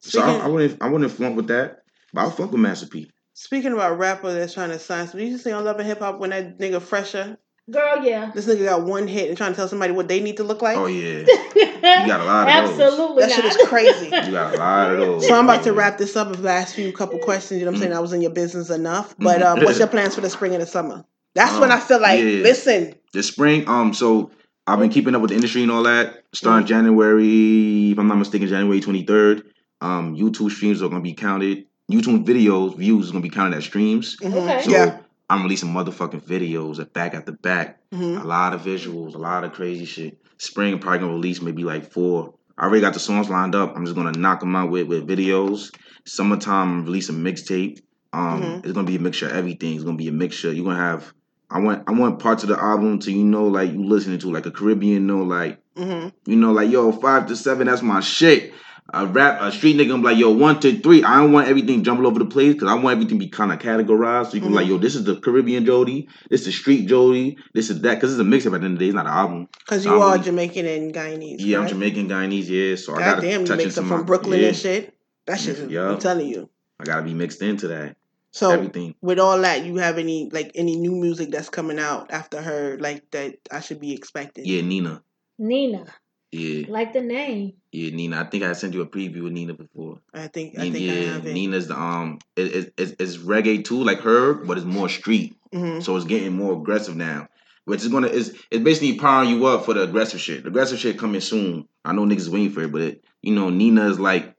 So 0.00 0.22
I, 0.22 0.38
I 0.38 0.46
wouldn't 0.48 0.82
I 0.82 0.88
wouldn't 0.88 1.10
flunk 1.12 1.36
with 1.36 1.48
that, 1.48 1.81
but 2.12 2.22
I'll 2.22 2.30
fuck 2.30 2.52
with 2.52 2.60
Master 2.60 2.86
P. 2.86 3.10
Speaking 3.34 3.72
about 3.72 3.98
rapper 3.98 4.32
that's 4.32 4.54
trying 4.54 4.70
to 4.70 4.78
sign, 4.78 5.06
did 5.06 5.28
you 5.28 5.38
see 5.38 5.52
on 5.52 5.64
Love 5.64 5.78
and 5.78 5.86
Hip 5.86 6.00
Hop 6.00 6.18
when 6.18 6.30
that 6.30 6.58
nigga 6.58 6.80
Fresher, 6.82 7.38
Girl, 7.70 8.04
yeah. 8.04 8.30
this 8.34 8.46
nigga 8.46 8.64
got 8.64 8.82
one 8.84 9.06
hit 9.06 9.28
and 9.28 9.36
trying 9.38 9.52
to 9.52 9.56
tell 9.56 9.68
somebody 9.68 9.92
what 9.92 10.08
they 10.08 10.20
need 10.20 10.36
to 10.38 10.44
look 10.44 10.60
like? 10.62 10.76
Oh 10.76 10.86
yeah, 10.86 11.20
you 11.56 11.72
got 11.82 12.20
a 12.20 12.24
lot 12.24 12.48
of 12.48 12.70
those. 12.76 12.80
Absolutely 12.80 13.22
that 13.22 13.32
shit 13.32 13.44
is 13.44 13.56
crazy. 13.68 14.04
You 14.06 14.32
got 14.32 14.54
a 14.54 14.58
lot 14.58 14.90
of 14.90 14.98
those. 14.98 15.26
So 15.28 15.34
I'm 15.34 15.44
about 15.44 15.62
to 15.64 15.72
wrap 15.72 15.96
this 15.96 16.16
up 16.16 16.28
with 16.28 16.38
the 16.40 16.44
last 16.44 16.74
few 16.74 16.92
couple 16.92 17.18
questions. 17.20 17.60
You 17.60 17.64
know 17.66 17.70
what 17.70 17.76
I'm 17.76 17.82
saying? 17.82 17.92
I 17.94 18.00
was 18.00 18.12
in 18.12 18.20
your 18.20 18.32
business 18.32 18.68
enough. 18.68 19.14
But 19.18 19.40
Mhm. 19.40 19.46
um, 19.58 19.64
what's 19.64 19.78
your 19.78 19.88
plans 19.96 20.14
for 20.14 20.20
the 20.20 20.28
spring 20.28 20.52
and 20.52 20.60
the 20.62 20.66
summer? 20.66 21.04
That's 21.34 21.54
Um, 21.54 21.60
when 21.60 21.72
I 21.72 21.78
feel 21.80 22.00
like, 22.00 22.18
yeah. 22.18 22.42
listen, 22.42 22.94
This 23.14 23.28
spring, 23.28 23.66
um, 23.68 23.94
so 23.94 24.32
I've 24.66 24.78
been 24.80 24.90
keeping 24.90 25.14
up 25.14 25.22
with 25.22 25.30
the 25.30 25.36
industry 25.36 25.62
and 25.62 25.70
all 25.70 25.84
that. 25.84 26.24
Starting 26.34 26.66
January, 26.66 27.92
if 27.92 27.98
I'm 27.98 28.08
not 28.08 28.18
mistaken, 28.18 28.48
January 28.48 28.80
23rd. 28.80 29.44
Um, 29.80 30.14
YouTube 30.16 30.50
streams 30.50 30.82
are 30.82 30.88
gonna 30.88 31.00
be 31.00 31.14
counted. 31.14 31.66
YouTube 31.90 32.24
videos 32.24 32.76
views 32.76 33.06
is 33.06 33.10
gonna 33.12 33.22
be 33.22 33.28
counted 33.30 33.56
as 33.56 33.64
streams. 33.64 34.16
mhm, 34.22 34.34
Okay. 34.36 34.62
So 34.62 34.70
yeah, 34.70 34.98
I'm 35.28 35.42
releasing 35.42 35.70
motherfucking 35.72 36.26
videos 36.26 36.78
at 36.80 36.92
back 36.92 37.14
at 37.14 37.26
the 37.26 37.32
back. 37.32 37.80
hmm 37.92 38.16
A 38.18 38.24
lot 38.24 38.54
of 38.54 38.62
visuals, 38.62 39.14
a 39.14 39.18
lot 39.18 39.44
of 39.44 39.52
crazy 39.52 39.84
shit. 39.84 40.18
Spring, 40.38 40.72
I'm 40.74 40.78
probably 40.80 41.00
gonna 41.00 41.12
release 41.14 41.40
maybe 41.42 41.64
like 41.64 41.90
four. 41.92 42.34
I 42.58 42.64
already 42.66 42.80
got 42.82 42.94
the 42.94 43.00
songs 43.00 43.28
lined 43.30 43.54
up. 43.54 43.74
I'm 43.76 43.84
just 43.84 43.96
gonna 43.96 44.12
knock 44.12 44.40
them 44.40 44.54
out 44.56 44.70
with, 44.70 44.86
with 44.86 45.06
videos. 45.08 45.70
Summertime, 46.04 46.68
I'm 46.80 46.84
releasing 46.84 47.16
mixtape. 47.16 47.80
Um, 48.12 48.42
Mhm. 48.42 48.64
it's 48.64 48.72
gonna 48.72 48.86
be 48.86 48.96
a 48.96 49.00
mixture 49.00 49.26
of 49.26 49.32
everything. 49.32 49.74
It's 49.74 49.84
gonna 49.84 49.96
be 49.96 50.08
a 50.08 50.12
mixture. 50.12 50.52
You're 50.52 50.64
gonna 50.64 50.76
have. 50.76 51.12
I 51.50 51.58
want 51.60 51.82
I 51.86 51.92
want 51.92 52.18
parts 52.18 52.42
of 52.44 52.48
the 52.48 52.58
album 52.62 52.98
to 53.00 53.12
you 53.12 53.24
know 53.24 53.46
like 53.46 53.72
you 53.72 53.84
listening 53.84 54.18
to 54.20 54.30
like 54.30 54.46
a 54.46 54.50
Caribbean 54.50 55.06
know 55.06 55.22
like 55.22 55.58
hmm 55.76 56.08
you 56.24 56.36
know 56.36 56.50
like 56.52 56.70
yo 56.70 56.92
five 56.92 57.26
to 57.26 57.36
seven 57.36 57.66
that's 57.66 57.82
my 57.82 58.00
shit. 58.00 58.52
A 58.94 59.06
rap 59.06 59.40
a 59.40 59.50
street 59.52 59.76
nigga 59.76 59.94
I'm 59.94 60.02
like 60.02 60.18
yo 60.18 60.30
one 60.30 60.60
to 60.60 60.78
three. 60.78 61.02
I 61.02 61.16
don't 61.16 61.32
want 61.32 61.48
everything 61.48 61.82
jumping 61.82 62.04
over 62.04 62.18
the 62.18 62.26
place 62.26 62.54
because 62.54 62.68
I 62.68 62.74
want 62.74 62.92
everything 62.92 63.18
to 63.18 63.24
be 63.24 63.28
kind 63.28 63.52
of 63.52 63.58
categorized. 63.58 64.26
So 64.26 64.34
you 64.34 64.40
can 64.40 64.50
be 64.50 64.54
like 64.54 64.64
mm-hmm. 64.64 64.74
yo 64.74 64.78
this 64.78 64.94
is 64.94 65.04
the 65.04 65.16
Caribbean 65.16 65.64
Jody, 65.64 66.08
this 66.28 66.40
is 66.40 66.46
the 66.46 66.52
street 66.52 66.86
Jody, 66.88 67.38
this 67.54 67.70
is 67.70 67.80
that 67.82 67.94
because 67.94 68.12
it's 68.12 68.20
a 68.20 68.24
mixtape 68.24 68.54
at 68.54 68.60
the 68.60 68.66
end 68.66 68.74
of 68.74 68.78
the 68.78 68.78
day. 68.78 68.86
It's 68.86 68.94
not 68.94 69.06
an 69.06 69.12
album. 69.12 69.48
because 69.60 69.84
you 69.84 69.92
are 69.92 70.12
really- 70.12 70.24
Jamaican 70.24 70.66
and 70.66 70.94
Guyanese. 70.94 71.36
Yeah, 71.38 71.60
I'm? 71.60 71.68
Jamaican 71.68 72.08
Guyanese. 72.08 72.48
Yeah, 72.48 72.76
so 72.76 72.94
I 72.94 72.98
God 72.98 73.04
gotta 73.04 73.22
damn, 73.22 73.40
you 73.42 73.46
touch 73.46 73.56
make 73.56 73.64
into 73.64 73.74
some 73.74 73.88
my 73.88 73.96
from 73.96 74.06
Brooklyn 74.06 74.40
yeah, 74.40 74.48
and 74.48 74.56
shit. 74.56 74.94
That 75.26 75.40
shit, 75.40 75.58
is, 75.58 75.70
Yeah. 75.70 75.88
I'm 75.90 75.98
telling 75.98 76.26
you. 76.26 76.50
I 76.80 76.84
gotta 76.84 77.02
be 77.02 77.14
mixed 77.14 77.40
into 77.40 77.68
that. 77.68 77.96
So 78.32 78.50
everything. 78.50 78.94
with 79.02 79.18
all 79.18 79.38
that, 79.42 79.64
you 79.64 79.76
have 79.76 79.98
any 79.98 80.30
like 80.30 80.52
any 80.54 80.76
new 80.76 80.92
music 80.92 81.30
that's 81.30 81.50
coming 81.50 81.78
out 81.78 82.10
after 82.10 82.40
her 82.40 82.78
like 82.78 83.10
that 83.10 83.36
I 83.50 83.60
should 83.60 83.78
be 83.78 83.92
expecting? 83.92 84.46
Yeah, 84.46 84.62
Nina. 84.62 85.02
Nina, 85.38 85.86
Yeah, 86.32 86.66
like 86.68 86.92
the 86.94 87.02
name. 87.02 87.54
yeah, 87.72 87.90
Nina. 87.90 88.20
I 88.20 88.24
think 88.24 88.42
I 88.42 88.54
sent 88.54 88.72
you 88.74 88.80
a 88.80 88.86
preview 88.86 89.26
of 89.26 89.32
Nina 89.32 89.52
before. 89.54 89.98
I 90.14 90.28
think 90.28 90.58
I 90.58 90.62
Nina, 90.62 90.72
think 90.78 90.90
I 90.90 90.94
yeah, 90.94 91.12
have 91.12 91.26
it. 91.26 91.32
Nina's 91.34 91.68
the 91.68 91.78
um, 91.78 92.18
it, 92.36 92.54
it, 92.54 92.74
it's, 92.78 92.92
it's 92.98 93.16
reggae 93.18 93.62
too, 93.64 93.82
like 93.84 94.00
her, 94.00 94.34
but 94.34 94.56
it's 94.56 94.66
more 94.66 94.88
street. 94.88 95.36
hmm 95.52 95.80
So 95.80 95.94
it's 95.96 96.06
getting 96.06 96.32
more 96.32 96.54
aggressive 96.54 96.96
now, 96.96 97.28
which 97.66 97.82
is 97.82 97.88
gonna 97.88 98.06
is 98.08 98.34
it's 98.50 98.64
basically 98.64 98.98
powering 98.98 99.28
you 99.30 99.46
up 99.46 99.64
for 99.66 99.74
the 99.74 99.82
aggressive 99.82 100.20
shit. 100.20 100.42
The 100.42 100.48
aggressive 100.48 100.78
shit 100.78 100.98
coming 100.98 101.20
soon. 101.20 101.68
I 101.84 101.92
know 101.92 102.06
niggas 102.06 102.28
waiting 102.28 102.50
for 102.52 102.62
it, 102.62 102.72
but 102.72 102.80
it, 102.80 103.04
you 103.20 103.34
know 103.34 103.50
Nina 103.50 103.88
is 103.90 104.00
like 104.00 104.34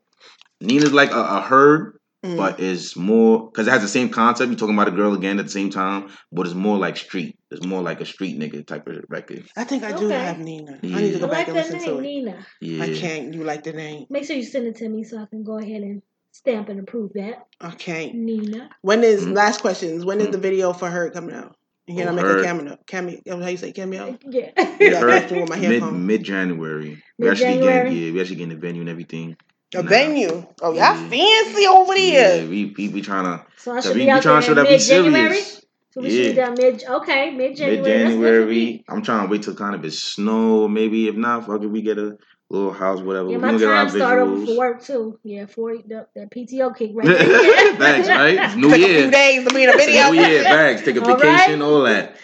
Nina's 0.62 0.94
like 0.94 1.12
a, 1.12 1.20
a 1.22 1.42
herd, 1.42 2.00
hmm 2.24 2.38
but 2.38 2.60
it's 2.60 2.96
more 2.96 3.50
because 3.50 3.68
it 3.68 3.72
has 3.72 3.82
the 3.82 3.88
same 3.88 4.10
concept. 4.10 4.50
You're 4.50 4.58
talking 4.58 4.76
about 4.76 4.88
a 4.88 4.92
girl 4.92 5.14
again 5.14 5.40
at 5.40 5.46
the 5.46 5.52
same 5.52 5.70
time, 5.70 6.10
but 6.32 6.46
it's 6.46 6.56
more 6.56 6.78
like 6.78 6.96
street. 6.98 7.38
It's 7.52 7.66
more 7.66 7.82
like 7.82 8.00
a 8.02 8.06
street 8.06 8.40
nigga 8.40 8.66
type 8.66 8.88
of 8.88 9.04
record. 9.10 9.44
I 9.58 9.66
think 9.66 9.84
I 9.84 9.92
do 9.92 10.06
Okay. 10.08 10.18
have 10.18 10.40
Nina. 10.40 10.80
I 10.84 11.02
need 11.02 11.12
to 11.12 11.18
I 11.18 11.20
go 11.20 11.28
back 11.28 11.48
like 11.48 11.48
and 11.50 11.58
listen 11.58 11.78
name, 11.80 11.86
to 11.90 11.98
it. 12.00 12.02
Nina. 12.02 12.46
Yeah, 12.62 12.84
I 12.84 12.94
can't. 12.94 13.34
You 13.34 13.44
like 13.44 13.64
the 13.64 13.74
name? 13.74 14.06
Make 14.10 14.26
sure 14.26 14.36
you 14.36 14.44
send 14.44 14.68
it 14.68 14.78
to 14.78 14.88
me 14.90 15.04
so 15.04 15.18
I 15.22 15.26
can 15.26 15.44
go 15.44 15.58
ahead 15.58 15.82
and 15.82 16.02
stamp 16.32 16.70
and 16.70 16.80
approve 16.80 17.12
that. 17.16 17.46
I 17.60 17.72
can't. 17.72 18.16
Nina. 18.16 18.70
When 18.82 19.04
is 19.04 19.26
Mhm. 19.26 19.36
last 19.36 19.62
questions? 19.62 20.06
When 20.06 20.20
is 20.22 20.28
Mhm. 20.28 20.32
the 20.32 20.38
video 20.38 20.74
for 20.74 20.90
her 20.90 21.10
coming 21.10 21.36
out? 21.36 21.56
You 21.88 21.96
Oh, 21.96 22.06
gonna 22.06 22.14
make 22.16 22.26
Her. 22.26 22.38
a 22.40 22.44
cameo? 22.44 22.78
Cameo? 22.88 23.20
How 23.28 23.48
you 23.50 23.58
say 23.58 23.74
cameo? 23.74 24.18
Yeah. 24.30 24.52
Yeah, 24.80 25.04
with 25.32 25.50
my 25.50 25.58
mid 25.58 25.72
headphones. 25.72 26.08
mid 26.08 26.24
January. 26.24 27.04
We 27.20 27.30
actually 27.30 27.60
Mid-January? 27.60 27.90
getting 27.90 28.06
yeah, 28.08 28.12
we 28.14 28.22
actually 28.22 28.36
getting 28.38 28.56
the 28.56 28.62
venue 28.62 28.82
and 28.82 28.90
everything. 28.90 29.36
A 29.76 29.82
Nah. 29.84 29.90
venue. 29.90 30.46
Oh, 30.62 30.68
y'all 30.70 30.76
Yeah. 30.76 31.10
fancy 31.10 31.68
over 31.68 31.94
there. 31.94 32.04
Yeah, 32.14 32.28
there. 32.38 32.48
we 32.48 32.74
we, 32.78 32.90
we 32.90 33.02
trying 33.02 33.26
to 33.26 33.46
so 33.58 33.72
I 33.74 33.80
should 33.82 33.96
we 33.96 34.04
be 34.06 34.10
out 34.10 34.22
trying 34.22 34.42
to 34.42 34.46
show 34.48 34.54
that 34.54 34.62
in 34.62 34.68
we 34.68 34.72
mid 34.74 34.82
January. 34.82 35.30
serious. 35.34 35.66
So 35.92 36.02
we 36.02 36.10
should 36.10 36.18
be 36.36 36.40
Yeah. 36.40 36.46
done 36.46 36.56
mid. 36.58 36.84
Okay, 36.84 37.32
mid 37.32 37.56
January. 37.56 37.78
Mid 37.78 37.86
January. 37.86 38.10
January. 38.10 38.84
I'm 38.90 39.02
trying 39.02 39.26
to 39.28 39.32
wait 39.32 39.44
till 39.44 39.56
kind 39.56 39.76
of 39.76 39.84
it 39.86 39.94
snow. 39.94 40.68
Maybe 40.68 41.08
if 41.08 41.16
not, 41.16 41.46
fuck 41.46 41.62
it, 41.64 41.68
we 41.68 41.82
get 41.82 41.98
a 41.98 42.18
little 42.50 42.72
house, 42.74 43.00
whatever. 43.02 43.30
Yeah, 43.30 43.38
we 43.38 43.42
my 43.42 43.58
get 43.58 43.70
our 43.70 43.86
time 43.86 43.90
start 43.90 44.20
over 44.20 44.46
for 44.46 44.58
work 44.58 44.84
too. 44.84 45.20
Yeah, 45.24 45.46
for 45.48 45.76
the, 45.78 46.08
that 46.16 46.30
PTO 46.32 46.76
kick 46.78 46.92
right 46.96 47.08
there. 47.08 47.76
Thanks, 47.78 48.08
right? 48.10 48.38
It's 48.46 48.56
New 48.56 48.70
Take 48.72 48.84
a 48.84 49.02
few 49.02 49.12
days 49.12 49.48
to 49.48 49.54
be 49.54 49.64
in 49.64 49.70
a 49.70 49.74
video. 49.78 50.12
New 50.12 50.20
Year, 50.22 50.44
bags. 50.44 50.82
Take 50.84 50.96
a 50.98 51.02
All 51.04 51.18
vacation, 51.18 51.60
right. 51.60 51.66
all 51.66 51.82
that. 51.84 52.16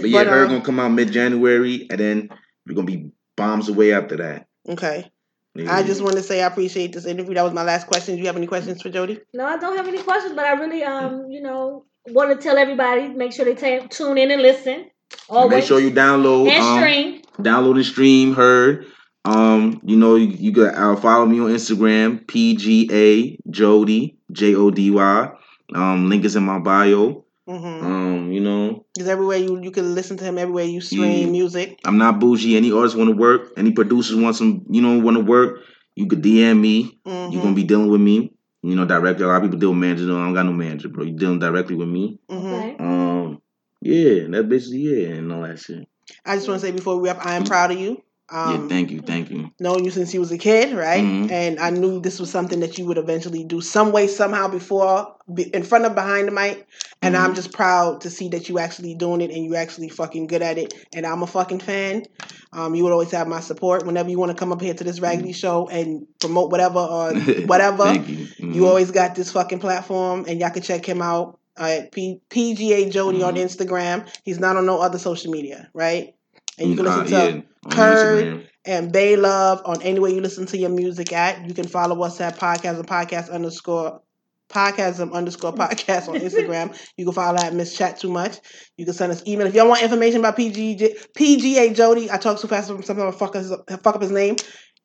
But 0.00 0.10
yeah, 0.10 0.24
But, 0.24 0.26
her 0.28 0.44
uh, 0.44 0.48
gonna 0.48 0.60
come 0.60 0.80
out 0.80 0.88
mid 0.92 1.10
January, 1.12 1.86
and 1.90 2.00
then 2.00 2.28
we're 2.66 2.74
gonna 2.74 2.86
be 2.86 3.10
bombs 3.36 3.68
away 3.68 3.92
after 3.92 4.16
that. 4.16 4.46
Okay. 4.68 5.10
Yeah. 5.58 5.74
I 5.74 5.82
just 5.82 6.02
want 6.02 6.16
to 6.16 6.22
say 6.22 6.42
I 6.42 6.46
appreciate 6.46 6.92
this 6.92 7.06
interview. 7.06 7.34
That 7.34 7.44
was 7.44 7.52
my 7.52 7.62
last 7.62 7.86
question. 7.86 8.14
Do 8.14 8.20
you 8.20 8.26
have 8.26 8.36
any 8.36 8.46
questions 8.46 8.82
for 8.82 8.90
Jody? 8.90 9.18
No, 9.34 9.46
I 9.46 9.58
don't 9.58 9.76
have 9.76 9.88
any 9.88 10.02
questions, 10.02 10.34
but 10.34 10.44
I 10.44 10.52
really, 10.52 10.82
um, 10.82 11.30
you 11.30 11.40
know, 11.42 11.84
want 12.08 12.30
to 12.30 12.42
tell 12.42 12.56
everybody 12.58 13.08
make 13.08 13.32
sure 13.32 13.44
they 13.44 13.54
ta- 13.54 13.86
tune 13.88 14.18
in 14.18 14.30
and 14.30 14.42
listen. 14.42 14.90
Always. 15.28 15.50
Make 15.50 15.64
sure 15.64 15.80
you 15.80 15.90
download 15.90 16.48
and 16.50 16.62
um, 16.62 16.78
stream. 16.78 17.22
download 17.40 17.76
and 17.76 17.86
stream 17.86 18.34
heard 18.34 18.86
um 19.24 19.80
you 19.84 19.96
know 19.96 20.14
you, 20.14 20.28
you 20.28 20.52
got 20.52 20.74
uh, 20.76 20.94
follow 21.00 21.26
me 21.26 21.40
on 21.40 21.50
instagram 21.50 22.24
pga 22.26 23.36
jody 23.50 24.16
j-o-d-y 24.30 25.30
um 25.74 26.08
link 26.08 26.24
is 26.24 26.36
in 26.36 26.44
my 26.44 26.60
bio 26.60 27.24
Mm-hmm. 27.48 27.86
um 27.86 28.32
you 28.32 28.40
know 28.40 28.84
Because 28.94 29.08
everywhere 29.08 29.38
you 29.38 29.60
you 29.62 29.70
can 29.70 29.94
listen 29.94 30.16
to 30.16 30.24
him, 30.24 30.36
everywhere 30.38 30.64
you 30.64 30.80
stream 30.80 31.26
Yeah. 31.28 31.30
music. 31.30 31.78
i'm 31.84 31.96
not 31.98 32.18
bougie 32.18 32.56
any 32.56 32.72
artists 32.72 32.96
want 32.96 33.10
to 33.10 33.16
work 33.16 33.52
any 33.56 33.70
producers 33.72 34.16
want 34.16 34.34
some 34.36 34.64
you 34.68 34.82
know 34.82 34.98
want 34.98 35.16
to 35.16 35.22
work 35.24 35.60
you 35.94 36.06
could 36.06 36.22
dm 36.22 36.60
me 36.60 36.98
Mm-hmm. 37.06 37.32
you're 37.32 37.42
gonna 37.42 37.54
be 37.54 37.62
dealing 37.64 37.88
with 37.90 38.00
me 38.00 38.32
you 38.62 38.74
know 38.74 38.84
directly 38.84 39.24
a 39.24 39.28
lot 39.28 39.36
of 39.36 39.42
people 39.44 39.58
deal 39.60 39.70
with 39.70 39.78
managers 39.78 40.06
no, 40.06 40.18
i 40.20 40.24
don't 40.24 40.34
got 40.34 40.44
no 40.46 40.52
manager 40.52 40.88
bro 40.88 41.04
you 41.04 41.14
dealing 41.16 41.38
directly 41.38 41.76
with 41.76 41.88
me 41.88 42.18
hmm 42.28 42.74
um 42.80 43.40
yeah 43.80 44.26
that's 44.28 44.46
basically 44.46 44.86
it 44.86 45.10
and 45.18 45.32
all 45.32 45.42
that 45.42 45.58
shit 45.58 45.86
I 46.24 46.36
just 46.36 46.48
want 46.48 46.60
to 46.60 46.66
say 46.66 46.72
before 46.72 46.98
we 47.00 47.08
wrap, 47.08 47.18
I 47.26 47.34
am 47.34 47.42
proud 47.44 47.72
of 47.72 47.80
you. 47.80 48.00
Um, 48.28 48.62
yeah 48.62 48.68
thank 48.68 48.90
you 48.90 49.00
thank 49.00 49.30
you 49.30 49.50
knowing 49.60 49.84
you 49.84 49.90
since 49.90 50.12
you 50.12 50.20
was 50.20 50.32
a 50.32 50.38
kid, 50.38 50.76
right? 50.76 51.02
Mhm. 51.02 51.30
And 51.30 51.58
I 51.60 51.70
knew 51.70 52.00
this 52.00 52.20
was 52.20 52.30
something 52.30 52.60
that 52.60 52.76
you 52.76 52.84
would 52.86 52.98
eventually 52.98 53.42
do 53.44 53.60
some 53.62 53.90
way, 53.90 54.06
somehow, 54.06 54.48
before, 54.48 55.14
be, 55.32 55.44
in 55.44 55.62
front 55.62 55.86
of, 55.86 55.94
behind 55.94 56.28
the 56.28 56.32
mic. 56.32 56.66
And 57.00 57.14
Mhm. 57.14 57.20
I'm 57.20 57.34
just 57.34 57.52
proud 57.52 58.02
to 58.02 58.10
see 58.10 58.28
that 58.30 58.48
you 58.50 58.58
actually 58.58 58.94
doing 58.94 59.22
it 59.22 59.30
and 59.30 59.42
you 59.44 59.54
actually 59.54 59.88
fucking 59.88 60.26
good 60.26 60.42
at 60.42 60.58
it. 60.58 60.74
And 60.94 61.06
I'm 61.06 61.22
a 61.22 61.26
fucking 61.26 61.60
fan. 61.60 62.04
Um, 62.52 62.74
you 62.74 62.84
would 62.84 62.92
always 62.92 63.12
have 63.12 63.28
my 63.28 63.40
support 63.40 63.86
whenever 63.86 64.10
you 64.10 64.18
want 64.18 64.30
to 64.30 64.36
come 64.36 64.52
up 64.52 64.60
here 64.60 64.74
to 64.74 64.84
this 64.84 65.00
raggedy 65.00 65.32
show 65.32 65.68
and 65.68 66.06
promote 66.20 66.50
whatever 66.50 66.80
or 66.80 67.14
whatever. 67.46 67.84
thank 67.84 68.08
you. 68.08 68.28
You 68.40 68.66
always 68.66 68.90
got 68.90 69.14
this 69.14 69.32
fucking 69.32 69.60
platform, 69.60 70.26
and 70.28 70.38
y'all 70.40 70.50
can 70.50 70.62
check 70.62 70.84
him 70.84 71.00
out 71.00 71.38
at 71.56 71.92
P- 71.92 72.20
PGA 72.28 72.90
Jody 72.90 73.22
on 73.22 73.36
Mhm. 73.36 73.44
Instagram. 73.44 74.06
He's 74.22 74.38
not 74.38 74.56
on 74.58 74.66
no 74.66 74.80
other 74.80 74.98
social 74.98 75.32
media, 75.32 75.70
right? 75.72 76.14
And 76.58 76.70
you 76.70 76.76
can 76.76 76.86
Uh, 76.86 77.02
listen 77.02 77.06
to 77.06 77.12
yeah. 77.12 77.42
Instagram. 77.70 78.46
and 78.64 78.92
Bay 78.92 79.16
Love 79.16 79.62
on 79.64 79.82
any 79.82 79.98
way 80.00 80.12
you 80.14 80.20
listen 80.20 80.46
to 80.46 80.58
your 80.58 80.70
music 80.70 81.12
at. 81.12 81.46
You 81.46 81.54
can 81.54 81.66
follow 81.68 82.02
us 82.02 82.20
at 82.20 82.38
podcast 82.38 82.76
and 82.78 82.86
podcast 82.86 83.30
underscore 83.30 84.00
Podcazum 84.48 85.12
underscore 85.12 85.52
podcast 85.52 86.08
on 86.08 86.14
Instagram. 86.20 86.72
You 86.96 87.04
can 87.04 87.14
follow 87.14 87.36
at 87.36 87.52
Miss 87.52 87.76
Chat 87.76 87.98
Too 87.98 88.08
Much. 88.08 88.38
You 88.76 88.84
can 88.84 88.94
send 88.94 89.10
us 89.10 89.26
email 89.26 89.48
if 89.48 89.54
y'all 89.54 89.68
want 89.68 89.82
information 89.82 90.20
about 90.20 90.36
PG, 90.36 90.94
PGA 91.18 91.74
Jody. 91.74 92.08
I 92.12 92.16
talk 92.18 92.38
too 92.40 92.46
fast 92.46 92.68
sometimes 92.68 92.88
I 92.90 93.10
fuck, 93.10 93.34
fuck 93.82 93.96
up 93.96 94.00
his 94.02 94.12
name. 94.12 94.36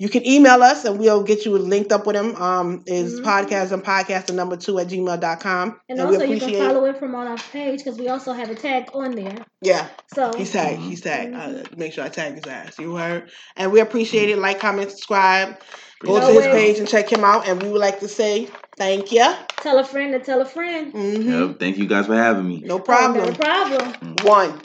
You 0.02 0.10
can 0.10 0.26
email 0.26 0.64
us 0.64 0.84
and 0.84 0.98
we'll 0.98 1.22
get 1.22 1.46
you 1.46 1.56
linked 1.60 1.92
up 1.92 2.08
with 2.08 2.16
him. 2.16 2.36
Um, 2.36 2.84
is 2.88 3.20
Mhm. 3.20 3.24
podcast 3.24 3.72
and 3.72 3.84
podcast 3.84 4.26
the 4.26 4.34
number 4.34 4.58
two 4.58 4.80
at 4.80 4.88
gmail.com. 4.88 5.80
And, 5.90 6.00
And 6.00 6.10
we 6.10 6.16
also, 6.16 6.26
you 6.26 6.40
can 6.40 6.56
follow 6.56 6.86
it 6.86 6.98
from 6.98 7.14
on 7.14 7.28
our 7.28 7.38
page 7.38 7.84
because 7.84 8.00
we 8.00 8.08
also 8.08 8.34
have 8.34 8.50
a 8.50 8.56
tag 8.56 8.90
on 8.96 9.12
there. 9.12 9.36
Yeah, 9.62 9.86
So 10.12 10.32
he's 10.36 10.52
tagged. 10.52 10.80
Mhm. 10.80 10.90
He's 10.90 11.02
tagged. 11.02 11.36
Uh, 11.36 11.64
make 11.78 11.94
sure 11.94 12.04
I 12.04 12.10
tag 12.10 12.34
his 12.34 12.48
ass. 12.52 12.80
You 12.80 12.96
heard? 12.96 13.30
And 13.56 13.72
we 13.72 13.80
appreciate 13.80 14.30
it. 14.32 14.40
Like, 14.40 14.60
comment, 14.60 14.90
subscribe. 14.90 15.58
Go 16.04 16.16
No 16.18 16.30
to 16.30 16.34
his 16.34 16.46
way. 16.48 16.52
page 16.52 16.80
and 16.80 16.88
check 16.88 17.08
him 17.08 17.24
out. 17.24 17.48
And 17.48 17.62
we 17.62 17.70
would 17.70 17.80
like 17.80 18.00
to 18.00 18.08
say 18.08 18.50
thank 18.80 19.12
you. 19.12 19.32
tell 19.58 19.78
a 19.78 19.84
friend 19.84 20.14
to 20.14 20.20
tell 20.20 20.42
a 20.42 20.46
friend. 20.46 20.92
hmm 20.94 21.30
Yep. 21.30 21.60
Thank 21.60 21.78
you 21.78 21.86
guys 21.86 22.08
for 22.08 22.16
having 22.16 22.48
me. 22.48 22.64
No 22.66 22.78
Oh, 22.78 22.80
problem. 22.80 23.24
no 23.28 23.34
problem. 23.34 24.16
One. 24.24 24.62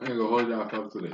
I 0.00 0.06
ain't 0.06 0.16
gonna 0.18 0.28
hold 0.28 0.48
y'all 0.48 0.62
up 0.62 0.90
today. 0.92 1.12